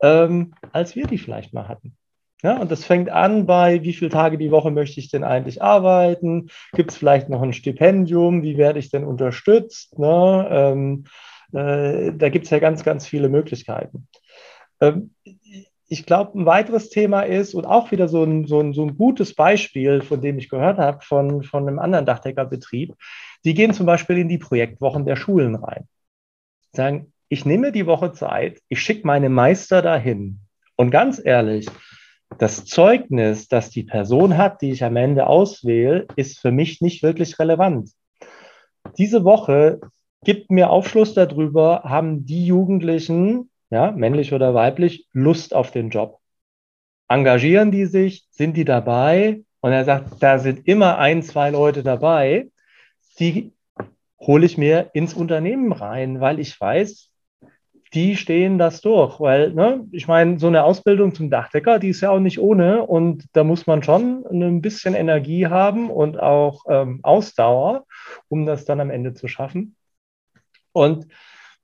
ähm, 0.00 0.54
als 0.72 0.96
wir 0.96 1.06
die 1.06 1.18
vielleicht 1.18 1.52
mal 1.52 1.68
hatten. 1.68 1.96
Ja, 2.42 2.58
und 2.58 2.70
das 2.70 2.84
fängt 2.84 3.08
an 3.08 3.46
bei, 3.46 3.82
wie 3.82 3.94
viele 3.94 4.10
Tage 4.10 4.36
die 4.36 4.50
Woche 4.50 4.70
möchte 4.70 5.00
ich 5.00 5.10
denn 5.10 5.24
eigentlich 5.24 5.62
arbeiten? 5.62 6.50
Gibt 6.72 6.90
es 6.90 6.96
vielleicht 6.96 7.28
noch 7.28 7.42
ein 7.42 7.54
Stipendium? 7.54 8.42
Wie 8.42 8.58
werde 8.58 8.78
ich 8.78 8.90
denn 8.90 9.04
unterstützt? 9.04 9.98
Ne? 9.98 10.46
Ähm, 10.50 11.04
äh, 11.52 12.12
da 12.12 12.28
gibt 12.28 12.44
es 12.44 12.50
ja 12.50 12.58
ganz, 12.58 12.84
ganz 12.84 13.06
viele 13.06 13.28
Möglichkeiten. 13.28 14.06
Ähm, 14.80 15.14
ich 15.88 16.04
glaube, 16.04 16.38
ein 16.38 16.46
weiteres 16.46 16.90
Thema 16.90 17.22
ist 17.22 17.54
und 17.54 17.64
auch 17.64 17.90
wieder 17.90 18.08
so 18.08 18.24
ein, 18.24 18.46
so 18.46 18.60
ein, 18.60 18.72
so 18.74 18.84
ein 18.84 18.96
gutes 18.96 19.34
Beispiel, 19.34 20.02
von 20.02 20.20
dem 20.20 20.38
ich 20.38 20.48
gehört 20.48 20.78
habe, 20.78 21.00
von, 21.02 21.42
von 21.42 21.66
einem 21.66 21.78
anderen 21.78 22.06
Dachdeckerbetrieb. 22.06 22.94
Die 23.44 23.54
gehen 23.54 23.72
zum 23.72 23.86
Beispiel 23.86 24.18
in 24.18 24.28
die 24.28 24.38
Projektwochen 24.38 25.04
der 25.04 25.16
Schulen 25.16 25.54
rein. 25.54 25.86
Sagen, 26.72 27.12
ich 27.28 27.44
nehme 27.44 27.72
die 27.72 27.86
Woche 27.86 28.12
Zeit, 28.12 28.60
ich 28.68 28.80
schicke 28.80 29.06
meine 29.06 29.28
Meister 29.28 29.80
dahin. 29.80 30.40
Und 30.74 30.90
ganz 30.90 31.20
ehrlich, 31.24 31.68
das 32.38 32.64
Zeugnis, 32.64 33.48
das 33.48 33.70
die 33.70 33.84
Person 33.84 34.36
hat, 34.36 34.62
die 34.62 34.70
ich 34.70 34.84
am 34.84 34.96
Ende 34.96 35.26
auswähle, 35.26 36.06
ist 36.16 36.38
für 36.38 36.50
mich 36.50 36.80
nicht 36.80 37.02
wirklich 37.02 37.38
relevant. 37.38 37.90
Diese 38.98 39.24
Woche 39.24 39.80
gibt 40.24 40.50
mir 40.50 40.70
Aufschluss 40.70 41.14
darüber, 41.14 41.82
haben 41.84 42.26
die 42.26 42.46
Jugendlichen 42.46 43.50
ja, 43.70 43.90
männlich 43.90 44.32
oder 44.32 44.54
weiblich, 44.54 45.06
Lust 45.12 45.54
auf 45.54 45.70
den 45.70 45.90
Job. 45.90 46.20
Engagieren 47.08 47.70
die 47.70 47.86
sich, 47.86 48.26
sind 48.30 48.56
die 48.56 48.64
dabei? 48.64 49.42
Und 49.60 49.72
er 49.72 49.84
sagt, 49.84 50.22
da 50.22 50.38
sind 50.38 50.66
immer 50.66 50.98
ein, 50.98 51.22
zwei 51.22 51.50
Leute 51.50 51.82
dabei, 51.82 52.48
die 53.18 53.52
hole 54.20 54.46
ich 54.46 54.58
mir 54.58 54.90
ins 54.94 55.14
Unternehmen 55.14 55.72
rein, 55.72 56.20
weil 56.20 56.38
ich 56.38 56.60
weiß, 56.60 57.10
die 57.94 58.16
stehen 58.16 58.58
das 58.58 58.80
durch. 58.80 59.20
Weil, 59.20 59.52
ne, 59.52 59.84
ich 59.92 60.08
meine, 60.08 60.38
so 60.38 60.46
eine 60.46 60.64
Ausbildung 60.64 61.14
zum 61.14 61.30
Dachdecker, 61.30 61.78
die 61.78 61.88
ist 61.88 62.00
ja 62.00 62.10
auch 62.10 62.20
nicht 62.20 62.38
ohne 62.38 62.82
und 62.82 63.24
da 63.32 63.44
muss 63.44 63.66
man 63.66 63.82
schon 63.82 64.24
ein 64.30 64.62
bisschen 64.62 64.94
Energie 64.94 65.46
haben 65.46 65.90
und 65.90 66.20
auch 66.20 66.64
ähm, 66.68 67.00
Ausdauer, 67.02 67.86
um 68.28 68.46
das 68.46 68.64
dann 68.64 68.80
am 68.80 68.90
Ende 68.90 69.14
zu 69.14 69.28
schaffen. 69.28 69.76
Und 70.72 71.06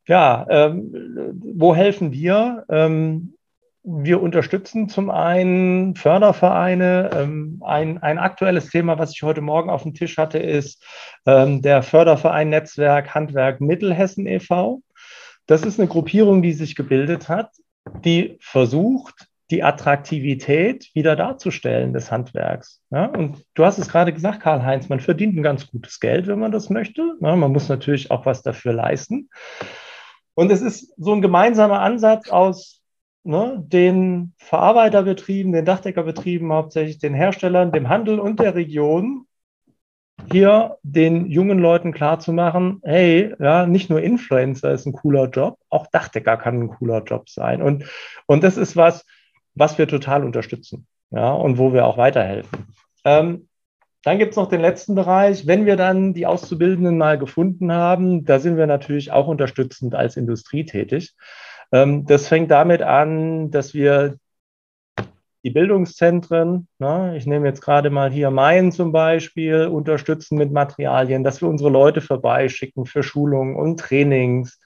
ja, 0.06 0.46
ähm, 0.48 1.40
wo 1.54 1.74
helfen 1.74 2.12
wir? 2.12 2.64
Ähm, 2.68 3.34
wir 3.84 4.22
unterstützen 4.22 4.88
zum 4.88 5.10
einen 5.10 5.96
Fördervereine. 5.96 7.10
Ähm, 7.14 7.60
ein, 7.64 7.98
ein 7.98 8.18
aktuelles 8.18 8.70
Thema, 8.70 8.98
was 8.98 9.12
ich 9.12 9.22
heute 9.22 9.40
Morgen 9.40 9.70
auf 9.70 9.82
dem 9.82 9.94
Tisch 9.94 10.18
hatte, 10.18 10.38
ist 10.38 10.84
ähm, 11.26 11.62
der 11.62 11.82
Förderverein 11.82 12.48
Netzwerk 12.48 13.14
Handwerk 13.14 13.60
Mittelhessen 13.60 14.26
e.V. 14.26 14.82
Das 15.52 15.64
ist 15.64 15.78
eine 15.78 15.86
Gruppierung, 15.86 16.40
die 16.40 16.54
sich 16.54 16.74
gebildet 16.74 17.28
hat, 17.28 17.50
die 18.06 18.38
versucht, 18.40 19.28
die 19.50 19.62
Attraktivität 19.62 20.88
wieder 20.94 21.14
darzustellen 21.14 21.92
des 21.92 22.10
Handwerks. 22.10 22.80
Ja, 22.88 23.04
und 23.04 23.44
du 23.52 23.66
hast 23.66 23.76
es 23.76 23.88
gerade 23.88 24.14
gesagt, 24.14 24.40
Karl-Heinz, 24.40 24.88
man 24.88 25.00
verdient 25.00 25.36
ein 25.36 25.42
ganz 25.42 25.70
gutes 25.70 26.00
Geld, 26.00 26.26
wenn 26.26 26.38
man 26.38 26.52
das 26.52 26.70
möchte. 26.70 27.18
Ja, 27.20 27.36
man 27.36 27.52
muss 27.52 27.68
natürlich 27.68 28.10
auch 28.10 28.24
was 28.24 28.40
dafür 28.40 28.72
leisten. 28.72 29.28
Und 30.32 30.50
es 30.50 30.62
ist 30.62 30.94
so 30.96 31.12
ein 31.12 31.20
gemeinsamer 31.20 31.80
Ansatz 31.80 32.30
aus 32.30 32.80
ne, 33.22 33.62
den 33.62 34.32
Verarbeiterbetrieben, 34.38 35.52
den 35.52 35.66
Dachdeckerbetrieben, 35.66 36.50
hauptsächlich 36.50 36.96
den 36.96 37.12
Herstellern, 37.12 37.72
dem 37.72 37.90
Handel 37.90 38.20
und 38.20 38.40
der 38.40 38.54
Region, 38.54 39.26
hier 40.30 40.76
den 40.82 41.26
jungen 41.26 41.58
Leuten 41.58 41.92
klarzumachen, 41.92 42.80
hey, 42.84 43.34
ja, 43.38 43.66
nicht 43.66 43.90
nur 43.90 44.02
Influencer 44.02 44.72
ist 44.72 44.86
ein 44.86 44.92
cooler 44.92 45.28
Job, 45.28 45.58
auch 45.68 45.86
Dachdecker 45.88 46.36
kann 46.36 46.60
ein 46.60 46.68
cooler 46.68 47.02
Job 47.02 47.28
sein. 47.28 47.62
Und, 47.62 47.84
und 48.26 48.44
das 48.44 48.56
ist 48.56 48.76
was, 48.76 49.04
was 49.54 49.78
wir 49.78 49.88
total 49.88 50.24
unterstützen, 50.24 50.86
ja, 51.10 51.32
und 51.32 51.58
wo 51.58 51.72
wir 51.72 51.86
auch 51.86 51.96
weiterhelfen. 51.96 52.66
Ähm, 53.04 53.48
dann 54.04 54.18
gibt 54.18 54.32
es 54.32 54.36
noch 54.36 54.48
den 54.48 54.60
letzten 54.60 54.94
Bereich. 54.94 55.46
Wenn 55.46 55.64
wir 55.64 55.76
dann 55.76 56.12
die 56.12 56.26
Auszubildenden 56.26 56.98
mal 56.98 57.18
gefunden 57.18 57.72
haben, 57.72 58.24
da 58.24 58.40
sind 58.40 58.56
wir 58.56 58.66
natürlich 58.66 59.12
auch 59.12 59.28
unterstützend 59.28 59.94
als 59.94 60.16
Industrie 60.16 60.64
tätig. 60.64 61.14
Ähm, 61.70 62.04
das 62.06 62.28
fängt 62.28 62.50
damit 62.50 62.82
an, 62.82 63.50
dass 63.50 63.74
wir 63.74 64.16
die 65.44 65.50
Bildungszentren, 65.50 66.68
ne, 66.78 67.16
ich 67.16 67.26
nehme 67.26 67.46
jetzt 67.46 67.62
gerade 67.62 67.90
mal 67.90 68.10
hier 68.10 68.30
Main 68.30 68.70
zum 68.72 68.92
Beispiel, 68.92 69.66
unterstützen 69.66 70.38
mit 70.38 70.52
Materialien, 70.52 71.24
dass 71.24 71.40
wir 71.40 71.48
unsere 71.48 71.70
Leute 71.70 72.00
vorbeischicken 72.00 72.86
für 72.86 73.02
Schulungen 73.02 73.56
und 73.56 73.80
Trainings. 73.80 74.60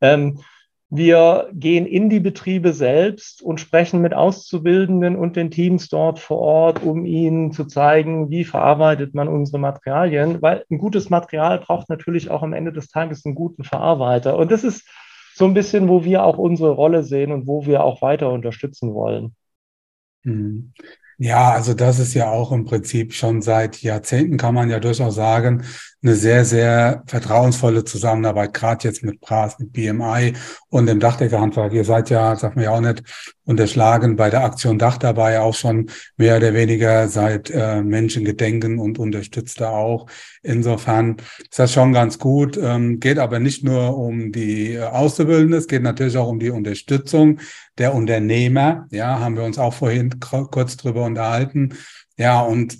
Ähm, 0.00 0.40
wir 0.90 1.50
gehen 1.52 1.84
in 1.84 2.08
die 2.08 2.18
Betriebe 2.18 2.72
selbst 2.72 3.42
und 3.42 3.60
sprechen 3.60 4.00
mit 4.00 4.14
Auszubildenden 4.14 5.16
und 5.16 5.36
den 5.36 5.50
Teams 5.50 5.90
dort 5.90 6.18
vor 6.18 6.38
Ort, 6.38 6.82
um 6.82 7.04
ihnen 7.04 7.52
zu 7.52 7.66
zeigen, 7.66 8.30
wie 8.30 8.44
verarbeitet 8.44 9.14
man 9.14 9.28
unsere 9.28 9.58
Materialien, 9.58 10.40
weil 10.40 10.64
ein 10.70 10.78
gutes 10.78 11.10
Material 11.10 11.58
braucht 11.58 11.90
natürlich 11.90 12.30
auch 12.30 12.42
am 12.42 12.54
Ende 12.54 12.72
des 12.72 12.88
Tages 12.88 13.26
einen 13.26 13.34
guten 13.34 13.64
Verarbeiter. 13.64 14.38
Und 14.38 14.50
das 14.50 14.64
ist 14.64 14.88
so 15.34 15.44
ein 15.44 15.52
bisschen, 15.52 15.90
wo 15.90 16.04
wir 16.04 16.24
auch 16.24 16.38
unsere 16.38 16.70
Rolle 16.70 17.02
sehen 17.02 17.32
und 17.32 17.46
wo 17.46 17.66
wir 17.66 17.84
auch 17.84 18.00
weiter 18.00 18.32
unterstützen 18.32 18.94
wollen. 18.94 19.36
Mhm. 20.28 20.72
Ja, 21.20 21.50
also 21.50 21.74
das 21.74 21.98
ist 21.98 22.14
ja 22.14 22.30
auch 22.30 22.52
im 22.52 22.64
Prinzip 22.64 23.12
schon 23.12 23.42
seit 23.42 23.82
Jahrzehnten, 23.82 24.36
kann 24.36 24.54
man 24.54 24.70
ja 24.70 24.78
durchaus 24.78 25.16
sagen, 25.16 25.64
eine 26.02 26.14
sehr, 26.14 26.44
sehr 26.44 27.02
vertrauensvolle 27.06 27.84
Zusammenarbeit, 27.84 28.54
gerade 28.54 28.86
jetzt 28.86 29.02
mit 29.02 29.20
PRAS, 29.20 29.58
mit 29.58 29.72
BMI 29.72 30.34
und 30.68 30.86
dem 30.86 31.00
Dachdeckerhandwerk. 31.00 31.72
Ihr 31.72 31.84
seid 31.84 32.08
ja, 32.10 32.36
sagt 32.36 32.54
man 32.54 32.64
ja 32.64 32.70
auch 32.70 32.80
nicht, 32.80 33.02
unterschlagen 33.44 34.14
bei 34.14 34.30
der 34.30 34.44
Aktion 34.44 34.78
Dach 34.78 34.98
dabei 34.98 35.40
auch 35.40 35.54
schon 35.54 35.90
mehr 36.16 36.36
oder 36.36 36.54
weniger 36.54 37.08
seit 37.08 37.50
äh, 37.50 37.82
Menschen 37.82 38.24
gedenken 38.24 38.78
und 38.78 38.98
unterstützt 38.98 39.60
da 39.60 39.70
auch. 39.70 40.06
Insofern 40.42 41.16
ist 41.40 41.58
das 41.58 41.72
schon 41.72 41.92
ganz 41.92 42.18
gut. 42.18 42.56
Ähm, 42.56 43.00
geht 43.00 43.18
aber 43.18 43.40
nicht 43.40 43.64
nur 43.64 43.96
um 43.96 44.30
die 44.30 44.74
äh, 44.74 44.82
Auszubildenden, 44.82 45.58
es 45.58 45.66
geht 45.66 45.82
natürlich 45.82 46.16
auch 46.16 46.28
um 46.28 46.38
die 46.38 46.50
Unterstützung 46.50 47.40
der 47.78 47.94
Unternehmer. 47.94 48.86
Ja, 48.90 49.18
haben 49.18 49.36
wir 49.36 49.44
uns 49.44 49.58
auch 49.58 49.74
vorhin 49.74 50.20
kurz 50.20 50.76
drüber 50.76 51.04
unterhalten. 51.04 51.74
Ja, 52.16 52.42
und 52.42 52.76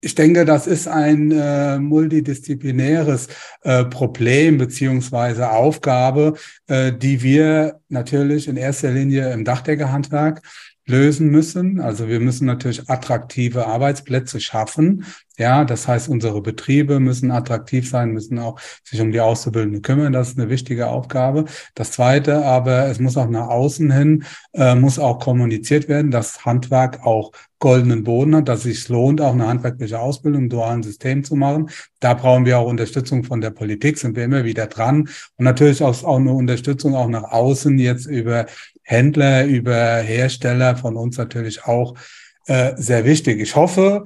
ich 0.00 0.14
denke, 0.14 0.44
das 0.44 0.66
ist 0.66 0.88
ein 0.88 1.32
äh, 1.32 1.78
multidisziplinäres 1.78 3.28
äh, 3.62 3.84
Problem 3.84 4.58
beziehungsweise 4.58 5.50
Aufgabe, 5.50 6.34
äh, 6.66 6.92
die 6.92 7.22
wir 7.22 7.80
natürlich 7.88 8.46
in 8.46 8.56
erster 8.56 8.90
Linie 8.90 9.32
im 9.32 9.44
Dachdeckerhandwerk 9.44 10.42
lösen 10.86 11.28
müssen. 11.28 11.80
Also 11.80 12.08
wir 12.08 12.20
müssen 12.20 12.46
natürlich 12.46 12.88
attraktive 12.88 13.66
Arbeitsplätze 13.66 14.40
schaffen. 14.40 15.04
Ja, 15.38 15.64
das 15.64 15.86
heißt, 15.86 16.08
unsere 16.08 16.40
Betriebe 16.40 16.98
müssen 16.98 17.30
attraktiv 17.30 17.90
sein, 17.90 18.12
müssen 18.12 18.38
auch 18.38 18.58
sich 18.84 19.00
um 19.00 19.12
die 19.12 19.20
Auszubildenden 19.20 19.82
kümmern. 19.82 20.12
Das 20.12 20.28
ist 20.28 20.38
eine 20.38 20.48
wichtige 20.48 20.88
Aufgabe. 20.88 21.44
Das 21.74 21.90
zweite, 21.92 22.44
aber 22.44 22.86
es 22.86 23.00
muss 23.00 23.16
auch 23.18 23.28
nach 23.28 23.48
außen 23.48 23.90
hin, 23.90 24.24
äh, 24.54 24.74
muss 24.74 24.98
auch 24.98 25.18
kommuniziert 25.18 25.88
werden, 25.88 26.10
dass 26.10 26.46
Handwerk 26.46 27.04
auch 27.04 27.32
goldenen 27.58 28.04
Boden 28.04 28.36
hat, 28.36 28.48
dass 28.48 28.58
es 28.58 28.64
sich 28.64 28.88
lohnt, 28.88 29.20
auch 29.20 29.32
eine 29.32 29.46
handwerkliche 29.46 29.98
Ausbildung 29.98 30.42
im 30.42 30.48
dualen 30.48 30.82
System 30.82 31.24
zu 31.24 31.36
machen. 31.36 31.70
Da 32.00 32.14
brauchen 32.14 32.44
wir 32.44 32.58
auch 32.58 32.66
Unterstützung 32.66 33.24
von 33.24 33.40
der 33.40 33.50
Politik, 33.50 33.98
sind 33.98 34.16
wir 34.16 34.24
immer 34.24 34.44
wieder 34.44 34.66
dran. 34.66 35.08
Und 35.36 35.44
natürlich 35.44 35.82
auch, 35.82 36.02
auch 36.04 36.18
eine 36.18 36.32
Unterstützung 36.32 36.94
auch 36.94 37.08
nach 37.08 37.24
außen 37.24 37.78
jetzt 37.78 38.06
über 38.06 38.46
Händler, 38.86 39.44
über 39.44 39.96
Hersteller 39.96 40.76
von 40.76 40.96
uns 40.96 41.18
natürlich 41.18 41.64
auch 41.64 41.94
äh, 42.46 42.72
sehr 42.76 43.04
wichtig. 43.04 43.40
Ich 43.40 43.56
hoffe, 43.56 44.04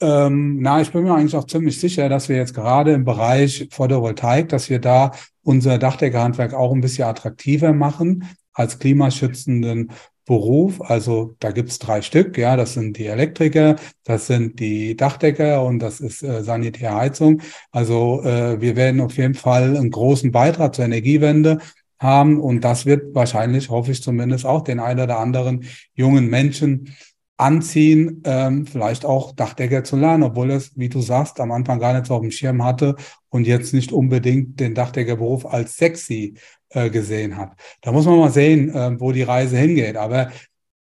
ähm, 0.00 0.58
na, 0.60 0.80
ich 0.80 0.90
bin 0.90 1.04
mir 1.04 1.14
eigentlich 1.14 1.36
auch 1.36 1.46
ziemlich 1.46 1.78
sicher, 1.78 2.08
dass 2.08 2.28
wir 2.28 2.36
jetzt 2.36 2.54
gerade 2.54 2.92
im 2.92 3.04
Bereich 3.04 3.68
Photovoltaik, 3.70 4.48
dass 4.48 4.70
wir 4.70 4.80
da 4.80 5.12
unser 5.42 5.78
Dachdeckerhandwerk 5.78 6.54
auch 6.54 6.72
ein 6.72 6.80
bisschen 6.80 7.06
attraktiver 7.06 7.72
machen 7.74 8.26
als 8.54 8.78
klimaschützenden 8.78 9.92
Beruf. 10.24 10.80
Also 10.80 11.36
da 11.40 11.50
gibt's 11.50 11.78
drei 11.78 12.00
Stück, 12.00 12.38
ja, 12.38 12.56
das 12.56 12.74
sind 12.74 12.96
die 12.96 13.06
Elektriker, 13.06 13.76
das 14.04 14.26
sind 14.26 14.60
die 14.60 14.96
Dachdecker 14.96 15.64
und 15.64 15.80
das 15.80 16.00
ist 16.00 16.22
äh, 16.22 16.42
Sanitärheizung. 16.42 17.42
Also 17.70 18.22
äh, 18.22 18.60
wir 18.60 18.76
werden 18.76 19.00
auf 19.00 19.16
jeden 19.16 19.34
Fall 19.34 19.76
einen 19.76 19.90
großen 19.90 20.32
Beitrag 20.32 20.74
zur 20.74 20.84
Energiewende 20.84 21.58
haben 22.02 22.40
und 22.40 22.62
das 22.62 22.86
wird 22.86 23.14
wahrscheinlich, 23.14 23.70
hoffe 23.70 23.92
ich 23.92 24.02
zumindest, 24.02 24.46
auch 24.46 24.62
den 24.62 24.80
einen 24.80 25.00
oder 25.00 25.18
anderen 25.18 25.64
jungen 25.94 26.28
Menschen 26.28 26.94
anziehen, 27.36 28.22
ähm, 28.24 28.66
vielleicht 28.66 29.04
auch 29.04 29.32
Dachdecker 29.32 29.84
zu 29.84 29.96
lernen, 29.96 30.22
obwohl 30.22 30.50
es, 30.50 30.78
wie 30.78 30.88
du 30.88 31.00
sagst, 31.00 31.40
am 31.40 31.50
Anfang 31.50 31.80
gar 31.80 31.92
nicht 31.94 32.06
so 32.06 32.14
auf 32.14 32.20
dem 32.20 32.30
Schirm 32.30 32.62
hatte 32.64 32.96
und 33.30 33.46
jetzt 33.46 33.74
nicht 33.74 33.92
unbedingt 33.92 34.60
den 34.60 34.74
Dachdeckerberuf 34.74 35.46
als 35.46 35.76
sexy 35.76 36.34
äh, 36.70 36.90
gesehen 36.90 37.36
hat. 37.36 37.52
Da 37.80 37.92
muss 37.92 38.06
man 38.06 38.18
mal 38.18 38.30
sehen, 38.30 38.68
äh, 38.74 39.00
wo 39.00 39.12
die 39.12 39.22
Reise 39.22 39.56
hingeht. 39.56 39.96
Aber 39.96 40.28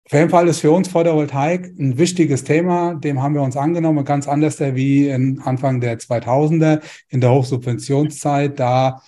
auf 0.05 0.13
jeden 0.13 0.29
Fall 0.29 0.47
ist 0.47 0.61
für 0.61 0.71
uns 0.71 0.87
Photovoltaik 0.87 1.65
ein 1.77 1.97
wichtiges 1.97 2.45
Thema. 2.45 2.95
Dem 2.95 3.21
haben 3.21 3.33
wir 3.33 3.41
uns 3.41 3.57
angenommen, 3.57 4.05
ganz 4.05 4.25
anders 4.27 4.59
wie 4.59 5.09
in 5.09 5.41
Anfang 5.41 5.81
der 5.81 5.99
2000er 5.99 6.81
in 7.09 7.19
der 7.19 7.31
Hochsubventionszeit. 7.31 8.57
Da 8.57 9.01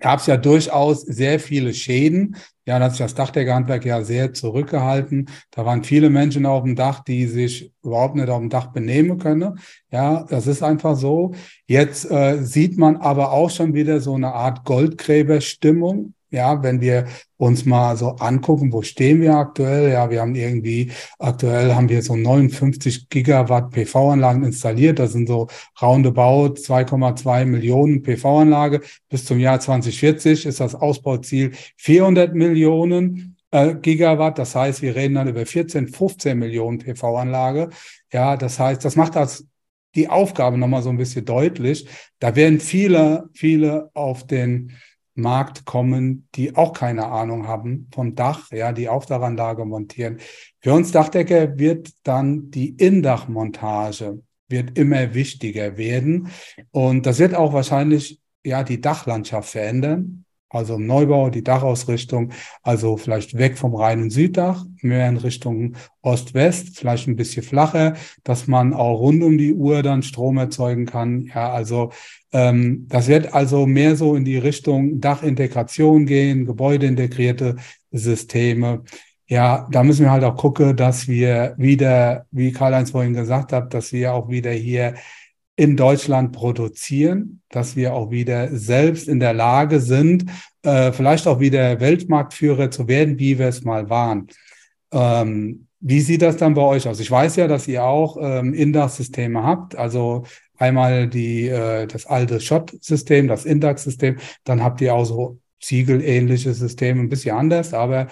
gab 0.00 0.20
es 0.20 0.26
ja 0.26 0.36
durchaus 0.36 1.02
sehr 1.02 1.40
viele 1.40 1.74
Schäden. 1.74 2.36
Ja, 2.66 2.78
da 2.78 2.86
hat 2.86 2.92
sich 2.92 3.00
das 3.00 3.14
Dachdeckerhandwerk 3.14 3.84
ja 3.86 4.02
sehr 4.02 4.34
zurückgehalten. 4.34 5.30
Da 5.50 5.64
waren 5.64 5.84
viele 5.84 6.10
Menschen 6.10 6.44
auf 6.44 6.64
dem 6.64 6.76
Dach, 6.76 7.02
die 7.02 7.26
sich 7.26 7.72
überhaupt 7.82 8.14
nicht 8.14 8.28
auf 8.28 8.40
dem 8.40 8.50
Dach 8.50 8.66
benehmen 8.66 9.18
können. 9.18 9.58
Ja, 9.90 10.24
das 10.24 10.46
ist 10.46 10.62
einfach 10.62 10.94
so. 10.96 11.32
Jetzt 11.66 12.10
äh, 12.10 12.42
sieht 12.42 12.76
man 12.76 12.96
aber 12.96 13.32
auch 13.32 13.50
schon 13.50 13.72
wieder 13.72 14.00
so 14.00 14.14
eine 14.14 14.34
Art 14.34 14.64
Goldgräberstimmung. 14.64 16.12
Ja, 16.30 16.62
wenn 16.62 16.80
wir 16.80 17.06
uns 17.38 17.64
mal 17.64 17.96
so 17.96 18.10
angucken, 18.16 18.72
wo 18.72 18.82
stehen 18.82 19.22
wir 19.22 19.34
aktuell? 19.34 19.92
Ja, 19.92 20.10
wir 20.10 20.20
haben 20.20 20.34
irgendwie, 20.34 20.92
aktuell 21.18 21.74
haben 21.74 21.88
wir 21.88 22.02
so 22.02 22.16
59 22.16 23.08
Gigawatt 23.08 23.70
PV-Anlagen 23.70 24.44
installiert. 24.44 24.98
Das 24.98 25.12
sind 25.12 25.26
so 25.26 25.46
roundabout 25.80 26.54
2,2 26.56 27.46
Millionen 27.46 28.02
PV-Anlage. 28.02 28.82
Bis 29.08 29.24
zum 29.24 29.38
Jahr 29.38 29.58
2040 29.58 30.44
ist 30.44 30.60
das 30.60 30.74
Ausbauziel 30.74 31.52
400 31.76 32.34
Millionen. 32.34 33.36
Äh, 33.50 33.76
Gigawatt, 33.76 34.38
das 34.38 34.54
heißt, 34.54 34.82
wir 34.82 34.94
reden 34.94 35.14
dann 35.14 35.28
über 35.28 35.46
14, 35.46 35.88
15 35.88 36.38
Millionen 36.38 36.78
PV-Anlage. 36.78 37.70
Ja, 38.12 38.36
das 38.36 38.58
heißt, 38.58 38.84
das 38.84 38.96
macht 38.96 39.16
das 39.16 39.46
die 39.94 40.08
Aufgabe 40.08 40.58
nochmal 40.58 40.82
so 40.82 40.90
ein 40.90 40.98
bisschen 40.98 41.24
deutlich. 41.24 41.88
Da 42.18 42.36
werden 42.36 42.60
viele, 42.60 43.30
viele 43.32 43.90
auf 43.94 44.26
den 44.26 44.72
Markt 45.18 45.64
kommen, 45.64 46.28
die 46.34 46.56
auch 46.56 46.72
keine 46.72 47.06
Ahnung 47.06 47.46
haben 47.46 47.88
vom 47.92 48.14
Dach, 48.14 48.50
ja, 48.52 48.72
die 48.72 48.88
Aufdachanlage 48.88 49.64
montieren. 49.64 50.18
Für 50.60 50.72
uns 50.72 50.92
Dachdecker 50.92 51.58
wird 51.58 51.90
dann 52.04 52.50
die 52.50 52.70
Indachmontage 52.70 54.22
wird 54.48 54.78
immer 54.78 55.12
wichtiger 55.12 55.76
werden 55.76 56.28
und 56.70 57.04
das 57.04 57.18
wird 57.18 57.34
auch 57.34 57.52
wahrscheinlich 57.52 58.20
ja 58.44 58.62
die 58.62 58.80
Dachlandschaft 58.80 59.50
verändern 59.50 60.24
also 60.50 60.76
im 60.76 60.86
Neubau, 60.86 61.30
die 61.30 61.44
Dachausrichtung, 61.44 62.32
also 62.62 62.96
vielleicht 62.96 63.36
weg 63.36 63.58
vom 63.58 63.74
reinen 63.74 64.10
Süddach, 64.10 64.64
mehr 64.80 65.08
in 65.08 65.18
Richtung 65.18 65.74
Ost-West, 66.02 66.78
vielleicht 66.78 67.06
ein 67.06 67.16
bisschen 67.16 67.42
flacher, 67.42 67.94
dass 68.24 68.46
man 68.46 68.72
auch 68.72 68.98
rund 68.98 69.22
um 69.22 69.36
die 69.36 69.52
Uhr 69.52 69.82
dann 69.82 70.02
Strom 70.02 70.38
erzeugen 70.38 70.86
kann. 70.86 71.30
Ja, 71.34 71.52
also 71.52 71.92
ähm, 72.32 72.86
das 72.88 73.08
wird 73.08 73.34
also 73.34 73.66
mehr 73.66 73.96
so 73.96 74.14
in 74.14 74.24
die 74.24 74.38
Richtung 74.38 75.00
Dachintegration 75.00 76.06
gehen, 76.06 76.46
gebäudeintegrierte 76.46 77.56
Systeme. 77.90 78.84
Ja, 79.26 79.68
da 79.70 79.82
müssen 79.84 80.04
wir 80.04 80.10
halt 80.10 80.24
auch 80.24 80.36
gucken, 80.36 80.74
dass 80.74 81.06
wir 81.06 81.54
wieder, 81.58 82.26
wie 82.30 82.52
Karl-Heinz 82.52 82.92
vorhin 82.92 83.12
gesagt 83.12 83.52
hat, 83.52 83.74
dass 83.74 83.92
wir 83.92 84.14
auch 84.14 84.30
wieder 84.30 84.52
hier 84.52 84.94
in 85.58 85.76
Deutschland 85.76 86.30
produzieren, 86.30 87.42
dass 87.50 87.74
wir 87.74 87.92
auch 87.92 88.12
wieder 88.12 88.56
selbst 88.56 89.08
in 89.08 89.18
der 89.18 89.34
Lage 89.34 89.80
sind, 89.80 90.24
äh, 90.62 90.92
vielleicht 90.92 91.26
auch 91.26 91.40
wieder 91.40 91.80
Weltmarktführer 91.80 92.70
zu 92.70 92.86
werden, 92.86 93.18
wie 93.18 93.40
wir 93.40 93.48
es 93.48 93.64
mal 93.64 93.90
waren. 93.90 94.28
Ähm, 94.92 95.66
wie 95.80 96.00
sieht 96.00 96.22
das 96.22 96.36
dann 96.36 96.54
bei 96.54 96.62
euch 96.62 96.86
aus? 96.86 97.00
Ich 97.00 97.10
weiß 97.10 97.34
ja, 97.36 97.48
dass 97.48 97.66
ihr 97.66 97.82
auch 97.82 98.16
ähm, 98.20 98.54
Index-Systeme 98.54 99.42
habt, 99.42 99.74
also 99.74 100.22
einmal 100.56 101.08
die, 101.08 101.48
äh, 101.48 101.88
das 101.88 102.06
alte 102.06 102.40
Shot-System, 102.40 103.26
das 103.26 103.44
Index-System, 103.44 104.18
dann 104.44 104.62
habt 104.62 104.80
ihr 104.80 104.94
auch 104.94 105.04
so 105.04 105.40
Ziegelähnliche 105.60 106.54
Systeme, 106.54 107.00
ein 107.00 107.08
bisschen 107.08 107.36
anders, 107.36 107.74
aber 107.74 108.06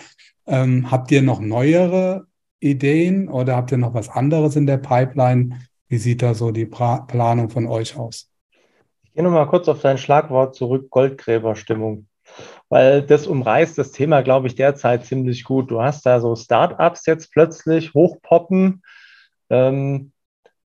ähm, 0.49 0.90
habt 0.90 1.12
ihr 1.12 1.22
noch 1.22 1.38
neuere 1.38 2.26
Ideen 2.59 3.28
oder 3.28 3.55
habt 3.55 3.70
ihr 3.70 3.78
noch 3.78 3.94
was 3.94 4.09
anderes 4.09 4.57
in 4.57 4.66
der 4.66 4.78
Pipeline, 4.78 5.61
wie 5.89 5.99
sieht 5.99 6.22
da 6.22 6.34
so 6.34 6.51
die 6.51 6.66
pra 6.66 7.01
Planung 7.01 7.51
von 7.51 7.66
euch 7.66 7.97
aus? 7.97 8.30
Ich 9.05 9.12
gehe 9.14 9.24
nochmal 9.24 9.49
kurz 9.49 9.68
auf 9.68 9.80
dein 9.80 9.99
Schlagwort 9.99 10.55
zurück, 10.55 10.91
Goldgräberstimmung. 10.91 12.07
Weil 12.68 13.03
das 13.03 13.26
umreißt 13.26 13.78
das 13.78 13.93
Thema, 13.93 14.22
glaube 14.22 14.49
ich, 14.49 14.57
derzeit 14.57 15.05
ziemlich 15.05 15.45
gut. 15.45 15.70
Du 15.70 15.80
hast 15.80 16.05
da 16.05 16.20
so 16.20 16.34
Startups 16.34 17.07
jetzt 17.07 17.32
plötzlich 17.32 17.95
hochpoppen, 17.95 18.82
ähm, 19.49 20.12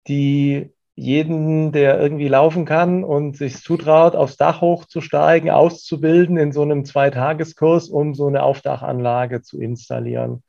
die 0.07 0.71
jeden, 0.95 1.71
der 1.71 1.99
irgendwie 1.99 2.27
laufen 2.27 2.65
kann 2.65 3.03
und 3.05 3.37
sich 3.37 3.61
zutraut, 3.61 4.15
aufs 4.15 4.35
Dach 4.35 4.59
hochzusteigen, 4.61 5.49
auszubilden 5.49 6.37
in 6.37 6.51
so 6.51 6.61
einem 6.61 6.83
Zweitageskurs, 6.83 7.87
um 7.87 8.13
so 8.13 8.27
eine 8.27 8.43
Aufdachanlage 8.43 9.41
zu 9.41 9.61
installieren. 9.61 10.43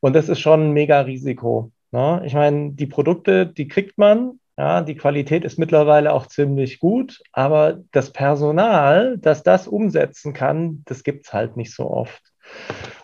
Und 0.00 0.14
das 0.14 0.28
ist 0.28 0.40
schon 0.40 0.68
ein 0.68 0.72
mega 0.72 1.00
Risiko. 1.00 1.70
Ne? 1.94 2.22
Ich 2.24 2.34
meine, 2.34 2.72
die 2.72 2.86
Produkte, 2.86 3.46
die 3.46 3.68
kriegt 3.68 3.98
man, 3.98 4.40
ja, 4.58 4.80
die 4.80 4.96
Qualität 4.96 5.44
ist 5.44 5.60
mittlerweile 5.60 6.12
auch 6.12 6.26
ziemlich 6.26 6.80
gut, 6.80 7.22
aber 7.32 7.84
das 7.92 8.10
Personal, 8.10 9.16
das 9.18 9.44
das 9.44 9.68
umsetzen 9.68 10.32
kann, 10.32 10.82
das 10.86 11.04
gibt 11.04 11.26
es 11.26 11.32
halt 11.32 11.56
nicht 11.56 11.72
so 11.72 11.88
oft. 11.88 12.20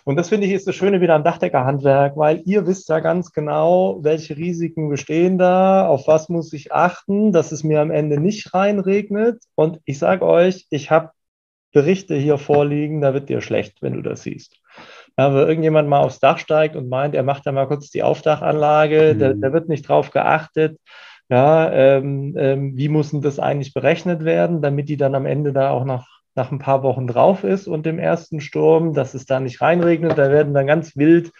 Und 0.02 0.16
das 0.16 0.28
finde 0.28 0.48
ich 0.48 0.52
ist 0.52 0.66
das 0.66 0.74
Schöne 0.74 1.00
wieder 1.00 1.14
am 1.14 1.22
Dachdeckerhandwerk, 1.22 2.16
weil 2.16 2.42
ihr 2.46 2.66
wisst 2.66 2.88
ja 2.88 2.98
ganz 2.98 3.30
genau, 3.30 4.00
welche 4.02 4.36
Risiken 4.36 4.88
bestehen 4.88 5.38
da, 5.38 5.86
auf 5.86 6.08
was 6.08 6.28
muss 6.28 6.52
ich 6.52 6.72
achten, 6.72 7.30
dass 7.30 7.52
es 7.52 7.62
mir 7.62 7.80
am 7.80 7.92
Ende 7.92 8.18
nicht 8.18 8.52
reinregnet. 8.54 9.40
Und 9.54 9.78
ich 9.84 10.00
sage 10.00 10.26
euch, 10.26 10.66
ich 10.70 10.90
habe 10.90 11.12
Berichte 11.72 12.16
hier 12.16 12.38
vorliegen, 12.38 13.00
da 13.02 13.14
wird 13.14 13.28
dir 13.28 13.40
schlecht, 13.40 13.82
wenn 13.82 13.92
du 13.92 14.02
das 14.02 14.24
siehst. 14.24 14.59
Ja, 15.20 15.34
wenn 15.34 15.48
irgendjemand 15.48 15.86
mal 15.86 16.00
aufs 16.00 16.18
Dach 16.18 16.38
steigt 16.38 16.76
und 16.76 16.88
meint, 16.88 17.14
er 17.14 17.22
macht 17.22 17.44
da 17.44 17.52
mal 17.52 17.66
kurz 17.66 17.90
die 17.90 18.02
Aufdachanlage, 18.02 19.14
mhm. 19.14 19.42
da, 19.42 19.52
wird 19.52 19.68
nicht 19.68 19.86
drauf 19.86 20.12
geachtet. 20.12 20.78
Ja, 21.28 21.70
ähm, 21.70 22.34
ähm, 22.38 22.74
wie 22.74 22.88
muss 22.88 23.10
denn 23.10 23.20
das 23.20 23.38
eigentlich 23.38 23.74
berechnet 23.74 24.24
werden, 24.24 24.62
damit 24.62 24.88
die 24.88 24.96
dann 24.96 25.14
am 25.14 25.26
Ende 25.26 25.52
da 25.52 25.72
auch 25.72 25.84
noch 25.84 26.06
nach 26.34 26.50
ein 26.50 26.58
paar 26.58 26.82
Wochen 26.82 27.06
drauf 27.06 27.44
ist 27.44 27.68
und 27.68 27.86
im 27.86 27.98
ersten 27.98 28.40
Sturm, 28.40 28.94
dass 28.94 29.12
es 29.12 29.26
da 29.26 29.40
nicht 29.40 29.60
reinregnet, 29.60 30.16
da 30.16 30.30
werden 30.30 30.54
dann 30.54 30.66
ganz 30.66 30.96
wild 30.96 31.32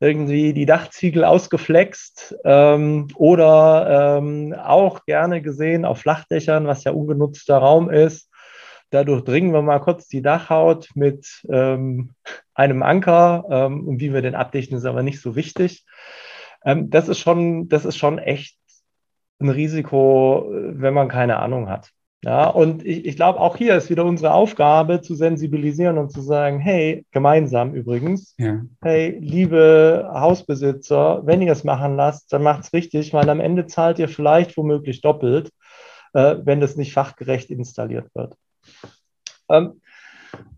irgendwie 0.00 0.52
die 0.52 0.66
Dachziegel 0.66 1.24
ausgeflext 1.24 2.34
ähm, 2.44 3.06
oder 3.14 4.18
ähm, 4.18 4.56
auch 4.60 5.04
gerne 5.04 5.40
gesehen 5.40 5.84
auf 5.84 6.00
Flachdächern, 6.00 6.66
was 6.66 6.82
ja 6.82 6.90
ungenutzter 6.90 7.58
Raum 7.58 7.90
ist, 7.90 8.28
da 8.90 9.04
durchdringen 9.04 9.52
wir 9.52 9.62
mal 9.62 9.80
kurz 9.80 10.08
die 10.08 10.22
Dachhaut 10.22 10.90
mit 10.94 11.42
ähm, 11.50 12.10
einem 12.54 12.82
Anker. 12.82 13.44
Ähm, 13.50 13.86
und 13.88 14.00
wie 14.00 14.12
wir 14.12 14.22
den 14.22 14.34
abdichten, 14.34 14.76
ist 14.76 14.84
aber 14.84 15.02
nicht 15.02 15.20
so 15.20 15.36
wichtig. 15.36 15.84
Ähm, 16.64 16.90
das, 16.90 17.08
ist 17.08 17.18
schon, 17.18 17.68
das 17.68 17.84
ist 17.84 17.96
schon 17.96 18.18
echt 18.18 18.56
ein 19.40 19.48
Risiko, 19.48 20.48
wenn 20.50 20.94
man 20.94 21.08
keine 21.08 21.38
Ahnung 21.38 21.68
hat. 21.68 21.90
Ja, 22.24 22.48
und 22.48 22.86
ich, 22.86 23.04
ich 23.04 23.16
glaube, 23.16 23.38
auch 23.38 23.54
hier 23.56 23.76
ist 23.76 23.90
wieder 23.90 24.06
unsere 24.06 24.32
Aufgabe, 24.32 25.02
zu 25.02 25.14
sensibilisieren 25.14 25.98
und 25.98 26.10
zu 26.10 26.22
sagen, 26.22 26.58
hey, 26.58 27.04
gemeinsam 27.10 27.74
übrigens, 27.74 28.34
ja. 28.38 28.62
hey, 28.80 29.18
liebe 29.20 30.08
Hausbesitzer, 30.10 31.20
wenn 31.26 31.42
ihr 31.42 31.52
es 31.52 31.64
machen 31.64 31.96
lasst, 31.96 32.32
dann 32.32 32.42
macht 32.42 32.64
es 32.64 32.72
richtig, 32.72 33.12
weil 33.12 33.28
am 33.28 33.40
Ende 33.40 33.66
zahlt 33.66 33.98
ihr 33.98 34.08
vielleicht 34.08 34.56
womöglich 34.56 35.02
doppelt, 35.02 35.50
äh, 36.14 36.36
wenn 36.42 36.60
das 36.60 36.76
nicht 36.76 36.94
fachgerecht 36.94 37.50
installiert 37.50 38.06
wird. 38.14 38.34
Ähm, 39.48 39.80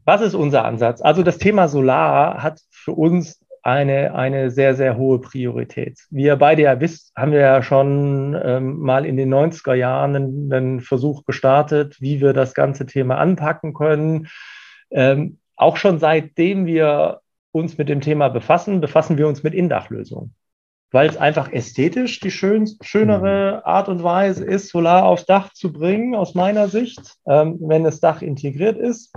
was 0.05 0.21
ist 0.21 0.35
unser 0.35 0.65
Ansatz? 0.65 1.01
Also 1.03 1.23
das 1.23 1.39
Thema 1.39 1.69
Solar 1.69 2.43
hat 2.43 2.61
für 2.71 2.93
uns 2.93 3.41
eine, 3.63 4.15
eine 4.15 4.51
sehr, 4.53 4.77
sehr 4.77 4.97
hohe 4.97 5.21
Priorität. 5.21 5.99
Wie 6.11 6.25
ihr 6.25 6.37
beide 6.37 6.63
ja 6.63 6.81
wisst, 6.81 7.13
haben 7.17 7.33
wir 7.33 7.41
ja 7.41 7.63
schon 7.63 8.41
ähm, 8.41 8.79
mal 8.79 9.05
in 9.05 9.17
den 9.17 9.35
90er 9.35 9.75
Jahren 9.75 10.15
einen, 10.15 10.53
einen, 10.53 10.81
Versuch 10.81 11.25
gestartet, 11.25 12.01
wie 12.01 12.21
wir 12.21 12.33
das 12.33 12.55
ganze 12.55 12.87
Thema 12.87 13.19
anpacken 13.19 13.75
können. 13.75 14.29
Ähm, 14.91 15.39
auch 15.57 15.77
schon 15.77 15.99
seitdem 15.99 16.67
wir 16.67 17.21
uns 17.51 17.77
mit 17.77 17.89
dem 17.89 18.01
Thema 18.01 18.29
befassen, 18.29 18.81
befassen 18.81 19.19
wir 19.19 19.27
uns 19.27 19.43
mit 19.43 19.53
Indachlösungen 19.53 20.33
weil 20.97 21.11
es 21.11 21.19
einfach 21.19 21.53
ästhetisch 21.53 22.21
die 22.21 22.31
schön, 22.31 22.67
schönere 22.81 23.57
mhm. 23.57 23.61
Art 23.65 23.91
und 23.91 24.03
Weise 24.03 24.43
ist, 24.47 24.71
Solar 24.71 25.05
aufs 25.05 25.27
Dach 25.27 25.53
zu 25.53 25.71
bringen, 25.71 26.15
aus 26.15 26.35
meiner 26.35 26.69
Sicht, 26.69 27.19
ähm, 27.27 27.59
wenn 27.61 27.85
das 27.85 28.01
Dach 28.01 28.23
integriert 28.23 28.79
ist. 28.79 29.13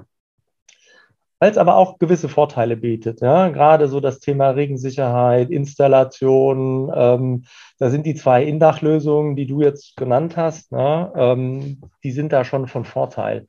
Weil 1.39 1.51
es 1.51 1.57
aber 1.57 1.77
auch 1.77 1.97
gewisse 1.97 2.27
Vorteile 2.27 2.75
bietet. 2.75 3.21
Ja? 3.21 3.47
Gerade 3.47 3.87
so 3.87 4.01
das 4.01 4.19
Thema 4.19 4.49
Regensicherheit, 4.49 5.51
Installation, 5.51 6.91
ähm, 6.93 7.45
da 7.77 7.89
sind 7.89 8.05
die 8.05 8.15
zwei 8.15 8.43
Indachlösungen, 8.43 9.37
die 9.37 9.47
du 9.47 9.61
jetzt 9.61 9.95
genannt 9.95 10.35
hast, 10.35 10.73
ne? 10.73 11.13
ähm, 11.15 11.79
die 12.03 12.11
sind 12.11 12.33
da 12.33 12.43
schon 12.43 12.67
von 12.67 12.83
Vorteil. 12.83 13.47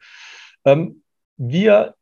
Ähm, 0.65 1.03
wir 1.37 1.95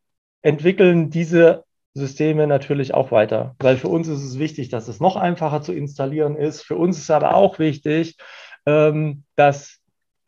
entwickeln 0.43 1.09
diese 1.09 1.63
Systeme 1.99 2.47
natürlich 2.47 2.93
auch 2.93 3.11
weiter, 3.11 3.55
weil 3.59 3.77
für 3.77 3.89
uns 3.89 4.07
ist 4.07 4.23
es 4.23 4.39
wichtig, 4.39 4.69
dass 4.69 4.87
es 4.87 4.99
noch 4.99 5.15
einfacher 5.15 5.61
zu 5.61 5.73
installieren 5.73 6.35
ist. 6.35 6.63
Für 6.63 6.75
uns 6.75 6.97
ist 6.97 7.11
aber 7.11 7.35
auch 7.35 7.59
wichtig, 7.59 8.17
ähm, 8.65 9.23
dass 9.35 9.79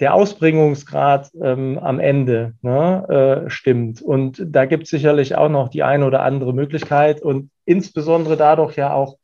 der 0.02 0.16
Ausbringungsgrad 0.16 1.30
ähm, 1.42 1.78
am 1.78 2.00
Ende 2.00 2.56
ne, 2.62 3.44
äh, 3.46 3.50
stimmt. 3.50 4.02
Und 4.02 4.44
da 4.46 4.66
gibt 4.66 4.86
es 4.86 4.90
sicherlich 4.90 5.36
auch 5.36 5.50
noch 5.50 5.70
die 5.70 5.84
eine 5.84 6.06
oder 6.06 6.24
andere 6.24 6.54
Möglichkeit 6.54 7.22
und 7.22 7.52
insbesondere 7.66 8.36
dadurch 8.36 8.76
ja 8.76 8.94
auch, 8.94 9.18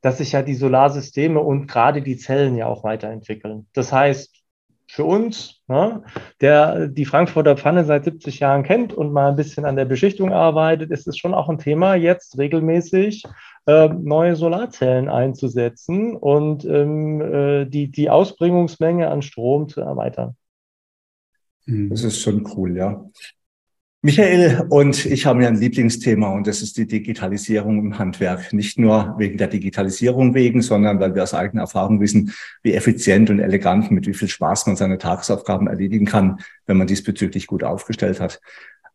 dass 0.00 0.18
sich 0.18 0.32
ja 0.32 0.42
die 0.42 0.54
Solarsysteme 0.54 1.40
und 1.40 1.66
gerade 1.66 2.00
die 2.00 2.16
Zellen 2.16 2.56
ja 2.56 2.66
auch 2.66 2.84
weiterentwickeln. 2.84 3.66
Das 3.74 3.92
heißt, 3.92 4.43
für 4.94 5.04
uns, 5.04 5.60
ne, 5.66 6.04
der 6.40 6.86
die 6.86 7.04
Frankfurter 7.04 7.56
Pfanne 7.56 7.84
seit 7.84 8.04
70 8.04 8.38
Jahren 8.38 8.62
kennt 8.62 8.92
und 8.92 9.12
mal 9.12 9.28
ein 9.28 9.34
bisschen 9.34 9.64
an 9.64 9.74
der 9.74 9.86
Beschichtung 9.86 10.32
arbeitet, 10.32 10.92
ist 10.92 11.08
es 11.08 11.18
schon 11.18 11.34
auch 11.34 11.48
ein 11.48 11.58
Thema, 11.58 11.96
jetzt 11.96 12.38
regelmäßig 12.38 13.24
äh, 13.66 13.88
neue 13.88 14.36
Solarzellen 14.36 15.08
einzusetzen 15.08 16.14
und 16.16 16.64
ähm, 16.64 17.20
äh, 17.20 17.64
die, 17.64 17.90
die 17.90 18.08
Ausbringungsmenge 18.08 19.10
an 19.10 19.22
Strom 19.22 19.68
zu 19.68 19.80
erweitern. 19.80 20.36
Das 21.66 22.04
ist 22.04 22.20
schon 22.20 22.46
cool, 22.56 22.76
ja. 22.76 23.04
Michael 24.04 24.66
und 24.68 25.06
ich 25.06 25.24
haben 25.24 25.40
ja 25.40 25.48
ein 25.48 25.56
Lieblingsthema 25.56 26.28
und 26.28 26.46
das 26.46 26.60
ist 26.60 26.76
die 26.76 26.86
Digitalisierung 26.86 27.78
im 27.78 27.98
Handwerk. 27.98 28.52
Nicht 28.52 28.78
nur 28.78 29.14
wegen 29.16 29.38
der 29.38 29.46
Digitalisierung 29.46 30.34
wegen, 30.34 30.60
sondern 30.60 31.00
weil 31.00 31.14
wir 31.14 31.22
aus 31.22 31.32
eigener 31.32 31.62
Erfahrung 31.62 32.02
wissen, 32.02 32.34
wie 32.62 32.74
effizient 32.74 33.30
und 33.30 33.40
elegant, 33.40 33.90
mit 33.90 34.06
wie 34.06 34.12
viel 34.12 34.28
Spaß 34.28 34.66
man 34.66 34.76
seine 34.76 34.98
Tagesaufgaben 34.98 35.68
erledigen 35.68 36.04
kann, 36.04 36.40
wenn 36.66 36.76
man 36.76 36.86
diesbezüglich 36.86 37.46
gut 37.46 37.64
aufgestellt 37.64 38.20
hat 38.20 38.42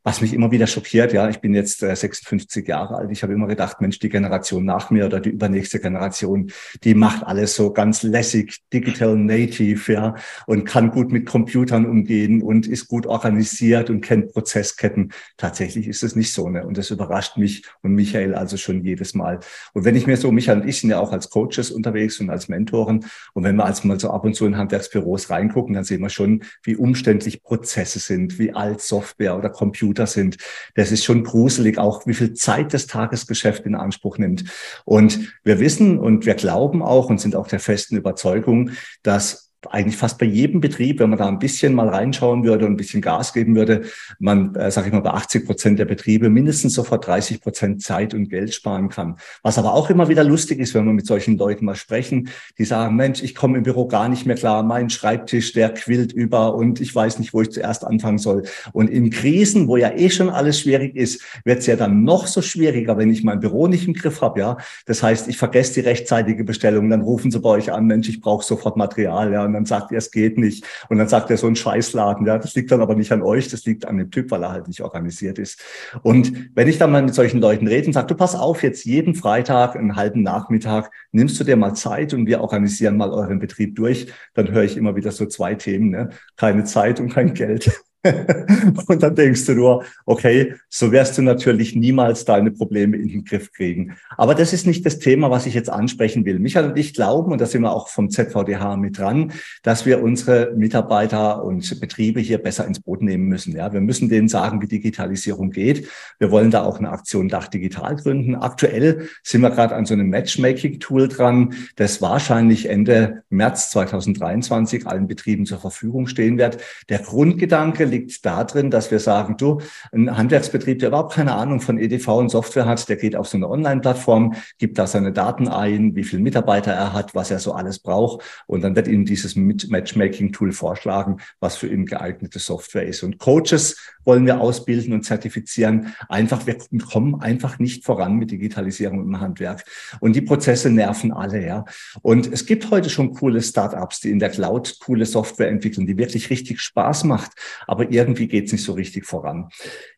was 0.03 0.21
mich 0.21 0.33
immer 0.33 0.51
wieder 0.51 0.65
schockiert, 0.65 1.11
ja, 1.11 1.29
ich 1.29 1.39
bin 1.39 1.53
jetzt 1.53 1.83
äh, 1.83 1.95
56 1.95 2.67
Jahre 2.67 2.95
alt, 2.95 3.11
ich 3.11 3.21
habe 3.21 3.33
immer 3.33 3.47
gedacht, 3.47 3.81
Mensch, 3.81 3.99
die 3.99 4.09
Generation 4.09 4.63
nach 4.63 4.91
mir 4.91 5.05
oder 5.05 5.19
die 5.19 5.29
übernächste 5.29 5.79
Generation, 5.79 6.51
die 6.83 6.93
macht 6.93 7.23
alles 7.23 7.55
so 7.55 7.73
ganz 7.73 8.01
lässig, 8.01 8.59
digital 8.71 9.17
native, 9.17 9.91
ja, 9.91 10.15
und 10.47 10.65
kann 10.65 10.91
gut 10.91 11.11
mit 11.11 11.25
Computern 11.25 11.85
umgehen 11.85 12.41
und 12.41 12.65
ist 12.65 12.87
gut 12.87 13.05
organisiert 13.05 13.89
und 13.89 14.01
kennt 14.01 14.31
Prozessketten. 14.31 15.11
Tatsächlich 15.37 15.87
ist 15.87 16.03
es 16.03 16.15
nicht 16.15 16.33
so, 16.33 16.49
ne? 16.49 16.65
Und 16.65 16.77
das 16.77 16.91
überrascht 16.91 17.37
mich 17.37 17.63
und 17.81 17.93
Michael 17.93 18.35
also 18.35 18.57
schon 18.57 18.83
jedes 18.83 19.13
Mal. 19.13 19.39
Und 19.73 19.83
wenn 19.83 19.95
ich 19.95 20.07
mir 20.07 20.17
so, 20.17 20.31
Michael 20.31 20.61
und 20.61 20.67
ich 20.67 20.79
sind 20.79 20.89
ja 20.91 20.99
auch 20.99 21.11
als 21.11 21.29
Coaches 21.29 21.71
unterwegs 21.71 22.19
und 22.19 22.29
als 22.29 22.47
Mentoren, 22.47 23.05
und 23.33 23.43
wenn 23.43 23.57
wir 23.57 23.65
als 23.65 23.83
mal 23.83 23.99
so 23.99 24.11
ab 24.11 24.23
und 24.23 24.33
zu 24.33 24.45
in 24.45 24.57
Handwerksbüros 24.57 25.29
reingucken, 25.29 25.75
dann 25.75 25.83
sehen 25.83 26.01
wir 26.01 26.09
schon, 26.09 26.43
wie 26.63 26.75
umständlich 26.75 27.43
Prozesse 27.43 27.99
sind, 27.99 28.39
wie 28.39 28.53
alt 28.53 28.81
Software 28.81 29.37
oder 29.37 29.49
Computer 29.49 29.88
Computer 29.89 30.07
sind. 30.07 30.37
Das 30.75 30.91
ist 30.91 31.03
schon 31.03 31.23
gruselig, 31.23 31.79
auch 31.79 32.05
wie 32.05 32.13
viel 32.13 32.33
Zeit 32.33 32.73
das 32.73 32.85
Tagesgeschäft 32.85 33.65
in 33.65 33.75
Anspruch 33.75 34.17
nimmt. 34.19 34.43
Und 34.85 35.33
wir 35.43 35.59
wissen 35.59 35.97
und 35.97 36.25
wir 36.25 36.35
glauben 36.35 36.83
auch 36.83 37.09
und 37.09 37.19
sind 37.19 37.35
auch 37.35 37.47
der 37.47 37.59
festen 37.59 37.97
Überzeugung, 37.97 38.71
dass 39.01 39.48
eigentlich 39.69 39.97
fast 39.97 40.17
bei 40.17 40.25
jedem 40.25 40.61
Betrieb, 40.61 40.99
wenn 40.99 41.09
man 41.09 41.19
da 41.19 41.27
ein 41.27 41.39
bisschen 41.39 41.73
mal 41.73 41.89
reinschauen 41.89 42.43
würde 42.43 42.65
und 42.65 42.73
ein 42.73 42.77
bisschen 42.77 43.01
Gas 43.01 43.33
geben 43.33 43.55
würde, 43.55 43.81
man, 44.19 44.55
äh, 44.55 44.71
sage 44.71 44.87
ich 44.87 44.93
mal, 44.93 45.01
bei 45.01 45.11
80 45.11 45.45
Prozent 45.45 45.79
der 45.79 45.85
Betriebe 45.85 46.29
mindestens 46.29 46.73
sofort 46.73 47.05
30 47.05 47.41
Prozent 47.41 47.81
Zeit 47.81 48.13
und 48.13 48.29
Geld 48.29 48.53
sparen 48.53 48.89
kann. 48.89 49.17
Was 49.43 49.57
aber 49.57 49.73
auch 49.73 49.89
immer 49.89 50.07
wieder 50.07 50.23
lustig 50.23 50.59
ist, 50.59 50.73
wenn 50.73 50.85
wir 50.85 50.93
mit 50.93 51.05
solchen 51.05 51.37
Leuten 51.37 51.65
mal 51.65 51.75
sprechen, 51.75 52.29
die 52.57 52.63
sagen, 52.63 52.95
Mensch, 52.95 53.21
ich 53.21 53.35
komme 53.35 53.57
im 53.57 53.63
Büro 53.63 53.87
gar 53.87 54.07
nicht 54.07 54.25
mehr 54.25 54.37
klar, 54.37 54.63
mein 54.63 54.89
Schreibtisch, 54.89 55.51
der 55.51 55.73
quillt 55.73 56.13
über 56.13 56.55
und 56.55 56.79
ich 56.79 56.95
weiß 56.95 57.19
nicht, 57.19 57.33
wo 57.33 57.41
ich 57.41 57.51
zuerst 57.51 57.85
anfangen 57.85 58.17
soll. 58.17 58.43
Und 58.71 58.89
in 58.89 59.09
Krisen, 59.09 59.67
wo 59.67 59.75
ja 59.75 59.91
eh 59.91 60.09
schon 60.09 60.29
alles 60.29 60.61
schwierig 60.61 60.95
ist, 60.95 61.21
wird 61.43 61.59
es 61.59 61.65
ja 61.65 61.75
dann 61.75 62.03
noch 62.03 62.27
so 62.27 62.41
schwieriger, 62.41 62.97
wenn 62.97 63.11
ich 63.11 63.23
mein 63.23 63.41
Büro 63.41 63.67
nicht 63.67 63.87
im 63.87 63.93
Griff 63.93 64.21
habe. 64.21 64.39
Ja, 64.39 64.57
das 64.85 65.03
heißt, 65.03 65.27
ich 65.27 65.37
vergesse 65.37 65.73
die 65.73 65.79
rechtzeitige 65.81 66.45
Bestellung, 66.45 66.89
dann 66.89 67.01
rufen 67.01 67.29
sie 67.29 67.39
bei 67.39 67.49
euch 67.49 67.73
an, 67.73 67.87
Mensch, 67.87 68.07
ich 68.07 68.21
brauche 68.21 68.45
sofort 68.45 68.77
Material. 68.77 69.33
Ja, 69.33 69.48
und 69.49 69.53
dann 69.53 69.65
sagt 69.65 69.91
ihr, 69.91 69.97
es 69.97 70.11
geht 70.11 70.37
nicht. 70.37 70.65
Und 70.89 70.97
dann 70.97 71.07
sagt 71.07 71.29
er 71.29 71.37
so 71.37 71.47
ein 71.47 71.55
Scheißladen, 71.55 72.25
ja, 72.25 72.37
das 72.37 72.55
liegt 72.55 72.71
dann 72.71 72.81
aber 72.81 72.95
nicht 72.95 73.11
an 73.11 73.21
euch, 73.21 73.49
das 73.49 73.65
liegt 73.65 73.85
an 73.85 73.97
dem 73.97 74.11
Typ, 74.11 74.31
weil 74.31 74.43
er 74.43 74.51
halt 74.51 74.67
nicht 74.67 74.81
organisiert 74.81 75.39
ist. 75.39 75.61
Und 76.03 76.55
wenn 76.55 76.67
ich 76.67 76.77
dann 76.77 76.91
mal 76.91 77.01
mit 77.01 77.15
solchen 77.15 77.41
Leuten 77.41 77.67
rede 77.67 77.87
und 77.87 77.93
sage, 77.93 78.07
du 78.07 78.15
pass 78.15 78.35
auf, 78.35 78.63
jetzt 78.63 78.85
jeden 78.85 79.15
Freitag, 79.15 79.75
einen 79.75 79.95
halben 79.95 80.21
Nachmittag, 80.23 80.91
nimmst 81.11 81.39
du 81.39 81.43
dir 81.43 81.57
mal 81.57 81.73
Zeit 81.73 82.13
und 82.13 82.25
wir 82.27 82.41
organisieren 82.41 82.97
mal 82.97 83.09
euren 83.09 83.39
Betrieb 83.39 83.75
durch, 83.75 84.07
dann 84.33 84.51
höre 84.51 84.63
ich 84.63 84.77
immer 84.77 84.95
wieder 84.95 85.11
so 85.11 85.25
zwei 85.25 85.55
Themen, 85.55 85.89
ne? 85.89 86.09
keine 86.35 86.63
Zeit 86.63 86.99
und 86.99 87.09
kein 87.09 87.33
Geld. 87.33 87.71
und 88.87 89.03
dann 89.03 89.15
denkst 89.15 89.45
du 89.45 89.55
nur, 89.55 89.83
okay, 90.05 90.53
so 90.69 90.91
wirst 90.91 91.17
du 91.17 91.21
natürlich 91.21 91.75
niemals 91.75 92.23
deine 92.23 92.51
Probleme 92.51 92.95
in 92.95 93.09
den 93.09 93.23
Griff 93.25 93.51
kriegen. 93.51 93.97
Aber 94.17 94.35
das 94.35 94.53
ist 94.53 94.65
nicht 94.65 94.85
das 94.85 94.99
Thema, 94.99 95.29
was 95.31 95.45
ich 95.45 95.53
jetzt 95.53 95.69
ansprechen 95.69 96.23
will. 96.23 96.39
Michael 96.39 96.69
und 96.69 96.77
ich 96.77 96.93
glauben, 96.93 97.31
und 97.31 97.41
da 97.41 97.45
sind 97.45 97.61
wir 97.61 97.73
auch 97.73 97.89
vom 97.89 98.09
ZVDH 98.09 98.77
mit 98.77 98.97
dran, 98.97 99.33
dass 99.63 99.85
wir 99.85 100.01
unsere 100.01 100.53
Mitarbeiter 100.55 101.43
und 101.43 101.79
Betriebe 101.81 102.21
hier 102.21 102.37
besser 102.37 102.65
ins 102.65 102.79
Boot 102.79 103.01
nehmen 103.01 103.25
müssen. 103.25 103.53
Ja, 103.53 103.73
wir 103.73 103.81
müssen 103.81 104.07
denen 104.07 104.29
sagen, 104.29 104.61
wie 104.61 104.67
Digitalisierung 104.67 105.51
geht. 105.51 105.87
Wir 106.19 106.31
wollen 106.31 106.51
da 106.51 106.63
auch 106.63 106.79
eine 106.79 106.91
Aktion 106.91 107.27
Dach 107.27 107.47
Digital 107.47 107.97
gründen. 107.97 108.35
Aktuell 108.35 109.09
sind 109.23 109.41
wir 109.41 109.49
gerade 109.49 109.75
an 109.75 109.85
so 109.85 109.93
einem 109.93 110.09
Matchmaking-Tool 110.09 111.09
dran, 111.09 111.53
das 111.75 112.01
wahrscheinlich 112.01 112.69
Ende 112.69 113.23
März 113.29 113.71
2023 113.71 114.87
allen 114.87 115.07
Betrieben 115.07 115.45
zur 115.45 115.59
Verfügung 115.59 116.07
stehen 116.07 116.37
wird. 116.37 116.59
Der 116.87 116.99
Grundgedanke 116.99 117.88
liegt 117.89 118.25
darin, 118.25 118.71
dass 118.71 118.91
wir 118.91 118.99
sagen, 118.99 119.35
du, 119.37 119.59
ein 119.91 120.15
Handwerksbetrieb, 120.15 120.79
der 120.79 120.89
überhaupt 120.89 121.13
keine 121.13 121.33
Ahnung 121.33 121.59
von 121.61 121.77
EDV 121.77 122.07
und 122.07 122.29
Software 122.29 122.65
hat, 122.65 122.87
der 122.87 122.95
geht 122.95 123.15
auf 123.15 123.27
so 123.27 123.37
eine 123.37 123.49
Online-Plattform, 123.49 124.35
gibt 124.57 124.77
da 124.77 124.87
seine 124.87 125.11
Daten 125.11 125.47
ein, 125.47 125.95
wie 125.95 126.03
viele 126.03 126.21
Mitarbeiter 126.21 126.71
er 126.71 126.93
hat, 126.93 127.15
was 127.15 127.31
er 127.31 127.39
so 127.39 127.53
alles 127.53 127.79
braucht. 127.79 128.23
Und 128.47 128.61
dann 128.61 128.75
wird 128.75 128.87
ihm 128.87 129.05
dieses 129.05 129.35
Matchmaking-Tool 129.35 130.51
vorschlagen, 130.51 131.17
was 131.39 131.57
für 131.57 131.67
ihn 131.67 131.85
geeignete 131.85 132.39
Software 132.39 132.85
ist. 132.85 133.03
Und 133.03 133.17
Coaches 133.17 133.75
wollen 134.05 134.25
wir 134.25 134.41
ausbilden 134.41 134.93
und 134.93 135.03
zertifizieren. 135.03 135.93
Einfach, 136.07 136.45
wir 136.45 136.57
kommen 136.91 137.21
einfach 137.21 137.59
nicht 137.59 137.85
voran 137.85 138.15
mit 138.15 138.31
Digitalisierung 138.31 139.01
im 139.01 139.19
Handwerk. 139.19 139.63
Und 139.99 140.15
die 140.15 140.21
Prozesse 140.21 140.69
nerven 140.69 141.11
alle, 141.11 141.45
ja. 141.45 141.65
Und 142.01 142.31
es 142.31 142.45
gibt 142.45 142.71
heute 142.71 142.89
schon 142.89 143.13
coole 143.13 143.41
Startups, 143.41 143.99
die 143.99 144.09
in 144.09 144.19
der 144.19 144.29
Cloud 144.29 144.79
coole 144.79 145.05
Software 145.05 145.49
entwickeln, 145.49 145.85
die 145.85 145.97
wirklich 145.97 146.29
richtig 146.29 146.59
Spaß 146.61 147.03
macht. 147.03 147.31
Aber 147.67 147.78
aber 147.79 147.91
irgendwie 147.91 148.27
geht 148.27 148.47
es 148.47 148.51
nicht 148.51 148.65
so 148.65 148.73
richtig 148.73 149.05
voran. 149.05 149.47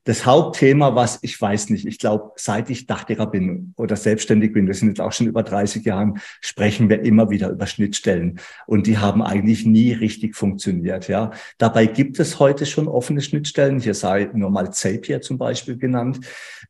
Das 0.03 0.27
Hauptthema, 0.27 0.93
was 0.93 1.17
ich 1.23 1.39
weiß 1.41 1.71
nicht, 1.71 1.87
ich 1.87 1.97
glaube, 1.97 2.31
seit 2.35 2.69
ich 2.69 2.85
Dachdecker 2.85 3.25
bin 3.25 3.73
oder 3.75 3.95
selbstständig 3.95 4.53
bin, 4.53 4.67
wir 4.67 4.75
sind 4.75 4.89
jetzt 4.89 5.01
auch 5.01 5.11
schon 5.11 5.25
über 5.25 5.41
30 5.41 5.83
Jahren, 5.83 6.19
sprechen 6.41 6.89
wir 6.89 7.01
immer 7.01 7.31
wieder 7.31 7.49
über 7.49 7.65
Schnittstellen 7.65 8.39
und 8.67 8.85
die 8.85 8.99
haben 8.99 9.23
eigentlich 9.23 9.65
nie 9.65 9.93
richtig 9.93 10.35
funktioniert. 10.35 11.07
Ja, 11.07 11.31
dabei 11.57 11.87
gibt 11.87 12.19
es 12.19 12.39
heute 12.39 12.67
schon 12.67 12.87
offene 12.87 13.21
Schnittstellen. 13.21 13.79
Hier 13.79 13.95
sei 13.95 14.29
nur 14.33 14.51
mal 14.51 14.71
Zapier 14.71 15.21
zum 15.21 15.39
Beispiel 15.39 15.77
genannt. 15.77 16.19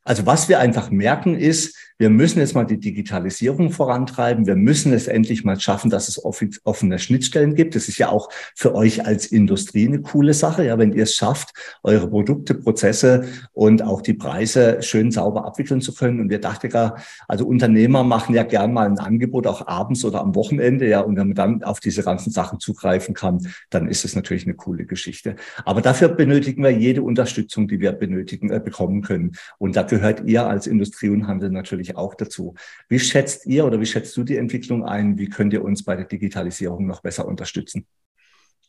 Also 0.03 0.25
was 0.25 0.47
wir 0.47 0.59
einfach 0.59 0.91
merken 0.91 1.35
ist, 1.35 1.75
wir 2.01 2.09
müssen 2.09 2.39
jetzt 2.39 2.55
mal 2.55 2.65
die 2.65 2.79
Digitalisierung 2.79 3.69
vorantreiben. 3.69 4.47
Wir 4.47 4.55
müssen 4.55 4.91
es 4.91 5.05
endlich 5.05 5.43
mal 5.43 5.59
schaffen, 5.59 5.91
dass 5.91 6.09
es 6.09 6.19
offene 6.65 6.97
Schnittstellen 6.97 7.53
gibt. 7.53 7.75
Das 7.75 7.87
ist 7.87 7.99
ja 7.99 8.09
auch 8.09 8.29
für 8.55 8.73
euch 8.73 9.05
als 9.05 9.27
Industrie 9.27 9.87
eine 9.87 10.01
coole 10.01 10.33
Sache. 10.33 10.65
Ja, 10.65 10.79
wenn 10.79 10.93
ihr 10.93 11.03
es 11.03 11.13
schafft, 11.13 11.53
eure 11.83 12.09
Produkte, 12.09 12.55
Prozesse 12.55 13.25
und 13.53 13.83
auch 13.83 14.01
die 14.01 14.15
Preise 14.15 14.81
schön 14.81 15.11
sauber 15.11 15.45
abwickeln 15.45 15.79
zu 15.79 15.93
können. 15.93 16.19
Und 16.19 16.31
wir 16.31 16.41
dachten 16.41 16.71
ja, 16.73 16.95
also 17.27 17.45
Unternehmer 17.45 18.03
machen 18.03 18.33
ja 18.33 18.41
gern 18.41 18.73
mal 18.73 18.87
ein 18.87 18.97
Angebot 18.97 19.45
auch 19.45 19.67
abends 19.67 20.03
oder 20.03 20.21
am 20.21 20.33
Wochenende. 20.33 20.87
Ja, 20.87 21.01
und 21.01 21.17
wenn 21.17 21.27
man 21.27 21.35
dann 21.35 21.63
auf 21.63 21.79
diese 21.79 22.01
ganzen 22.01 22.31
Sachen 22.31 22.59
zugreifen 22.59 23.13
kann, 23.13 23.47
dann 23.69 23.87
ist 23.87 24.05
es 24.05 24.15
natürlich 24.15 24.47
eine 24.47 24.55
coole 24.55 24.87
Geschichte. 24.87 25.35
Aber 25.65 25.81
dafür 25.81 26.09
benötigen 26.09 26.63
wir 26.63 26.71
jede 26.71 27.03
Unterstützung, 27.03 27.67
die 27.67 27.79
wir 27.79 27.91
benötigen, 27.91 28.49
äh, 28.49 28.59
bekommen 28.59 29.03
können. 29.03 29.33
Und 29.59 29.75
da 29.75 29.83
gehört 29.83 30.27
ihr 30.27 30.47
als 30.47 30.65
Industrie 30.65 31.09
und 31.09 31.27
Handel 31.27 31.51
natürlich 31.51 31.90
auch 31.97 32.15
dazu. 32.15 32.55
Wie 32.89 32.99
schätzt 32.99 33.45
ihr 33.45 33.65
oder 33.65 33.79
wie 33.79 33.85
schätzt 33.85 34.15
du 34.17 34.23
die 34.23 34.37
Entwicklung 34.37 34.85
ein? 34.85 35.17
Wie 35.17 35.29
könnt 35.29 35.53
ihr 35.53 35.63
uns 35.63 35.83
bei 35.83 35.95
der 35.95 36.05
Digitalisierung 36.05 36.85
noch 36.87 37.01
besser 37.01 37.27
unterstützen? 37.27 37.85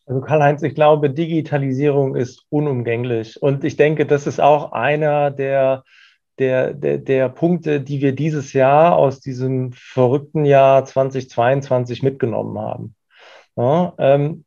Also 0.06 0.20
Karl-Heinz, 0.20 0.62
ich 0.62 0.74
glaube, 0.74 1.10
Digitalisierung 1.10 2.16
ist 2.16 2.44
unumgänglich. 2.50 3.40
Und 3.40 3.64
ich 3.64 3.76
denke, 3.76 4.04
das 4.06 4.26
ist 4.26 4.40
auch 4.40 4.72
einer 4.72 5.30
der, 5.30 5.84
der, 6.38 6.74
der, 6.74 6.98
der 6.98 7.28
Punkte, 7.28 7.80
die 7.80 8.00
wir 8.00 8.12
dieses 8.14 8.52
Jahr 8.52 8.96
aus 8.96 9.20
diesem 9.20 9.72
verrückten 9.72 10.44
Jahr 10.44 10.84
2022 10.84 12.02
mitgenommen 12.02 12.58
haben. 12.58 12.94
Ja, 13.56 13.94
ähm, 13.98 14.44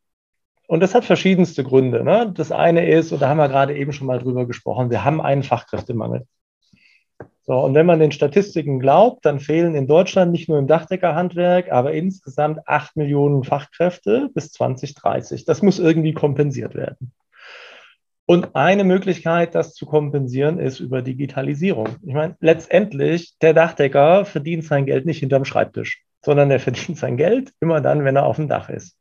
und 0.67 0.79
das 0.79 0.95
hat 0.95 1.05
verschiedenste 1.05 1.63
Gründe. 1.63 2.03
Ne? 2.03 2.31
Das 2.35 2.51
eine 2.51 2.89
ist, 2.89 3.11
und 3.11 3.21
da 3.21 3.29
haben 3.29 3.37
wir 3.37 3.49
gerade 3.49 3.77
eben 3.77 3.93
schon 3.93 4.07
mal 4.07 4.19
drüber 4.19 4.47
gesprochen, 4.47 4.89
wir 4.89 5.05
haben 5.05 5.21
einen 5.21 5.43
Fachkräftemangel. 5.43 6.25
So, 7.47 7.53
und 7.59 7.75
wenn 7.75 7.85
man 7.85 7.99
den 7.99 8.11
Statistiken 8.11 8.79
glaubt, 8.79 9.23
dann 9.23 9.39
fehlen 9.39 9.75
in 9.75 9.87
Deutschland 9.87 10.31
nicht 10.31 10.49
nur 10.49 10.57
im 10.57 10.65
Dachdeckerhandwerk, 10.65 11.71
aber 11.71 11.93
insgesamt 11.93 12.67
acht 12.67 12.95
Millionen 12.95 13.43
Fachkräfte 13.43 14.29
bis 14.33 14.51
2030. 14.51 15.45
Das 15.45 15.61
muss 15.61 15.77
irgendwie 15.77 16.13
kompensiert 16.13 16.73
werden. 16.73 17.13
Und 18.25 18.55
eine 18.55 18.83
Möglichkeit, 18.83 19.53
das 19.53 19.75
zu 19.75 19.85
kompensieren, 19.85 20.57
ist 20.57 20.79
über 20.79 21.03
Digitalisierung. 21.03 21.89
Ich 22.01 22.15
meine, 22.15 22.35
letztendlich, 22.39 23.37
der 23.39 23.53
Dachdecker 23.53 24.25
verdient 24.25 24.63
sein 24.63 24.87
Geld 24.87 25.05
nicht 25.05 25.19
hinterm 25.19 25.45
Schreibtisch, 25.45 26.03
sondern 26.23 26.49
er 26.49 26.59
verdient 26.59 26.97
sein 26.97 27.17
Geld 27.17 27.53
immer 27.59 27.81
dann, 27.81 28.03
wenn 28.03 28.15
er 28.15 28.25
auf 28.25 28.37
dem 28.37 28.47
Dach 28.47 28.69
ist. 28.69 28.97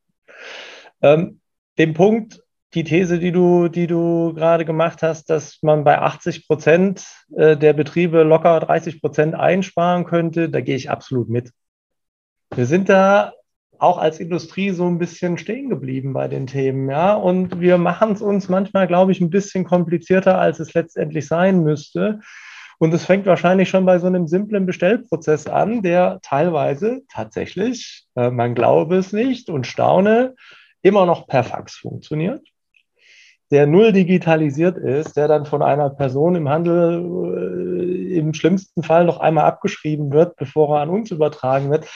Ähm, 1.00 1.40
den 1.78 1.94
Punkt 1.94 2.43
die 2.74 2.84
These, 2.84 3.18
die 3.18 3.32
du, 3.32 3.68
die 3.68 3.86
du 3.86 4.34
gerade 4.34 4.64
gemacht 4.64 5.02
hast, 5.02 5.30
dass 5.30 5.62
man 5.62 5.84
bei 5.84 5.98
80 5.98 6.48
Prozent 6.48 7.06
äh, 7.36 7.56
der 7.56 7.72
Betriebe 7.72 8.22
locker 8.22 8.58
30 8.58 9.00
Prozent 9.00 9.34
einsparen 9.34 10.04
könnte, 10.04 10.50
da 10.50 10.60
gehe 10.60 10.76
ich 10.76 10.90
absolut 10.90 11.28
mit. 11.28 11.52
Wir 12.54 12.66
sind 12.66 12.88
da 12.88 13.32
auch 13.78 13.98
als 13.98 14.20
Industrie 14.20 14.70
so 14.70 14.86
ein 14.86 14.98
bisschen 14.98 15.38
stehen 15.38 15.68
geblieben 15.68 16.12
bei 16.12 16.28
den 16.28 16.46
Themen, 16.46 16.88
ja. 16.88 17.14
Und 17.14 17.60
wir 17.60 17.78
machen 17.78 18.12
es 18.12 18.22
uns 18.22 18.48
manchmal, 18.48 18.86
glaube 18.86 19.12
ich, 19.12 19.20
ein 19.20 19.30
bisschen 19.30 19.64
komplizierter, 19.64 20.38
als 20.38 20.58
es 20.60 20.74
letztendlich 20.74 21.26
sein 21.26 21.62
müsste. 21.62 22.20
Und 22.78 22.92
es 22.92 23.04
fängt 23.04 23.26
wahrscheinlich 23.26 23.68
schon 23.68 23.86
bei 23.86 23.98
so 23.98 24.06
einem 24.06 24.26
simplen 24.26 24.66
Bestellprozess 24.66 25.46
an, 25.46 25.82
der 25.82 26.18
teilweise 26.22 27.02
tatsächlich, 27.12 28.06
äh, 28.16 28.30
man 28.30 28.54
glaube 28.54 28.96
es 28.96 29.12
nicht 29.12 29.48
und 29.48 29.66
staune, 29.66 30.34
immer 30.82 31.06
noch 31.06 31.26
per 31.26 31.44
Fax 31.44 31.76
funktioniert 31.76 32.53
der 33.50 33.66
null 33.66 33.92
digitalisiert 33.92 34.78
ist, 34.78 35.16
der 35.16 35.28
dann 35.28 35.46
von 35.46 35.62
einer 35.62 35.90
Person 35.90 36.34
im 36.34 36.48
Handel 36.48 37.02
äh, 37.02 38.16
im 38.16 38.32
schlimmsten 38.32 38.82
Fall 38.82 39.04
noch 39.04 39.20
einmal 39.20 39.44
abgeschrieben 39.44 40.12
wird, 40.12 40.36
bevor 40.36 40.76
er 40.76 40.82
an 40.82 40.90
uns 40.90 41.10
übertragen 41.10 41.70
wird. 41.70 41.86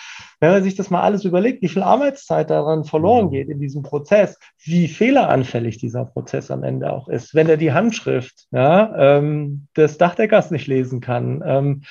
Wenn 0.41 0.53
man 0.53 0.63
sich 0.63 0.75
das 0.75 0.91
mal 0.91 1.03
alles 1.03 1.25
überlegt, 1.25 1.63
wie 1.63 1.69
viel 1.69 1.83
Arbeitszeit 1.83 2.51
daran 2.51 2.85
verloren 2.85 3.27
mhm. 3.27 3.31
geht 3.31 3.49
in 3.49 3.61
diesem 3.61 3.83
Prozess, 3.83 4.39
wie 4.63 4.89
fehleranfällig 4.89 5.79
dieser 5.79 6.05
Prozess 6.05 6.51
am 6.51 6.63
Ende 6.63 6.93
auch 6.93 7.09
ist, 7.09 7.35
wenn 7.35 7.49
er 7.49 7.57
die 7.57 7.73
Handschrift 7.73 8.47
ja, 8.51 9.19
ähm, 9.19 9.69
des 9.77 9.99
Dachdeckers 9.99 10.51
nicht 10.51 10.67
lesen 10.67 11.01
kann, 11.01 11.43
ähm, 11.45 11.83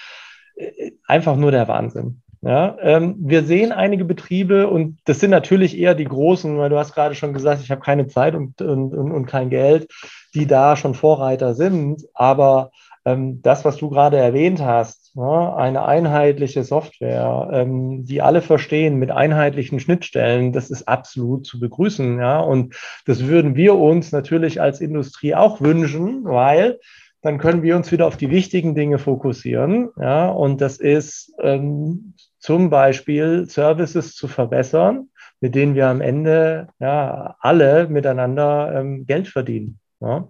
äh, 0.55 0.91
einfach 1.07 1.35
nur 1.35 1.51
der 1.51 1.67
Wahnsinn. 1.67 2.21
Ja, 2.41 2.77
ähm, 2.81 3.15
wir 3.19 3.43
sehen 3.43 3.71
einige 3.71 4.05
Betriebe 4.05 4.67
und 4.67 4.99
das 5.05 5.19
sind 5.19 5.31
natürlich 5.31 5.77
eher 5.77 5.95
die 5.95 6.05
großen, 6.05 6.57
weil 6.57 6.69
du 6.69 6.77
hast 6.77 6.93
gerade 6.93 7.15
schon 7.15 7.33
gesagt, 7.33 7.61
ich 7.63 7.71
habe 7.71 7.81
keine 7.81 8.07
Zeit 8.07 8.35
und, 8.35 8.61
und, 8.61 8.93
und, 8.93 9.25
kein 9.25 9.49
Geld, 9.49 9.91
die 10.35 10.45
da 10.45 10.75
schon 10.75 10.93
Vorreiter 10.93 11.55
sind. 11.55 12.03
Aber 12.13 12.71
ähm, 13.05 13.41
das, 13.41 13.65
was 13.65 13.77
du 13.77 13.89
gerade 13.89 14.17
erwähnt 14.17 14.61
hast, 14.61 15.13
ja, 15.15 15.55
eine 15.55 15.85
einheitliche 15.85 16.63
Software, 16.63 17.49
ähm, 17.51 18.05
die 18.05 18.21
alle 18.21 18.41
verstehen 18.41 18.97
mit 18.97 19.09
einheitlichen 19.09 19.79
Schnittstellen, 19.79 20.53
das 20.53 20.69
ist 20.69 20.87
absolut 20.87 21.47
zu 21.47 21.59
begrüßen. 21.59 22.19
Ja, 22.19 22.39
und 22.39 22.75
das 23.05 23.25
würden 23.25 23.55
wir 23.55 23.75
uns 23.75 24.11
natürlich 24.11 24.61
als 24.61 24.79
Industrie 24.79 25.33
auch 25.33 25.59
wünschen, 25.59 26.23
weil 26.25 26.79
dann 27.21 27.39
können 27.39 27.63
wir 27.63 27.75
uns 27.75 27.91
wieder 27.91 28.05
auf 28.05 28.17
die 28.17 28.29
wichtigen 28.29 28.75
Dinge 28.75 28.99
fokussieren. 28.99 29.89
Ja, 29.99 30.29
und 30.29 30.61
das 30.61 30.77
ist 30.77 31.33
ähm, 31.41 32.13
zum 32.47 32.69
Beispiel 32.69 33.45
Services 33.49 34.15
zu 34.15 34.29
verbessern, 34.29 35.09
mit 35.41 35.53
denen 35.53 35.75
wir 35.75 35.89
am 35.89 35.99
Ende 35.99 36.69
ja 36.79 37.35
alle 37.41 37.89
miteinander 37.89 38.73
ähm, 38.73 39.05
Geld 39.05 39.27
verdienen. 39.27 39.79
Ja? 39.99 40.29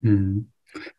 Mhm. 0.00 0.50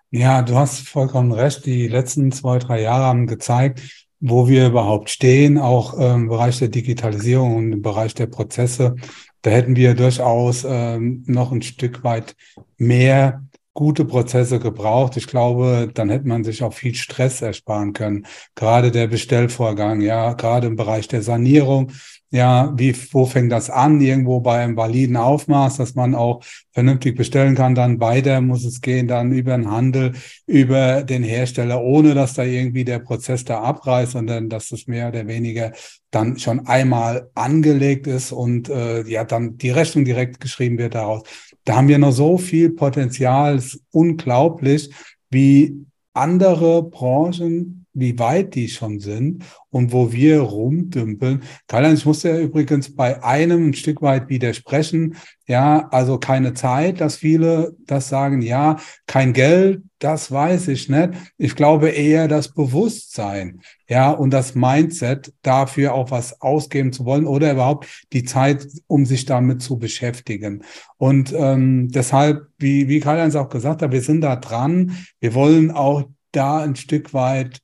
ja, 0.10 0.42
du 0.42 0.56
hast 0.56 0.88
vollkommen 0.88 1.34
recht. 1.34 1.66
Die 1.66 1.90
letzten 1.90 2.32
zwei, 2.32 2.60
drei 2.60 2.82
Jahre 2.82 3.08
haben 3.08 3.28
gezeigt, 3.28 4.08
wo 4.22 4.48
wir 4.48 4.68
überhaupt 4.68 5.10
stehen, 5.10 5.58
auch 5.58 6.00
ähm, 6.00 6.22
im 6.22 6.28
Bereich 6.30 6.60
der 6.60 6.70
Digitalisierung 6.70 7.58
und 7.58 7.74
im 7.74 7.82
Bereich 7.82 8.14
der 8.14 8.28
Prozesse. 8.28 8.96
Da 9.42 9.50
hätten 9.50 9.76
wir 9.76 9.96
durchaus 9.96 10.66
ähm, 10.66 11.26
noch 11.28 11.52
ein 11.52 11.62
Stück 11.62 12.06
weit 12.06 12.38
mehr 12.78 13.44
gute 13.80 14.04
Prozesse 14.04 14.60
gebraucht. 14.60 15.16
Ich 15.16 15.26
glaube, 15.26 15.90
dann 15.94 16.10
hätte 16.10 16.28
man 16.28 16.44
sich 16.44 16.64
auch 16.64 16.74
viel 16.74 16.96
Stress 16.96 17.42
ersparen 17.42 17.94
können. 17.94 18.26
Gerade 18.54 18.92
der 18.92 19.08
Bestellvorgang, 19.08 20.02
ja, 20.02 20.34
gerade 20.34 20.68
im 20.68 20.76
Bereich 20.76 21.08
der 21.08 21.22
Sanierung. 21.22 21.94
Ja, 22.30 22.74
wie, 22.78 22.94
wo 23.14 23.26
fängt 23.26 23.54
das 23.54 23.70
an? 23.70 24.02
Irgendwo 24.02 24.42
bei 24.42 24.60
einem 24.60 24.76
validen 24.76 25.16
Aufmaß, 25.16 25.78
dass 25.78 25.96
man 25.96 26.14
auch 26.14 26.44
vernünftig 26.74 27.16
bestellen 27.16 27.56
kann. 27.56 27.74
Dann 27.74 28.02
weiter 28.02 28.42
muss 28.42 28.66
es 28.66 28.82
gehen, 28.82 29.08
dann 29.08 29.32
über 29.32 29.56
den 29.56 29.72
Handel, 29.72 30.12
über 30.46 31.02
den 31.04 31.24
Hersteller, 31.24 31.82
ohne 31.82 32.14
dass 32.14 32.34
da 32.34 32.44
irgendwie 32.44 32.84
der 32.84 33.00
Prozess 33.00 33.46
da 33.46 33.62
abreißt, 33.62 34.12
sondern 34.12 34.50
dass 34.50 34.72
es 34.72 34.88
mehr 34.88 35.08
oder 35.08 35.26
weniger 35.26 35.72
dann 36.12 36.38
schon 36.38 36.68
einmal 36.68 37.30
angelegt 37.34 38.08
ist 38.08 38.32
und 38.32 38.68
äh, 38.68 39.08
ja, 39.08 39.24
dann 39.24 39.58
die 39.58 39.72
Rechnung 39.72 40.06
direkt 40.06 40.42
geschrieben 40.42 40.78
wird 40.78 40.96
daraus. 40.96 41.24
Da 41.70 41.76
haben 41.76 41.88
wir 41.88 42.00
noch 42.00 42.14
so 42.14 42.40
viel 42.40 42.72
Potenzial. 42.72 43.58
Es 43.58 43.76
ist 43.76 43.84
unglaublich, 43.92 44.90
wie 45.30 45.86
andere 46.14 46.82
Branchen, 46.82 47.86
wie 48.00 48.18
weit 48.20 48.56
die 48.56 48.70
schon 48.70 49.00
sind 49.00 49.44
und 49.72 49.92
wo 49.92 50.12
wir 50.12 50.42
rumdümpeln. 50.42 51.44
Karl-Heinz, 51.68 52.06
muss 52.06 52.24
ja 52.24 52.38
übrigens 52.40 52.96
bei 52.96 53.24
einem 53.24 53.70
ein 53.70 53.74
Stück 53.74 54.02
weit 54.02 54.30
widersprechen. 54.30 55.16
Ja, 55.48 55.88
also 55.92 56.18
keine 56.18 56.54
Zeit, 56.54 57.02
dass 57.02 57.18
viele 57.18 57.76
das 57.86 58.10
sagen, 58.10 58.42
ja, 58.42 58.78
kein 59.08 59.34
Geld, 59.34 59.82
das 60.00 60.32
weiß 60.32 60.70
ich 60.70 60.90
nicht. 60.90 61.10
Ich 61.38 61.56
glaube 61.56 61.90
eher 61.90 62.28
das 62.28 62.54
Bewusstsein, 62.54 63.62
ja, 63.88 64.12
und 64.12 64.32
das 64.32 64.56
Mindset 64.56 65.34
dafür 65.42 65.94
auch 65.94 66.12
was 66.12 66.42
ausgeben 66.42 66.94
zu 66.94 67.06
wollen 67.06 67.26
oder 67.26 67.52
überhaupt 67.52 68.06
die 68.14 68.24
Zeit, 68.24 68.68
um 68.88 69.06
sich 69.06 69.26
damit 69.26 69.62
zu 69.62 69.78
beschäftigen. 69.78 70.64
Und 70.98 71.34
ähm, 71.36 71.90
deshalb, 71.90 72.48
wie, 72.58 72.88
wie 72.88 73.00
Karl-Heinz 73.00 73.36
auch 73.36 73.50
gesagt 73.50 73.82
hat, 73.82 73.92
wir 73.92 74.02
sind 74.02 74.22
da 74.22 74.36
dran. 74.36 74.98
Wir 75.20 75.34
wollen 75.34 75.72
auch 75.72 76.04
da 76.32 76.60
ein 76.60 76.76
Stück 76.76 77.14
weit, 77.14 77.60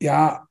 ja, 0.00 0.46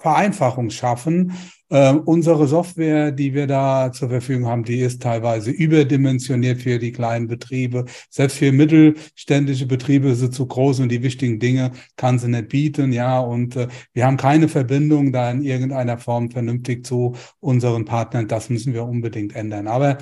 Vereinfachung 0.00 0.70
schaffen. 0.70 1.32
Äh, 1.68 1.92
unsere 1.92 2.46
Software, 2.46 3.10
die 3.10 3.34
wir 3.34 3.46
da 3.46 3.90
zur 3.92 4.08
Verfügung 4.08 4.46
haben, 4.46 4.64
die 4.64 4.80
ist 4.80 5.02
teilweise 5.02 5.50
überdimensioniert 5.50 6.60
für 6.60 6.78
die 6.78 6.92
kleinen 6.92 7.26
Betriebe. 7.26 7.84
Selbst 8.10 8.38
für 8.38 8.52
mittelständische 8.52 9.66
Betriebe 9.66 10.10
ist 10.10 10.20
sie 10.20 10.30
zu 10.30 10.46
groß 10.46 10.80
und 10.80 10.90
die 10.90 11.02
wichtigen 11.02 11.38
Dinge 11.40 11.72
kann 11.96 12.18
sie 12.18 12.28
nicht 12.28 12.48
bieten. 12.48 12.92
Ja, 12.92 13.18
und 13.20 13.56
äh, 13.56 13.68
wir 13.92 14.06
haben 14.06 14.16
keine 14.16 14.48
Verbindung 14.48 15.12
da 15.12 15.30
in 15.30 15.42
irgendeiner 15.42 15.98
Form 15.98 16.30
vernünftig 16.30 16.86
zu 16.86 17.14
unseren 17.40 17.84
Partnern. 17.84 18.28
Das 18.28 18.48
müssen 18.48 18.74
wir 18.74 18.84
unbedingt 18.84 19.34
ändern. 19.34 19.66
Aber 19.66 19.98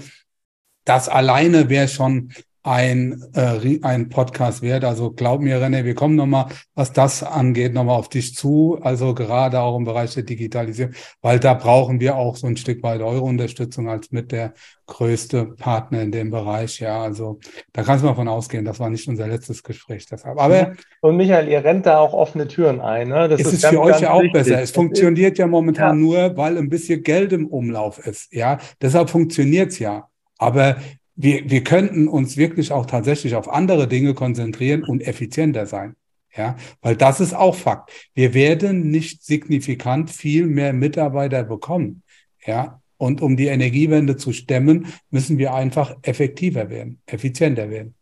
das 0.85 1.09
alleine 1.09 1.71
wäre 1.71 1.89
schon 1.89 2.31
ein, 2.65 3.23
äh, 3.35 3.79
ein 3.83 4.09
Podcast 4.09 4.63
wert. 4.63 4.85
Also 4.85 5.11
glaub 5.11 5.43
mir, 5.43 5.61
René, 5.61 5.85
wir 5.85 5.95
kommen 5.95 6.17
nochmal, 6.17 6.47
was 6.75 6.95
das 6.95 7.23
angeht, 7.23 7.75
nochmal 7.75 7.99
auf 7.99 8.09
dich 8.09 8.35
zu. 8.35 8.79
Also 8.81 9.15
gerade 9.15 9.61
auch 9.61 9.77
im 9.77 9.85
Bereich 9.85 10.15
der 10.15 10.23
Digitalisierung, 10.23 10.95
weil 11.21 11.39
da 11.39 11.53
brauchen 11.53 12.01
wir 12.01 12.17
auch 12.17 12.37
so 12.37 12.47
ein 12.47 12.57
Stück 12.57 12.83
weit 12.83 13.03
eure 13.03 13.21
Unterstützung 13.21 13.91
als 13.91 14.11
mit 14.13 14.33
der 14.33 14.55
größte 14.87 15.45
Partner 15.45 16.01
in 16.01 16.11
dem 16.11 16.31
Bereich. 16.31 16.81
Ja, 16.81 17.03
also 17.03 17.39
da 17.75 17.83
kannst 17.83 18.03
du 18.03 18.09
mal 18.09 18.15
von 18.15 18.29
ausgehen, 18.29 18.65
das 18.65 18.81
war 18.81 18.89
nicht 18.89 19.07
unser 19.09 19.29
letztes 19.29 19.63
Gespräch 19.63 20.07
deshalb. 20.07 20.41
Aber 20.41 20.73
und 21.03 21.19
Michael, 21.19 21.49
ihr 21.49 21.63
rennt 21.63 21.85
da 21.85 21.99
auch 21.99 22.15
offene 22.15 22.49
Türen 22.49 22.81
ein. 22.81 23.09
Ne? 23.09 23.29
Das 23.29 23.41
ist, 23.41 23.53
ist 23.53 23.63
ganz, 23.63 23.75
für 23.75 23.83
euch 23.83 24.01
ja 24.01 24.11
auch 24.11 24.23
wichtig. 24.23 24.33
besser. 24.33 24.63
Es 24.63 24.71
funktioniert 24.71 25.37
ja 25.37 25.47
momentan 25.47 25.99
ja. 25.99 26.07
nur, 26.07 26.37
weil 26.39 26.57
ein 26.57 26.71
bisschen 26.71 27.03
Geld 27.03 27.35
im 27.35 27.47
Umlauf 27.47 27.99
ist. 28.07 28.33
Ja, 28.33 28.57
deshalb 28.81 29.11
funktioniert's 29.11 29.79
ja. 29.79 30.09
Aber 30.39 30.77
wir, 31.17 31.49
wir 31.49 31.65
könnten 31.65 32.09
uns 32.09 32.37
wirklich 32.37 32.73
auch 32.73 32.87
tatsächlich 32.87 33.35
auf 33.35 33.49
andere 33.49 33.89
Dinge 33.89 34.15
konzentrieren 34.15 34.83
und 34.83 35.01
effizienter 35.03 35.67
sein. 35.67 35.95
Ja, 36.37 36.57
weil 36.83 36.97
das 36.97 37.21
ist 37.21 37.33
auch 37.33 37.55
Fakt. 37.55 37.91
Wir 38.13 38.35
werden 38.35 38.91
nicht 38.91 39.23
signifikant 39.23 40.11
viel 40.11 40.47
mehr 40.47 40.73
Mitarbeiter 40.73 41.45
bekommen. 41.45 42.03
Ja, 42.45 42.81
und 42.97 43.21
um 43.21 43.37
die 43.37 43.47
Energiewende 43.47 44.17
zu 44.17 44.33
stemmen, 44.33 44.93
müssen 45.11 45.39
wir 45.39 45.55
einfach 45.55 45.97
effektiver 46.03 46.71
werden, 46.71 47.01
effizienter 47.07 47.71
werden. 47.71 47.95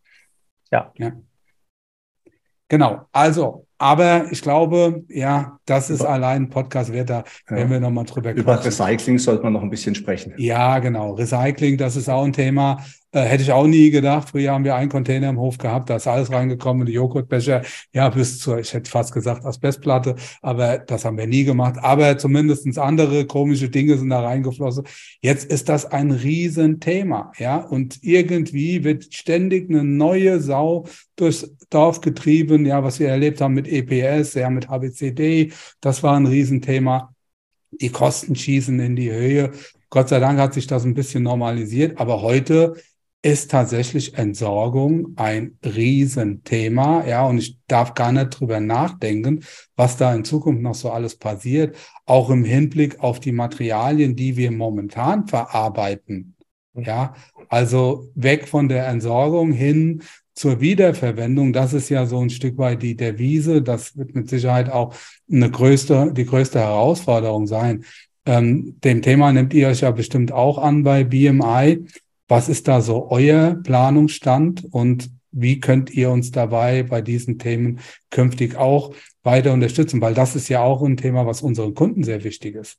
Ja. 0.71 0.93
ja. 0.97 1.13
Genau. 2.69 3.07
Also, 3.13 3.67
aber 3.83 4.31
ich 4.31 4.43
glaube, 4.43 5.03
ja, 5.09 5.59
das 5.67 5.91
ist 5.91 6.03
allein 6.03 6.45
ein 6.45 6.51
Podcast 6.51 6.93
wert, 6.93 7.11
da 7.11 7.25
ja. 7.51 7.57
werden 7.57 7.71
wir 7.71 7.81
nochmal 7.81 8.05
drüber 8.05 8.31
Über 8.31 8.55
quatschen. 8.55 8.85
Recycling 8.85 9.19
sollte 9.19 9.43
man 9.43 9.55
noch 9.55 9.63
ein 9.63 9.71
bisschen 9.71 9.97
sprechen. 9.97 10.35
Ja, 10.37 10.79
genau. 10.79 11.15
Recycling, 11.15 11.79
das 11.79 11.97
ist 11.97 12.09
auch 12.09 12.25
ein 12.25 12.33
Thema. 12.33 12.79
Äh, 13.15 13.25
hätte 13.25 13.43
ich 13.43 13.53
auch 13.53 13.67
nie 13.67 13.91
gedacht. 13.91 14.31
Früher 14.31 14.53
haben 14.53 14.65
wir 14.65 14.75
einen 14.75 14.89
Container 14.89 15.29
im 15.29 15.39
Hof 15.39 15.59
gehabt, 15.59 15.91
da 15.91 15.97
ist 15.97 16.07
alles 16.07 16.33
reingekommen, 16.33 16.87
die 16.87 16.95
Joghurtbecher, 16.95 17.63
ja, 17.93 18.09
bis 18.09 18.39
zur, 18.39 18.59
ich 18.59 18.73
hätte 18.73 18.91
fast 18.91 19.13
gesagt, 19.13 19.45
Asbestplatte, 19.45 20.17
aber 20.41 20.79
das 20.79 21.05
haben 21.05 21.19
wir 21.19 21.27
nie 21.27 21.45
gemacht. 21.45 21.77
Aber 21.83 22.17
zumindestens 22.17 22.79
andere 22.79 23.27
komische 23.27 23.69
Dinge 23.69 23.99
sind 23.99 24.09
da 24.09 24.21
reingeflossen. 24.21 24.85
Jetzt 25.21 25.51
ist 25.53 25.69
das 25.69 25.85
ein 25.85 26.11
Riesenthema, 26.11 27.33
ja, 27.37 27.59
und 27.59 27.99
irgendwie 28.03 28.83
wird 28.83 29.13
ständig 29.13 29.69
eine 29.69 29.85
neue 29.85 30.41
Sau 30.41 30.87
durchs 31.17 31.55
Dorf 31.69 32.01
getrieben, 32.01 32.65
ja, 32.65 32.83
was 32.83 32.99
wir 32.99 33.09
erlebt 33.09 33.43
haben 33.43 33.55
mit 33.55 33.69
EPS, 33.73 34.35
ja, 34.35 34.51
mit 34.51 34.69
HBCD, 34.69 35.53
das 35.81 36.03
war 36.03 36.17
ein 36.17 36.27
Riesenthema. 36.27 37.15
Die 37.81 37.91
Kosten 37.91 38.35
schießen 38.35 38.79
in 38.81 38.97
die 38.97 39.11
Höhe. 39.11 39.53
Gott 39.91 40.09
sei 40.09 40.21
Dank 40.21 40.39
hat 40.39 40.55
sich 40.55 40.67
das 40.67 40.85
ein 40.85 40.95
bisschen 40.95 41.23
normalisiert, 41.23 41.99
aber 41.99 42.23
heute 42.23 42.75
ist 43.23 43.53
tatsächlich 43.53 44.15
Entsorgung 44.15 45.13
ein 45.17 45.59
Riesenthema. 45.65 47.07
Ja, 47.07 47.25
und 47.27 47.39
ich 47.39 47.57
darf 47.69 47.95
gar 47.95 48.11
nicht 48.11 48.31
drüber 48.31 48.59
nachdenken, 48.59 49.45
was 49.77 49.97
da 49.97 50.13
in 50.13 50.25
Zukunft 50.25 50.61
noch 50.61 50.75
so 50.75 50.91
alles 50.91 51.17
passiert, 51.17 51.77
auch 52.05 52.31
im 52.31 52.45
Hinblick 52.45 53.01
auf 53.01 53.21
die 53.21 53.33
Materialien, 53.33 54.17
die 54.17 54.37
wir 54.37 54.51
momentan 54.51 55.29
verarbeiten. 55.29 56.35
Ja, 56.75 57.15
also 57.49 58.09
weg 58.15 58.49
von 58.49 58.69
der 58.69 58.89
Entsorgung 58.89 59.53
hin 59.53 60.03
zur 60.35 60.61
Wiederverwendung. 60.61 61.53
Das 61.53 61.73
ist 61.73 61.89
ja 61.89 62.07
so 62.07 62.21
ein 62.21 62.31
Stück 62.31 62.59
weit 62.59 62.83
die 62.83 62.97
Devise. 62.97 63.63
Das 63.63 63.97
wird 63.97 64.15
mit 64.15 64.29
Sicherheit 64.29 64.71
auch 64.71 64.95
eine 65.31 65.51
größte, 65.51 66.13
die 66.17 66.25
größte 66.25 66.61
Herausforderung 66.61 67.47
sein. 67.47 67.85
Ähm, 68.25 68.77
dem 68.83 69.03
Thema 69.03 69.33
nehmt 69.33 69.53
ihr 69.55 69.69
euch 69.69 69.81
ja 69.81 69.91
bestimmt 69.91 70.33
auch 70.33 70.59
an 70.59 70.83
bei 70.83 71.05
BMI. 71.05 71.85
Was 72.29 72.49
ist 72.49 72.69
da 72.69 72.81
so 72.81 73.11
euer 73.11 73.59
Planungsstand 73.63 74.69
und 74.71 75.11
wie 75.33 75.61
könnt 75.61 75.91
ihr 75.91 76.11
uns 76.11 76.31
dabei 76.31 76.83
bei 76.83 77.01
diesen 77.01 77.39
Themen 77.39 77.81
künftig 78.11 78.57
auch 78.57 78.95
weiter 79.23 79.53
unterstützen? 79.53 80.01
Weil 80.01 80.15
das 80.15 80.37
ist 80.37 80.49
ja 80.49 80.63
auch 80.63 80.83
ein 80.83 80.97
Thema, 80.97 81.27
was 81.27 81.43
unseren 81.43 81.75
Kunden 81.75 82.05
sehr 82.05 82.23
wichtig 82.23 82.55
ist. 82.55 82.79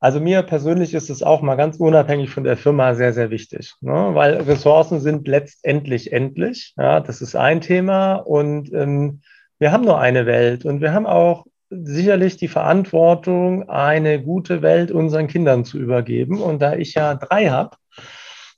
Also 0.00 0.20
mir 0.20 0.42
persönlich 0.42 0.94
ist 0.94 1.10
es 1.10 1.22
auch 1.22 1.42
mal 1.42 1.56
ganz 1.56 1.76
unabhängig 1.76 2.30
von 2.30 2.44
der 2.44 2.56
Firma 2.56 2.94
sehr, 2.94 3.12
sehr 3.12 3.30
wichtig, 3.30 3.74
ne? 3.80 4.10
weil 4.12 4.34
Ressourcen 4.42 5.00
sind 5.00 5.26
letztendlich 5.26 6.12
endlich. 6.12 6.74
Ja, 6.76 7.00
das 7.00 7.20
ist 7.20 7.34
ein 7.34 7.60
Thema 7.60 8.14
und 8.14 8.72
ähm, 8.72 9.22
wir 9.58 9.72
haben 9.72 9.84
nur 9.84 9.98
eine 9.98 10.24
Welt 10.24 10.64
und 10.64 10.80
wir 10.80 10.92
haben 10.92 11.06
auch 11.06 11.46
sicherlich 11.70 12.36
die 12.36 12.48
Verantwortung, 12.48 13.68
eine 13.68 14.22
gute 14.22 14.62
Welt 14.62 14.90
unseren 14.90 15.26
Kindern 15.26 15.64
zu 15.64 15.78
übergeben. 15.78 16.40
Und 16.40 16.60
da 16.62 16.74
ich 16.74 16.94
ja 16.94 17.14
drei 17.14 17.48
habe, 17.48 17.76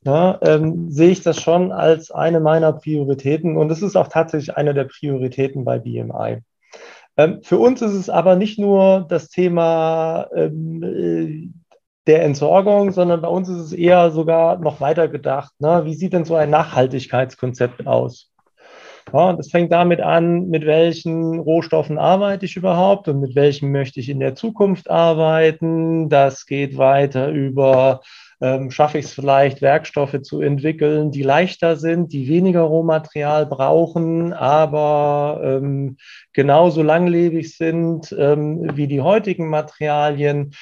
ja, 0.04 0.38
ähm, 0.42 0.90
sehe 0.90 1.10
ich 1.10 1.22
das 1.22 1.40
schon 1.40 1.72
als 1.72 2.10
eine 2.10 2.40
meiner 2.40 2.72
Prioritäten 2.72 3.56
und 3.56 3.70
es 3.70 3.82
ist 3.82 3.96
auch 3.96 4.08
tatsächlich 4.08 4.56
eine 4.56 4.74
der 4.74 4.84
Prioritäten 4.84 5.64
bei 5.64 5.78
BMI. 5.78 6.40
Ähm, 7.20 7.42
für 7.42 7.58
uns 7.58 7.82
ist 7.82 7.92
es 7.92 8.08
aber 8.08 8.36
nicht 8.36 8.58
nur 8.58 9.06
das 9.08 9.28
Thema 9.28 10.26
ähm, 10.34 10.82
äh, 10.82 11.48
der 12.06 12.24
Entsorgung, 12.24 12.92
sondern 12.92 13.20
bei 13.20 13.28
uns 13.28 13.48
ist 13.50 13.58
es 13.58 13.72
eher 13.74 14.10
sogar 14.10 14.58
noch 14.58 14.80
weiter 14.80 15.06
gedacht. 15.06 15.52
Ne? 15.58 15.82
Wie 15.84 15.94
sieht 15.94 16.14
denn 16.14 16.24
so 16.24 16.34
ein 16.34 16.48
Nachhaltigkeitskonzept 16.48 17.86
aus? 17.86 18.30
Ja, 19.12 19.34
das 19.34 19.50
fängt 19.50 19.70
damit 19.70 20.00
an, 20.00 20.48
mit 20.48 20.64
welchen 20.64 21.40
Rohstoffen 21.40 21.98
arbeite 21.98 22.46
ich 22.46 22.56
überhaupt 22.56 23.06
und 23.08 23.20
mit 23.20 23.34
welchen 23.34 23.70
möchte 23.70 24.00
ich 24.00 24.08
in 24.08 24.20
der 24.20 24.34
Zukunft 24.34 24.88
arbeiten. 24.88 26.08
Das 26.08 26.46
geht 26.46 26.78
weiter 26.78 27.28
über 27.28 28.00
ähm, 28.40 28.70
schaffe 28.70 28.98
ich 28.98 29.06
es 29.06 29.12
vielleicht, 29.12 29.60
Werkstoffe 29.60 30.22
zu 30.22 30.40
entwickeln, 30.40 31.10
die 31.10 31.22
leichter 31.22 31.76
sind, 31.76 32.12
die 32.12 32.28
weniger 32.28 32.62
Rohmaterial 32.62 33.46
brauchen, 33.46 34.32
aber 34.32 35.40
ähm, 35.42 35.98
genauso 36.32 36.82
langlebig 36.82 37.56
sind 37.56 38.14
ähm, 38.18 38.76
wie 38.76 38.86
die 38.86 39.02
heutigen 39.02 39.48
Materialien. 39.48 40.54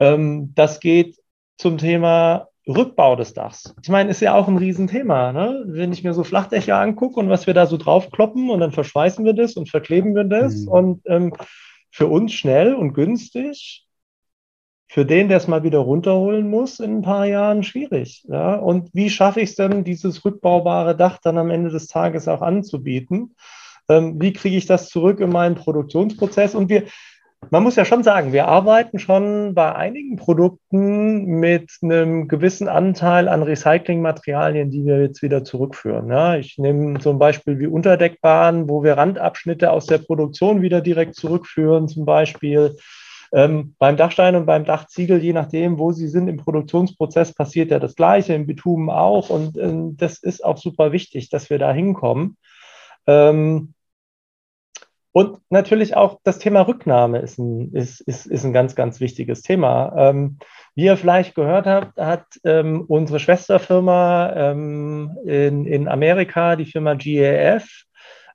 Ähm, 0.00 0.52
das 0.54 0.80
geht 0.80 1.16
zum 1.58 1.76
Thema 1.76 2.48
Rückbau 2.66 3.16
des 3.16 3.32
Dachs. 3.34 3.74
Ich 3.82 3.88
meine, 3.88 4.10
ist 4.10 4.20
ja 4.20 4.34
auch 4.34 4.46
ein 4.46 4.58
Riesenthema. 4.58 5.32
Ne? 5.32 5.64
Wenn 5.66 5.92
ich 5.92 6.04
mir 6.04 6.12
so 6.12 6.22
Flachdächer 6.22 6.76
angucke 6.76 7.18
und 7.18 7.30
was 7.30 7.46
wir 7.46 7.54
da 7.54 7.66
so 7.66 7.76
draufkloppen 7.76 8.50
und 8.50 8.60
dann 8.60 8.72
verschweißen 8.72 9.24
wir 9.24 9.32
das 9.32 9.54
und 9.54 9.70
verkleben 9.70 10.14
wir 10.14 10.24
das 10.24 10.54
mhm. 10.62 10.68
und 10.68 11.02
ähm, 11.06 11.32
für 11.90 12.06
uns 12.06 12.32
schnell 12.32 12.74
und 12.74 12.92
günstig 12.92 13.87
für 14.90 15.04
den, 15.04 15.28
der 15.28 15.36
es 15.36 15.48
mal 15.48 15.62
wieder 15.62 15.78
runterholen 15.78 16.48
muss, 16.48 16.80
in 16.80 16.98
ein 16.98 17.02
paar 17.02 17.26
Jahren 17.26 17.62
schwierig. 17.62 18.24
Ja? 18.28 18.54
Und 18.54 18.88
wie 18.94 19.10
schaffe 19.10 19.40
ich 19.40 19.50
es 19.50 19.56
denn, 19.56 19.84
dieses 19.84 20.24
rückbaubare 20.24 20.96
Dach 20.96 21.18
dann 21.22 21.36
am 21.36 21.50
Ende 21.50 21.70
des 21.70 21.88
Tages 21.88 22.26
auch 22.26 22.40
anzubieten? 22.40 23.34
Ähm, 23.90 24.20
wie 24.20 24.32
kriege 24.32 24.56
ich 24.56 24.66
das 24.66 24.88
zurück 24.88 25.20
in 25.20 25.28
meinen 25.28 25.56
Produktionsprozess? 25.56 26.54
Und 26.54 26.70
wir, 26.70 26.84
man 27.50 27.62
muss 27.62 27.76
ja 27.76 27.84
schon 27.84 28.02
sagen, 28.02 28.32
wir 28.32 28.48
arbeiten 28.48 28.98
schon 28.98 29.54
bei 29.54 29.74
einigen 29.74 30.16
Produkten 30.16 31.26
mit 31.38 31.70
einem 31.82 32.26
gewissen 32.26 32.66
Anteil 32.66 33.28
an 33.28 33.42
Recyclingmaterialien, 33.42 34.70
die 34.70 34.86
wir 34.86 35.02
jetzt 35.02 35.20
wieder 35.22 35.44
zurückführen. 35.44 36.08
Ja, 36.10 36.36
ich 36.36 36.56
nehme 36.56 36.98
zum 36.98 37.18
Beispiel 37.18 37.58
wie 37.58 37.66
Unterdeckbahnen, 37.66 38.70
wo 38.70 38.82
wir 38.82 38.96
Randabschnitte 38.96 39.70
aus 39.70 39.84
der 39.84 39.98
Produktion 39.98 40.62
wieder 40.62 40.80
direkt 40.80 41.14
zurückführen, 41.14 41.88
zum 41.88 42.06
Beispiel. 42.06 42.74
Ähm, 43.32 43.74
beim 43.78 43.96
Dachstein 43.96 44.36
und 44.36 44.46
beim 44.46 44.64
Dachziegel, 44.64 45.22
je 45.22 45.32
nachdem, 45.32 45.78
wo 45.78 45.92
sie 45.92 46.08
sind 46.08 46.28
im 46.28 46.38
Produktionsprozess, 46.38 47.34
passiert 47.34 47.70
ja 47.70 47.78
das 47.78 47.94
Gleiche, 47.94 48.34
im 48.34 48.46
Bitumen 48.46 48.90
auch. 48.90 49.30
Und 49.30 49.56
äh, 49.58 49.72
das 49.96 50.18
ist 50.22 50.44
auch 50.44 50.58
super 50.58 50.92
wichtig, 50.92 51.30
dass 51.30 51.50
wir 51.50 51.58
da 51.58 51.72
hinkommen. 51.72 52.36
Ähm, 53.06 53.74
und 55.12 55.38
natürlich 55.50 55.96
auch 55.96 56.20
das 56.22 56.38
Thema 56.38 56.60
Rücknahme 56.60 57.18
ist 57.18 57.38
ein, 57.38 57.72
ist, 57.72 58.00
ist, 58.02 58.26
ist 58.26 58.44
ein 58.44 58.52
ganz, 58.52 58.74
ganz 58.74 59.00
wichtiges 59.00 59.42
Thema. 59.42 59.92
Ähm, 59.96 60.38
wie 60.74 60.84
ihr 60.84 60.96
vielleicht 60.96 61.34
gehört 61.34 61.66
habt, 61.66 61.98
hat 61.98 62.26
ähm, 62.44 62.84
unsere 62.86 63.18
Schwesterfirma 63.18 64.32
ähm, 64.36 65.18
in, 65.24 65.66
in 65.66 65.88
Amerika, 65.88 66.54
die 66.54 66.66
Firma 66.66 66.94
GAF, 66.94 67.66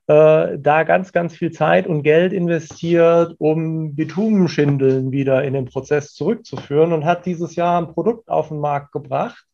äh, 0.06 0.58
da 0.58 0.82
ganz, 0.82 1.12
ganz 1.12 1.34
viel 1.34 1.50
Zeit 1.50 1.86
und 1.86 2.02
Geld 2.02 2.32
investiert, 2.32 3.34
um 3.38 3.94
Bitumenschindeln 3.94 5.12
wieder 5.12 5.44
in 5.44 5.54
den 5.54 5.64
Prozess 5.64 6.12
zurückzuführen 6.12 6.92
und 6.92 7.04
hat 7.04 7.26
dieses 7.26 7.56
Jahr 7.56 7.80
ein 7.80 7.92
Produkt 7.92 8.28
auf 8.28 8.48
den 8.48 8.60
Markt 8.60 8.92
gebracht, 8.92 9.46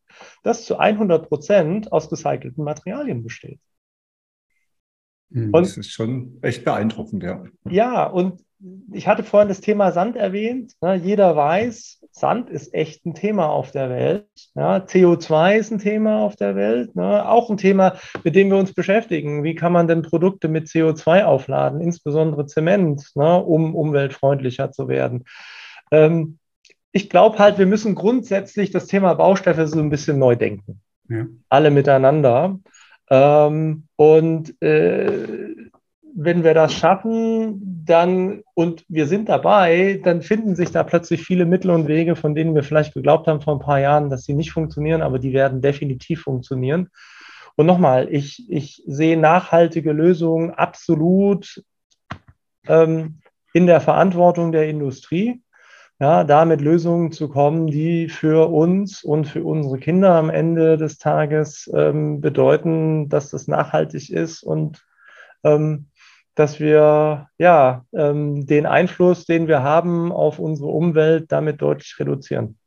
das 0.43 0.65
zu 0.65 0.77
100 0.77 1.29
Prozent 1.29 1.91
aus 1.91 2.11
recycelten 2.11 2.63
Materialien 2.63 3.23
besteht. 3.23 3.59
Hm, 5.31 5.53
und, 5.53 5.65
das 5.65 5.77
ist 5.77 5.91
schon 5.91 6.37
echt 6.41 6.65
beeindruckend, 6.65 7.23
ja. 7.23 7.43
Ja, 7.69 8.05
und 8.05 8.41
ich 8.91 9.07
hatte 9.07 9.23
vorhin 9.23 9.49
das 9.49 9.61
Thema 9.61 9.91
Sand 9.91 10.15
erwähnt. 10.15 10.73
Ne? 10.81 10.95
Jeder 10.95 11.35
weiß, 11.35 12.03
Sand 12.11 12.49
ist 12.49 12.73
echt 12.73 13.05
ein 13.05 13.15
Thema 13.15 13.49
auf 13.49 13.71
der 13.71 13.89
Welt. 13.89 14.27
Ja? 14.55 14.77
CO2 14.77 15.57
ist 15.57 15.71
ein 15.71 15.79
Thema 15.79 16.19
auf 16.19 16.35
der 16.35 16.55
Welt. 16.55 16.95
Ne? 16.95 17.27
Auch 17.27 17.49
ein 17.49 17.57
Thema, 17.57 17.95
mit 18.23 18.35
dem 18.35 18.49
wir 18.49 18.57
uns 18.57 18.73
beschäftigen. 18.73 19.43
Wie 19.43 19.55
kann 19.55 19.73
man 19.73 19.87
denn 19.87 20.03
Produkte 20.03 20.47
mit 20.47 20.67
CO2 20.67 21.23
aufladen, 21.23 21.81
insbesondere 21.81 22.45
Zement, 22.45 23.03
ne? 23.15 23.41
um 23.43 23.75
umweltfreundlicher 23.75 24.71
zu 24.71 24.87
werden? 24.87 25.25
Ähm, 25.91 26.37
ich 26.91 27.09
glaube 27.09 27.39
halt, 27.39 27.57
wir 27.57 27.65
müssen 27.65 27.95
grundsätzlich 27.95 28.71
das 28.71 28.87
Thema 28.87 29.13
Baustoffe 29.13 29.65
so 29.67 29.79
ein 29.79 29.89
bisschen 29.89 30.19
neu 30.19 30.35
denken. 30.35 30.81
Ja. 31.09 31.25
Alle 31.49 31.71
miteinander. 31.71 32.59
Ähm, 33.11 33.83
und 33.97 34.61
äh, 34.63 35.55
wenn 36.15 36.43
wir 36.43 36.53
das 36.53 36.73
schaffen, 36.73 37.83
dann 37.85 38.41
und 38.53 38.85
wir 38.87 39.05
sind 39.05 39.27
dabei, 39.27 39.99
dann 40.03 40.21
finden 40.21 40.55
sich 40.55 40.71
da 40.71 40.83
plötzlich 40.83 41.21
viele 41.21 41.45
Mittel 41.45 41.71
und 41.71 41.87
Wege, 41.87 42.15
von 42.15 42.35
denen 42.35 42.55
wir 42.55 42.63
vielleicht 42.63 42.93
geglaubt 42.93 43.27
haben 43.27 43.41
vor 43.41 43.55
ein 43.55 43.65
paar 43.65 43.79
Jahren, 43.79 44.09
dass 44.09 44.23
sie 44.23 44.33
nicht 44.33 44.51
funktionieren, 44.51 45.01
aber 45.01 45.19
die 45.19 45.33
werden 45.33 45.61
definitiv 45.61 46.21
funktionieren. 46.21 46.89
Und 47.57 47.65
nochmal, 47.65 48.07
ich, 48.09 48.49
ich 48.49 48.81
sehe 48.87 49.17
nachhaltige 49.17 49.91
Lösungen 49.91 50.51
absolut 50.51 51.63
ähm, 52.67 53.19
in 53.53 53.67
der 53.67 53.81
Verantwortung 53.81 54.53
der 54.53 54.69
Industrie, 54.69 55.40
ja, 56.01 56.23
da 56.23 56.45
mit 56.45 56.61
Lösungen 56.61 57.11
zu 57.11 57.29
kommen, 57.29 57.67
die 57.67 58.09
für 58.09 58.49
uns 58.49 59.03
und 59.03 59.25
für 59.25 59.43
unsere 59.43 59.77
Kinder 59.77 60.15
am 60.15 60.31
Ende 60.31 60.75
des 60.75 60.97
Tages 60.97 61.69
ähm, 61.75 62.21
bedeuten, 62.21 63.07
dass 63.07 63.29
das 63.29 63.47
nachhaltig 63.47 64.09
ist 64.09 64.41
und 64.41 64.83
ähm, 65.43 65.85
dass 66.33 66.59
wir 66.59 67.29
ja 67.37 67.85
ähm, 67.93 68.47
den 68.47 68.65
Einfluss, 68.65 69.25
den 69.27 69.47
wir 69.47 69.61
haben 69.61 70.11
auf 70.11 70.39
unsere 70.39 70.69
Umwelt, 70.69 71.31
damit 71.31 71.61
deutlich 71.61 71.95
reduzieren. 71.99 72.57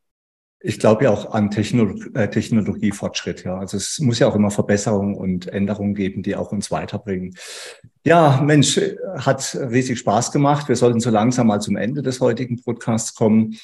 Ich 0.60 0.78
glaube 0.78 1.04
ja 1.04 1.10
auch 1.10 1.34
an 1.34 1.50
Technologie, 1.50 2.10
äh, 2.14 2.30
Technologiefortschritt. 2.30 3.42
Ja, 3.42 3.58
also 3.58 3.76
es 3.76 3.98
muss 3.98 4.20
ja 4.20 4.28
auch 4.28 4.36
immer 4.36 4.52
Verbesserungen 4.52 5.16
und 5.16 5.48
Änderungen 5.48 5.96
geben, 5.96 6.22
die 6.22 6.36
auch 6.36 6.52
uns 6.52 6.70
weiterbringen. 6.70 7.34
Ja, 8.06 8.38
Mensch, 8.42 8.78
hat 9.16 9.56
riesig 9.70 9.98
Spaß 9.98 10.30
gemacht. 10.30 10.68
Wir 10.68 10.76
sollten 10.76 11.00
so 11.00 11.08
langsam 11.08 11.46
mal 11.46 11.60
zum 11.60 11.76
Ende 11.76 12.02
des 12.02 12.20
heutigen 12.20 12.62
Podcasts 12.62 13.14
kommen. 13.14 13.58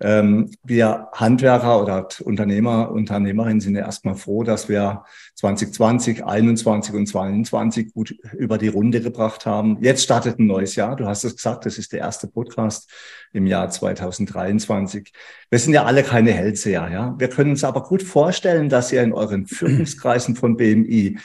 Ähm, 0.00 0.50
wir 0.62 1.08
Handwerker 1.14 1.80
oder 1.80 2.06
Unternehmer, 2.22 2.90
Unternehmerinnen 2.90 3.62
sind 3.62 3.74
ja 3.74 3.86
erstmal 3.86 4.14
froh, 4.14 4.42
dass 4.42 4.68
wir 4.68 5.04
2020, 5.36 6.26
21 6.26 6.94
und 6.94 7.06
22 7.06 7.94
gut 7.94 8.10
über 8.36 8.58
die 8.58 8.68
Runde 8.68 9.00
gebracht 9.00 9.46
haben. 9.46 9.78
Jetzt 9.80 10.02
startet 10.02 10.38
ein 10.38 10.46
neues 10.46 10.76
Jahr. 10.76 10.94
Du 10.96 11.06
hast 11.06 11.24
es 11.24 11.36
gesagt, 11.36 11.64
das 11.64 11.78
ist 11.78 11.94
der 11.94 12.00
erste 12.00 12.26
Podcast 12.26 12.90
im 13.32 13.46
Jahr 13.46 13.70
2023. 13.70 15.10
Wir 15.48 15.58
sind 15.58 15.72
ja 15.72 15.84
alle 15.84 16.02
keine 16.02 16.32
Hellseher, 16.32 16.90
ja. 16.92 17.14
Wir 17.16 17.28
können 17.30 17.52
uns 17.52 17.64
aber 17.64 17.82
gut 17.82 18.02
vorstellen, 18.02 18.68
dass 18.68 18.92
ihr 18.92 19.02
in 19.02 19.14
euren 19.14 19.46
Führungskreisen 19.46 20.36
von 20.36 20.58
BMI 20.58 21.16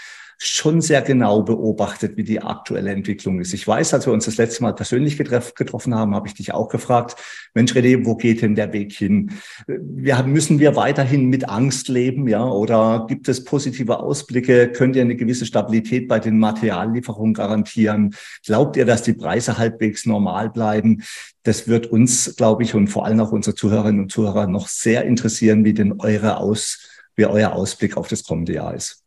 schon 0.44 0.82
sehr 0.82 1.04
genau 1.04 1.44
beobachtet, 1.44 2.18
wie 2.18 2.24
die 2.24 2.42
aktuelle 2.42 2.90
Entwicklung 2.90 3.40
ist. 3.40 3.54
Ich 3.54 3.68
weiß, 3.68 3.94
als 3.94 4.08
wir 4.08 4.14
uns 4.14 4.26
das 4.26 4.38
letzte 4.38 4.64
Mal 4.64 4.74
persönlich 4.74 5.16
getroffen 5.16 5.94
haben, 5.94 6.16
habe 6.16 6.28
ich 6.28 6.34
dich 6.34 6.52
auch 6.52 6.68
gefragt, 6.68 7.16
Mensch, 7.54 7.74
René, 7.74 8.04
wo 8.06 8.16
geht 8.16 8.42
denn 8.42 8.56
der 8.56 8.74
Weg 8.74 8.92
hin? 8.92 9.34
Wir, 9.68 10.24
müssen 10.24 10.58
wir 10.58 10.76
weiterhin 10.76 11.30
mit 11.30 11.48
Angst 11.48 11.90
leben, 11.90 12.28
ja? 12.28 12.44
Oder 12.44 13.06
gibt 13.08 13.30
es 13.30 13.44
positive 13.44 14.00
Ausblicke? 14.00 14.72
Könnt 14.72 14.96
ihr 14.96 15.04
eine 15.04 15.16
gewisse 15.16 15.46
Stabilität 15.46 16.08
bei 16.08 16.20
den 16.20 16.40
Materiallieferungen 16.40 17.36
garantieren? 17.36 18.16
Glaubt 18.44 18.78
ihr, 18.78 18.86
dass 18.86 19.04
die 19.04 19.14
Preise 19.14 19.60
halbwegs 19.60 20.08
normal 20.08 20.50
bleiben? 20.50 21.04
Das 21.44 21.68
wird 21.68 21.86
uns, 21.86 22.36
glaube 22.36 22.64
ich, 22.64 22.74
und 22.74 22.88
vor 22.88 23.06
allem 23.06 23.20
auch 23.20 23.32
unsere 23.32 23.56
Zuhörerinnen 23.56 24.02
und 24.02 24.12
Zuhörer 24.12 24.48
noch 24.48 24.68
sehr 24.68 25.06
interessieren, 25.06 25.64
wie 25.66 25.76
denn 25.76 26.00
eure 26.00 26.38
Aus, 26.38 26.90
wie 27.16 27.28
euer 27.28 27.52
Ausblick 27.54 27.96
auf 27.96 28.08
das 28.08 28.24
kommende 28.24 28.54
Jahr 28.54 28.74
ist. 28.74 29.04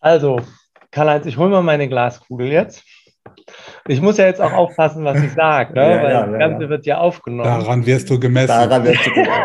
Also, 0.00 0.40
Karl-Heinz, 0.90 1.26
ich 1.26 1.36
hole 1.36 1.50
mal 1.50 1.62
meine 1.62 1.88
Glaskugel 1.88 2.48
jetzt. 2.48 2.84
Ich 3.86 4.00
muss 4.00 4.16
ja 4.18 4.26
jetzt 4.26 4.40
auch 4.40 4.52
aufpassen, 4.52 5.04
was 5.04 5.22
ich 5.22 5.32
sage, 5.32 5.74
ne? 5.74 5.80
ja, 5.80 6.02
weil 6.02 6.10
ja, 6.12 6.26
das 6.26 6.38
Ganze 6.38 6.62
ja. 6.64 6.68
wird 6.68 6.86
ja 6.86 6.98
aufgenommen. 6.98 7.44
Daran 7.44 7.86
wirst 7.86 8.08
du 8.10 8.18
gemessen. 8.18 8.48
Daran 8.48 8.84
wirst 8.84 9.06
du 9.06 9.10
gemessen. 9.10 9.38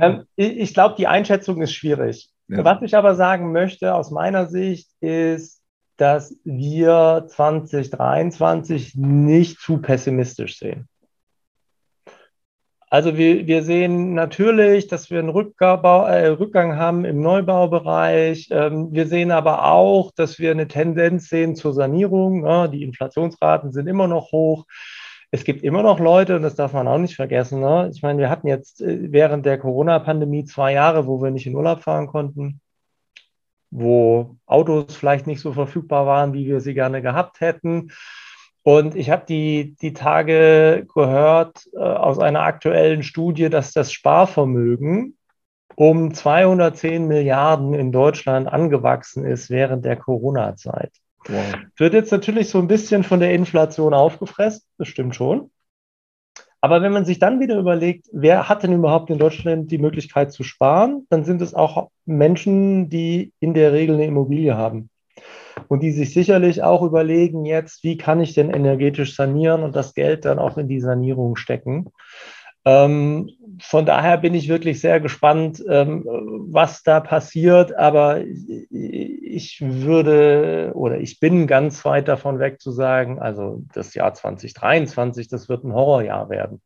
ähm, 0.00 0.24
ich 0.36 0.74
glaube, 0.74 0.94
die 0.98 1.06
Einschätzung 1.06 1.62
ist 1.62 1.72
schwierig. 1.72 2.30
Was 2.48 2.82
ich 2.82 2.96
aber 2.96 3.14
sagen 3.14 3.52
möchte 3.52 3.94
aus 3.94 4.10
meiner 4.10 4.46
Sicht 4.46 4.88
ist, 5.00 5.60
dass 5.96 6.34
wir 6.44 7.26
2023 7.28 8.94
nicht 8.96 9.60
zu 9.60 9.78
pessimistisch 9.78 10.58
sehen. 10.58 10.88
Also 12.92 13.16
wir, 13.16 13.46
wir 13.46 13.62
sehen 13.62 14.14
natürlich, 14.14 14.88
dass 14.88 15.10
wir 15.10 15.20
einen 15.20 15.28
Rückbau, 15.28 16.06
äh, 16.06 16.26
Rückgang 16.26 16.76
haben 16.76 17.04
im 17.04 17.20
Neubaubereich. 17.20 18.48
Ähm, 18.50 18.88
wir 18.90 19.06
sehen 19.06 19.30
aber 19.30 19.64
auch, 19.66 20.10
dass 20.10 20.40
wir 20.40 20.50
eine 20.50 20.66
Tendenz 20.66 21.28
sehen 21.28 21.54
zur 21.54 21.72
Sanierung. 21.72 22.44
Ja, 22.44 22.66
die 22.66 22.82
Inflationsraten 22.82 23.70
sind 23.70 23.86
immer 23.86 24.08
noch 24.08 24.32
hoch. 24.32 24.66
Es 25.30 25.44
gibt 25.44 25.62
immer 25.62 25.84
noch 25.84 26.00
Leute, 26.00 26.34
und 26.34 26.42
das 26.42 26.56
darf 26.56 26.72
man 26.72 26.88
auch 26.88 26.98
nicht 26.98 27.14
vergessen. 27.14 27.60
Ne? 27.60 27.90
Ich 27.94 28.02
meine, 28.02 28.18
wir 28.18 28.28
hatten 28.28 28.48
jetzt 28.48 28.80
äh, 28.80 29.12
während 29.12 29.46
der 29.46 29.58
Corona-Pandemie 29.58 30.44
zwei 30.44 30.72
Jahre, 30.72 31.06
wo 31.06 31.22
wir 31.22 31.30
nicht 31.30 31.46
in 31.46 31.54
Urlaub 31.54 31.82
fahren 31.82 32.08
konnten, 32.08 32.60
wo 33.70 34.34
Autos 34.46 34.96
vielleicht 34.96 35.28
nicht 35.28 35.40
so 35.40 35.52
verfügbar 35.52 36.06
waren, 36.06 36.32
wie 36.32 36.46
wir 36.46 36.60
sie 36.60 36.74
gerne 36.74 37.02
gehabt 37.02 37.40
hätten 37.40 37.92
und 38.62 38.94
ich 38.94 39.10
habe 39.10 39.24
die, 39.26 39.74
die 39.80 39.92
Tage 39.92 40.86
gehört 40.92 41.66
äh, 41.72 41.78
aus 41.78 42.18
einer 42.18 42.42
aktuellen 42.42 43.02
Studie, 43.02 43.48
dass 43.48 43.72
das 43.72 43.92
Sparvermögen 43.92 45.16
um 45.76 46.12
210 46.12 47.06
Milliarden 47.06 47.72
in 47.72 47.90
Deutschland 47.90 48.48
angewachsen 48.48 49.24
ist 49.24 49.48
während 49.48 49.84
der 49.84 49.96
Corona-Zeit. 49.96 50.92
Wow. 51.26 51.54
Wird 51.76 51.94
jetzt 51.94 52.12
natürlich 52.12 52.50
so 52.50 52.58
ein 52.58 52.66
bisschen 52.66 53.02
von 53.02 53.20
der 53.20 53.32
Inflation 53.32 53.94
aufgefressen, 53.94 54.62
das 54.76 54.88
stimmt 54.88 55.14
schon. 55.14 55.50
Aber 56.62 56.82
wenn 56.82 56.92
man 56.92 57.06
sich 57.06 57.18
dann 57.18 57.40
wieder 57.40 57.58
überlegt, 57.58 58.08
wer 58.12 58.50
hat 58.50 58.62
denn 58.62 58.74
überhaupt 58.74 59.08
in 59.08 59.18
Deutschland 59.18 59.70
die 59.70 59.78
Möglichkeit 59.78 60.32
zu 60.32 60.42
sparen, 60.42 61.06
dann 61.08 61.24
sind 61.24 61.40
es 61.40 61.54
auch 61.54 61.88
Menschen, 62.04 62.90
die 62.90 63.32
in 63.40 63.54
der 63.54 63.72
Regel 63.72 63.94
eine 63.94 64.04
Immobilie 64.04 64.54
haben 64.54 64.89
und 65.68 65.82
die 65.82 65.92
sich 65.92 66.12
sicherlich 66.12 66.62
auch 66.62 66.82
überlegen 66.82 67.44
jetzt, 67.44 67.84
wie 67.84 67.96
kann 67.96 68.20
ich 68.20 68.34
denn 68.34 68.50
energetisch 68.50 69.16
sanieren 69.16 69.62
und 69.62 69.76
das 69.76 69.94
Geld 69.94 70.24
dann 70.24 70.38
auch 70.38 70.58
in 70.58 70.68
die 70.68 70.80
Sanierung 70.80 71.36
stecken. 71.36 71.90
Ähm, 72.64 73.30
von 73.60 73.86
daher 73.86 74.18
bin 74.18 74.34
ich 74.34 74.48
wirklich 74.48 74.80
sehr 74.80 75.00
gespannt, 75.00 75.62
ähm, 75.68 76.04
was 76.06 76.82
da 76.82 77.00
passiert. 77.00 77.76
Aber 77.76 78.22
ich 78.70 79.60
würde 79.62 80.72
oder 80.74 80.98
ich 80.98 81.20
bin 81.20 81.46
ganz 81.46 81.84
weit 81.84 82.08
davon 82.08 82.38
weg 82.38 82.60
zu 82.60 82.70
sagen, 82.70 83.18
also 83.18 83.62
das 83.74 83.94
Jahr 83.94 84.14
2023, 84.14 85.28
das 85.28 85.48
wird 85.48 85.64
ein 85.64 85.74
Horrorjahr 85.74 86.28
werden. 86.28 86.60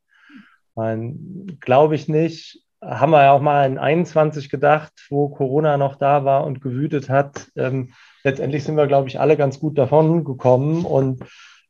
Glaube 1.61 1.95
ich 1.95 2.09
nicht. 2.09 2.65
Haben 2.83 3.13
wir 3.13 3.23
ja 3.23 3.33
auch 3.33 3.41
mal 3.41 3.65
in 3.67 3.79
21 3.79 4.51
gedacht, 4.51 4.93
wo 5.09 5.29
Corona 5.29 5.77
noch 5.77 5.97
da 5.97 6.25
war 6.25 6.45
und 6.45 6.61
gewütet 6.61 7.09
hat. 7.09 7.49
Ähm, 7.57 7.93
letztendlich 8.25 8.65
sind 8.65 8.77
wir, 8.77 8.87
glaube 8.87 9.09
ich, 9.09 9.21
alle 9.21 9.37
ganz 9.37 9.61
gut 9.61 9.79
davon 9.79 10.25
gekommen. 10.25 10.85
Und 10.85 11.23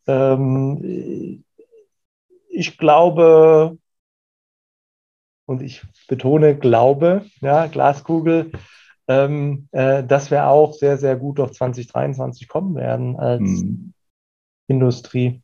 ähm, 0.07 1.44
ich 2.48 2.78
glaube, 2.78 3.76
und 5.46 5.62
ich 5.62 5.82
betone 6.09 6.57
Glaube, 6.57 7.26
ja, 7.40 7.66
Glaskugel, 7.66 8.52
ähm, 9.09 9.68
äh, 9.72 10.02
dass 10.02 10.30
wir 10.30 10.48
auch 10.48 10.72
sehr, 10.72 10.96
sehr 10.96 11.16
gut 11.16 11.40
auf 11.40 11.52
2023 11.52 12.48
kommen 12.48 12.74
werden 12.74 13.16
als 13.16 13.42
mhm. 13.42 13.92
Industrie. 14.66 15.42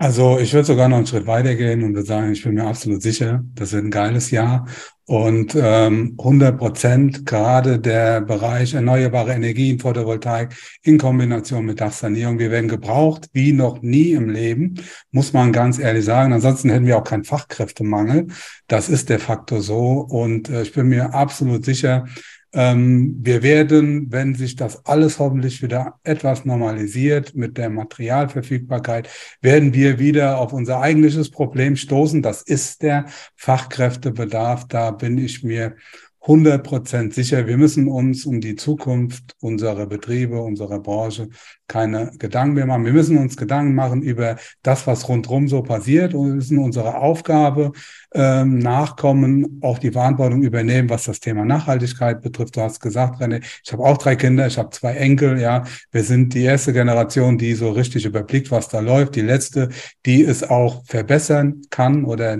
Also 0.00 0.38
ich 0.38 0.52
würde 0.52 0.64
sogar 0.64 0.88
noch 0.88 0.98
einen 0.98 1.06
Schritt 1.08 1.26
weiter 1.26 1.56
gehen 1.56 1.82
und 1.82 1.92
würde 1.92 2.06
sagen, 2.06 2.30
ich 2.30 2.44
bin 2.44 2.54
mir 2.54 2.68
absolut 2.68 3.02
sicher, 3.02 3.42
das 3.54 3.72
wird 3.72 3.84
ein 3.84 3.90
geiles 3.90 4.30
Jahr. 4.30 4.64
Und 5.06 5.56
ähm, 5.60 6.14
100 6.18 6.56
Prozent 6.56 7.26
gerade 7.26 7.80
der 7.80 8.20
Bereich 8.20 8.74
erneuerbare 8.74 9.32
Energien, 9.32 9.80
Photovoltaik 9.80 10.54
in 10.82 10.98
Kombination 10.98 11.64
mit 11.64 11.80
Dachsanierung, 11.80 12.38
wir 12.38 12.52
werden 12.52 12.68
gebraucht 12.68 13.28
wie 13.32 13.52
noch 13.52 13.82
nie 13.82 14.12
im 14.12 14.28
Leben, 14.30 14.74
muss 15.10 15.32
man 15.32 15.50
ganz 15.50 15.80
ehrlich 15.80 16.04
sagen. 16.04 16.32
Ansonsten 16.32 16.70
hätten 16.70 16.86
wir 16.86 16.98
auch 16.98 17.04
keinen 17.04 17.24
Fachkräftemangel. 17.24 18.28
Das 18.68 18.88
ist 18.88 19.08
der 19.08 19.18
Faktor 19.18 19.62
so. 19.62 20.06
Und 20.08 20.48
äh, 20.48 20.62
ich 20.62 20.74
bin 20.74 20.88
mir 20.88 21.12
absolut 21.12 21.64
sicher, 21.64 22.04
wir 22.50 23.42
werden, 23.42 24.10
wenn 24.10 24.34
sich 24.34 24.56
das 24.56 24.86
alles 24.86 25.18
hoffentlich 25.18 25.62
wieder 25.62 25.98
etwas 26.02 26.44
normalisiert 26.46 27.34
mit 27.34 27.58
der 27.58 27.68
Materialverfügbarkeit, 27.68 29.08
werden 29.42 29.74
wir 29.74 29.98
wieder 29.98 30.38
auf 30.38 30.52
unser 30.52 30.80
eigentliches 30.80 31.30
Problem 31.30 31.76
stoßen. 31.76 32.22
Das 32.22 32.42
ist 32.42 32.82
der 32.82 33.04
Fachkräftebedarf. 33.36 34.66
Da 34.66 34.92
bin 34.92 35.18
ich 35.18 35.42
mir 35.42 35.76
100 36.22 36.62
Prozent 36.62 37.14
sicher. 37.14 37.46
Wir 37.46 37.56
müssen 37.56 37.88
uns 37.88 38.26
um 38.26 38.40
die 38.40 38.56
Zukunft 38.56 39.36
unserer 39.40 39.86
Betriebe, 39.86 40.40
unserer 40.40 40.80
Branche 40.80 41.28
keine 41.68 42.10
Gedanken 42.18 42.54
mehr 42.54 42.66
machen. 42.66 42.84
Wir 42.84 42.92
müssen 42.92 43.18
uns 43.18 43.36
Gedanken 43.36 43.74
machen 43.74 44.02
über 44.02 44.36
das, 44.62 44.86
was 44.86 45.08
rundherum 45.08 45.48
so 45.48 45.62
passiert 45.62 46.14
und 46.14 46.26
wir 46.26 46.34
müssen 46.34 46.58
unsere 46.58 46.96
Aufgabe 46.96 47.72
ähm, 48.14 48.58
nachkommen, 48.58 49.60
auch 49.62 49.78
die 49.78 49.92
Verantwortung 49.92 50.42
übernehmen, 50.42 50.88
was 50.88 51.04
das 51.04 51.20
Thema 51.20 51.44
Nachhaltigkeit 51.44 52.22
betrifft. 52.22 52.56
Du 52.56 52.62
hast 52.62 52.80
gesagt, 52.80 53.20
René, 53.20 53.42
ich 53.64 53.72
habe 53.72 53.84
auch 53.84 53.98
drei 53.98 54.16
Kinder, 54.16 54.46
ich 54.46 54.58
habe 54.58 54.70
zwei 54.70 54.94
Enkel, 54.94 55.38
ja. 55.38 55.64
Wir 55.92 56.02
sind 56.02 56.34
die 56.34 56.42
erste 56.42 56.72
Generation, 56.72 57.38
die 57.38 57.54
so 57.54 57.70
richtig 57.70 58.06
überblickt, 58.06 58.50
was 58.50 58.68
da 58.68 58.80
läuft. 58.80 59.14
Die 59.14 59.20
letzte, 59.20 59.68
die 60.06 60.24
es 60.24 60.42
auch 60.42 60.84
verbessern 60.86 61.62
kann 61.70 62.04
oder 62.04 62.38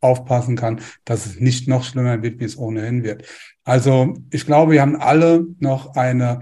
aufpassen 0.00 0.56
kann, 0.56 0.80
dass 1.04 1.26
es 1.26 1.40
nicht 1.40 1.68
noch 1.68 1.84
schlimmer 1.84 2.22
wird, 2.22 2.40
wie 2.40 2.44
es 2.44 2.58
ohnehin 2.58 3.04
wird. 3.04 3.24
Also 3.64 4.14
ich 4.30 4.46
glaube, 4.46 4.72
wir 4.72 4.82
haben 4.82 4.96
alle 4.96 5.46
noch 5.58 5.94
eine 5.94 6.40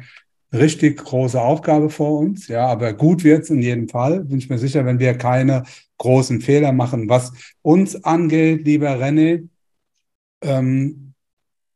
richtig 0.52 0.98
große 1.04 1.40
Aufgabe 1.40 1.90
vor 1.90 2.18
uns. 2.18 2.48
Ja, 2.48 2.66
aber 2.66 2.92
gut 2.92 3.24
wird's 3.24 3.50
in 3.50 3.60
jedem 3.60 3.88
Fall. 3.88 4.24
Bin 4.24 4.38
ich 4.38 4.48
mir 4.48 4.58
sicher, 4.58 4.84
wenn 4.86 4.98
wir 4.98 5.14
keine 5.14 5.64
großen 5.98 6.40
Fehler 6.40 6.72
machen. 6.72 7.08
Was 7.08 7.32
uns 7.62 8.02
angeht, 8.04 8.64
lieber 8.64 8.90
René, 8.90 9.48
ähm, 10.42 11.07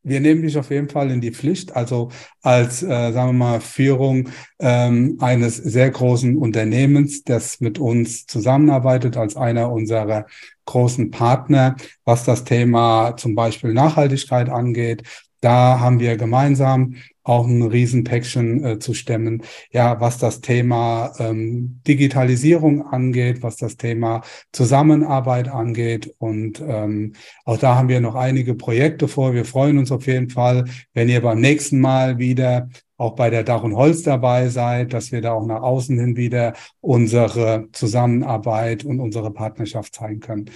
wir 0.02 0.20
nehmen 0.20 0.42
dich 0.42 0.58
auf 0.58 0.70
jeden 0.70 0.88
Fall 0.88 1.10
in 1.10 1.20
die 1.20 1.32
Pflicht, 1.32 1.76
also 1.76 2.10
als, 2.42 2.82
äh, 2.82 3.12
sagen 3.12 3.30
wir 3.30 3.32
mal, 3.32 3.60
Führung 3.60 4.28
ähm, 4.58 5.16
eines 5.20 5.56
sehr 5.56 5.90
großen 5.90 6.36
Unternehmens, 6.36 7.24
das 7.24 7.60
mit 7.60 7.78
uns 7.78 8.26
zusammenarbeitet, 8.26 9.16
als 9.16 9.36
einer 9.36 9.70
unserer 9.70 10.26
großen 10.66 11.10
Partner, 11.10 11.76
was 12.04 12.24
das 12.24 12.44
Thema 12.44 13.16
zum 13.16 13.34
Beispiel 13.34 13.72
Nachhaltigkeit 13.72 14.48
angeht. 14.48 15.02
Da 15.40 15.80
haben 15.80 15.98
wir 16.00 16.16
gemeinsam 16.16 16.94
auch 17.22 17.46
ein 17.46 17.62
Riesenpäckchen 17.62 18.64
äh, 18.64 18.78
zu 18.78 18.94
stemmen. 18.94 19.42
Ja, 19.70 20.00
was 20.00 20.18
das 20.18 20.40
Thema 20.40 21.12
ähm, 21.18 21.80
Digitalisierung 21.86 22.86
angeht, 22.86 23.42
was 23.42 23.56
das 23.56 23.76
Thema 23.76 24.22
Zusammenarbeit 24.52 25.48
angeht. 25.48 26.14
Und 26.18 26.62
ähm, 26.66 27.14
auch 27.44 27.58
da 27.58 27.76
haben 27.76 27.88
wir 27.88 28.00
noch 28.00 28.14
einige 28.14 28.54
Projekte 28.54 29.08
vor. 29.08 29.34
Wir 29.34 29.44
freuen 29.44 29.78
uns 29.78 29.92
auf 29.92 30.06
jeden 30.06 30.30
Fall, 30.30 30.64
wenn 30.94 31.08
ihr 31.08 31.20
beim 31.20 31.40
nächsten 31.40 31.80
Mal 31.80 32.18
wieder 32.18 32.68
auch 32.96 33.16
bei 33.16 33.30
der 33.30 33.42
Dach 33.42 33.64
und 33.64 33.74
Holz 33.74 34.02
dabei 34.04 34.48
seid, 34.48 34.92
dass 34.92 35.10
wir 35.10 35.20
da 35.20 35.32
auch 35.32 35.44
nach 35.44 35.62
außen 35.62 35.98
hin 35.98 36.16
wieder 36.16 36.54
unsere 36.80 37.68
Zusammenarbeit 37.72 38.84
und 38.84 39.00
unsere 39.00 39.32
Partnerschaft 39.32 39.94
zeigen 39.94 40.20
können. 40.20 40.50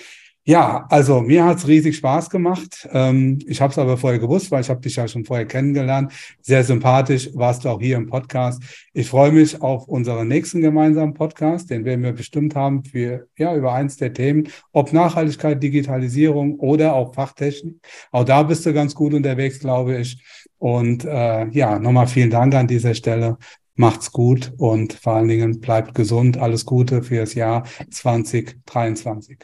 Ja, 0.48 0.86
also 0.90 1.22
mir 1.22 1.44
hat's 1.44 1.66
riesig 1.66 1.96
Spaß 1.96 2.30
gemacht. 2.30 2.88
Ähm, 2.92 3.40
ich 3.48 3.60
habe 3.60 3.72
es 3.72 3.78
aber 3.78 3.96
vorher 3.96 4.20
gewusst, 4.20 4.52
weil 4.52 4.60
ich 4.60 4.70
habe 4.70 4.80
dich 4.80 4.94
ja 4.94 5.08
schon 5.08 5.24
vorher 5.24 5.44
kennengelernt. 5.44 6.12
Sehr 6.40 6.62
sympathisch 6.62 7.30
warst 7.34 7.64
du 7.64 7.68
auch 7.68 7.80
hier 7.80 7.96
im 7.96 8.06
Podcast. 8.06 8.62
Ich 8.92 9.08
freue 9.08 9.32
mich 9.32 9.60
auf 9.60 9.88
unseren 9.88 10.28
nächsten 10.28 10.60
gemeinsamen 10.60 11.14
Podcast, 11.14 11.70
den 11.70 11.84
werden 11.84 12.04
wir 12.04 12.12
bestimmt 12.12 12.54
haben 12.54 12.84
für 12.84 13.26
ja 13.36 13.56
über 13.56 13.72
eins 13.72 13.96
der 13.96 14.12
Themen, 14.12 14.46
ob 14.70 14.92
Nachhaltigkeit, 14.92 15.60
Digitalisierung 15.60 16.60
oder 16.60 16.94
auch 16.94 17.12
Fachtechnik. 17.12 17.80
Auch 18.12 18.22
da 18.22 18.44
bist 18.44 18.64
du 18.66 18.72
ganz 18.72 18.94
gut 18.94 19.14
unterwegs, 19.14 19.58
glaube 19.58 19.98
ich. 19.98 20.22
Und 20.58 21.04
äh, 21.04 21.48
ja, 21.48 21.80
nochmal 21.80 22.06
vielen 22.06 22.30
Dank 22.30 22.54
an 22.54 22.68
dieser 22.68 22.94
Stelle. 22.94 23.36
Macht's 23.74 24.12
gut 24.12 24.52
und 24.58 24.92
vor 24.92 25.14
allen 25.14 25.26
Dingen 25.28 25.60
bleibt 25.60 25.96
gesund. 25.96 26.38
Alles 26.38 26.64
Gute 26.64 27.02
für 27.02 27.16
das 27.16 27.34
Jahr 27.34 27.64
2023. 27.90 29.38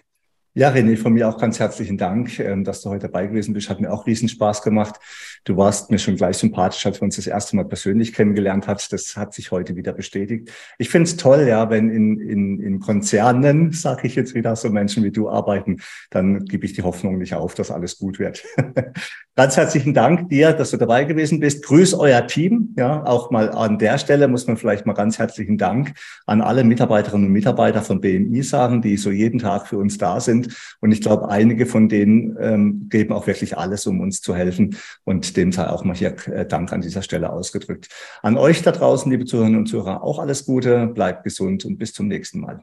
Ja, 0.55 0.69
René, 0.71 0.99
von 0.99 1.15
mir 1.15 1.31
auch 1.31 1.39
ganz 1.39 1.59
herzlichen 1.61 1.97
Dank, 1.97 2.39
ähm, 2.39 2.63
dass 2.63 2.83
du 2.83 2.91
heute 2.91 3.07
dabei 3.07 3.27
gewesen 3.27 3.55
bist. 3.55 3.71
Hat 3.71 3.81
mir 3.81 3.91
auch 3.91 4.07
riesen 4.07 4.29
Spaß 4.29 4.61
gemacht. 4.63 5.01
Du 5.45 5.57
warst 5.57 5.91
mir 5.91 5.99
schon 5.99 6.17
gleich 6.17 6.37
sympathisch, 6.37 6.87
als 6.87 7.01
wir 7.01 7.05
uns 7.05 7.17
das 7.17 7.27
erste 7.27 7.57
Mal 7.57 7.65
persönlich 7.65 8.13
kennengelernt 8.13 8.69
hat. 8.69 8.93
Das 8.93 9.17
hat 9.17 9.35
sich 9.35 9.51
heute 9.51 9.75
wieder 9.75 9.93
bestätigt. 9.93 10.53
Ich 10.79 10.89
finde 10.89 11.09
es 11.09 11.17
toll, 11.17 11.47
ja, 11.49 11.69
wenn 11.69 11.91
in, 11.91 12.21
in, 12.21 12.61
in 12.61 12.81
Konzernen, 12.81 13.73
sage 13.73 14.07
ich 14.07 14.15
jetzt 14.15 14.35
wieder, 14.35 14.55
so 14.55 14.71
Menschen 14.71 15.03
wie 15.03 15.11
du 15.11 15.29
arbeiten, 15.29 15.79
dann 16.11 16.45
gebe 16.45 16.65
ich 16.65 16.75
die 16.75 16.83
Hoffnung 16.83 17.19
nicht 17.19 17.35
auf, 17.35 17.55
dass 17.55 17.73
alles 17.73 17.99
gut 17.99 18.21
wird. 18.21 18.45
Ganz 19.35 19.57
herzlichen 19.57 19.95
Dank 19.95 20.29
dir, 20.29 20.53
dass 20.53 20.73
du 20.73 20.77
dabei 20.77 21.05
gewesen 21.05 21.41
bist. 21.41 21.65
Grüß 21.65 21.95
euer 21.95 22.27
Team. 22.27 22.75
Ja, 22.77 23.03
auch 23.07 23.31
mal 23.31 23.51
an 23.51 23.79
der 23.79 23.97
Stelle 23.97 24.29
muss 24.29 24.47
man 24.47 24.59
vielleicht 24.59 24.85
mal 24.85 24.93
ganz 24.93 25.19
herzlichen 25.19 25.57
Dank 25.57 25.95
an 26.27 26.43
alle 26.43 26.65
Mitarbeiterinnen 26.65 27.29
und 27.29 27.33
Mitarbeiter 27.33 27.81
von 27.81 28.03
BMI 28.03 28.43
sagen, 28.43 28.83
die 28.83 28.99
so 28.99 29.11
jeden 29.11 29.39
Tag 29.39 29.69
für 29.69 29.79
uns 29.79 29.97
da 29.97 30.21
sind. 30.21 30.55
Und 30.81 30.93
ich 30.93 31.01
glaube, 31.01 31.31
einige 31.31 31.65
von 31.65 31.89
denen 31.89 32.37
ähm, 32.41 32.89
geben 32.91 33.15
auch 33.15 33.27
wirklich 33.27 33.57
alles, 33.57 33.87
um 33.87 34.01
uns 34.01 34.21
zu 34.21 34.37
helfen. 34.37 34.77
Und 35.05 35.32
dem 35.33 35.53
sei 35.53 35.69
auch 35.69 35.85
mal 35.85 35.97
hier 35.97 36.17
äh, 36.29 36.47
Dank 36.47 36.73
an 36.73 36.81
dieser 36.81 37.03
Stelle 37.03 37.33
ausgedrückt. 37.33 37.89
An 38.23 38.37
euch 38.37 38.63
da 38.63 38.73
draußen, 38.73 39.11
liebe 39.11 39.25
Zuhörerinnen 39.25 39.61
und 39.61 39.67
Zuhörer, 39.67 40.03
auch 40.03 40.19
alles 40.19 40.47
Gute, 40.47 40.87
bleibt 40.87 41.25
gesund 41.25 41.65
und 41.65 41.79
bis 41.79 41.93
zum 41.93 42.09
nächsten 42.09 42.41
Mal. 42.41 42.63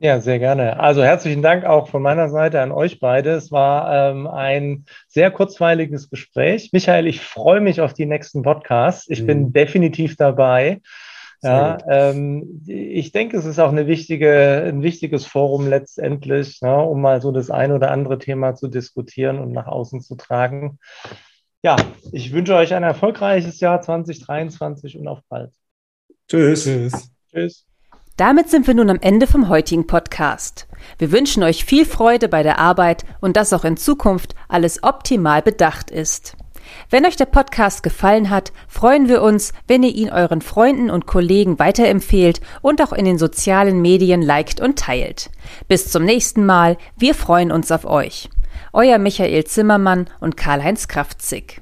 Ja, 0.00 0.20
sehr 0.20 0.38
gerne. 0.38 0.78
Also 0.78 1.02
herzlichen 1.02 1.42
Dank 1.42 1.64
auch 1.64 1.88
von 1.88 2.02
meiner 2.02 2.28
Seite 2.28 2.60
an 2.60 2.70
euch 2.70 3.00
beide. 3.00 3.30
Es 3.30 3.50
war 3.50 4.10
ähm, 4.10 4.28
ein 4.28 4.84
sehr 5.08 5.32
kurzweiliges 5.32 6.08
Gespräch. 6.08 6.70
Michael, 6.72 7.08
ich 7.08 7.20
freue 7.20 7.60
mich 7.60 7.80
auf 7.80 7.94
die 7.94 8.06
nächsten 8.06 8.42
Podcasts. 8.42 9.08
Ich 9.08 9.22
mhm. 9.22 9.26
bin 9.26 9.52
definitiv 9.52 10.14
dabei. 10.16 10.80
Ja, 11.42 11.78
ähm, 11.88 12.64
ich 12.66 13.12
denke, 13.12 13.36
es 13.36 13.44
ist 13.44 13.60
auch 13.60 13.70
eine 13.70 13.86
wichtige, 13.86 14.64
ein 14.66 14.82
wichtiges 14.82 15.24
Forum 15.24 15.68
letztendlich, 15.68 16.60
ja, 16.60 16.80
um 16.80 17.00
mal 17.00 17.22
so 17.22 17.30
das 17.30 17.50
ein 17.50 17.70
oder 17.70 17.92
andere 17.92 18.18
Thema 18.18 18.56
zu 18.56 18.66
diskutieren 18.66 19.38
und 19.38 19.52
nach 19.52 19.66
außen 19.66 20.00
zu 20.00 20.16
tragen. 20.16 20.78
Ja, 21.62 21.76
ich 22.12 22.32
wünsche 22.32 22.54
euch 22.54 22.72
ein 22.72 22.84
erfolgreiches 22.84 23.58
Jahr 23.58 23.80
2023 23.80 24.96
und 24.96 25.08
auf 25.08 25.20
bald. 25.28 25.50
Tschüss. 26.28 26.64
Tschüss. 26.64 27.10
Tschüss. 27.32 27.64
Damit 28.16 28.48
sind 28.48 28.66
wir 28.66 28.74
nun 28.74 28.90
am 28.90 28.98
Ende 29.00 29.26
vom 29.26 29.48
heutigen 29.48 29.86
Podcast. 29.86 30.68
Wir 30.98 31.10
wünschen 31.10 31.42
euch 31.42 31.64
viel 31.64 31.84
Freude 31.84 32.28
bei 32.28 32.42
der 32.42 32.58
Arbeit 32.58 33.04
und 33.20 33.36
dass 33.36 33.52
auch 33.52 33.64
in 33.64 33.76
Zukunft 33.76 34.34
alles 34.48 34.82
optimal 34.82 35.42
bedacht 35.42 35.90
ist. 35.90 36.36
Wenn 36.90 37.06
euch 37.06 37.16
der 37.16 37.26
Podcast 37.26 37.82
gefallen 37.82 38.30
hat, 38.30 38.52
freuen 38.68 39.08
wir 39.08 39.22
uns, 39.22 39.52
wenn 39.66 39.82
ihr 39.82 39.94
ihn 39.94 40.10
euren 40.10 40.42
Freunden 40.42 40.90
und 40.90 41.06
Kollegen 41.06 41.58
weiterempfehlt 41.58 42.40
und 42.62 42.82
auch 42.82 42.92
in 42.92 43.04
den 43.04 43.18
sozialen 43.18 43.80
Medien 43.82 44.22
liked 44.22 44.60
und 44.60 44.78
teilt. 44.78 45.30
Bis 45.66 45.90
zum 45.90 46.04
nächsten 46.04 46.46
Mal, 46.46 46.76
wir 46.96 47.14
freuen 47.14 47.50
uns 47.50 47.72
auf 47.72 47.84
euch. 47.84 48.28
Euer 48.72 48.98
Michael 48.98 49.44
Zimmermann 49.44 50.08
und 50.20 50.36
Karl-Heinz 50.36 50.88
Kraftzig. 50.88 51.60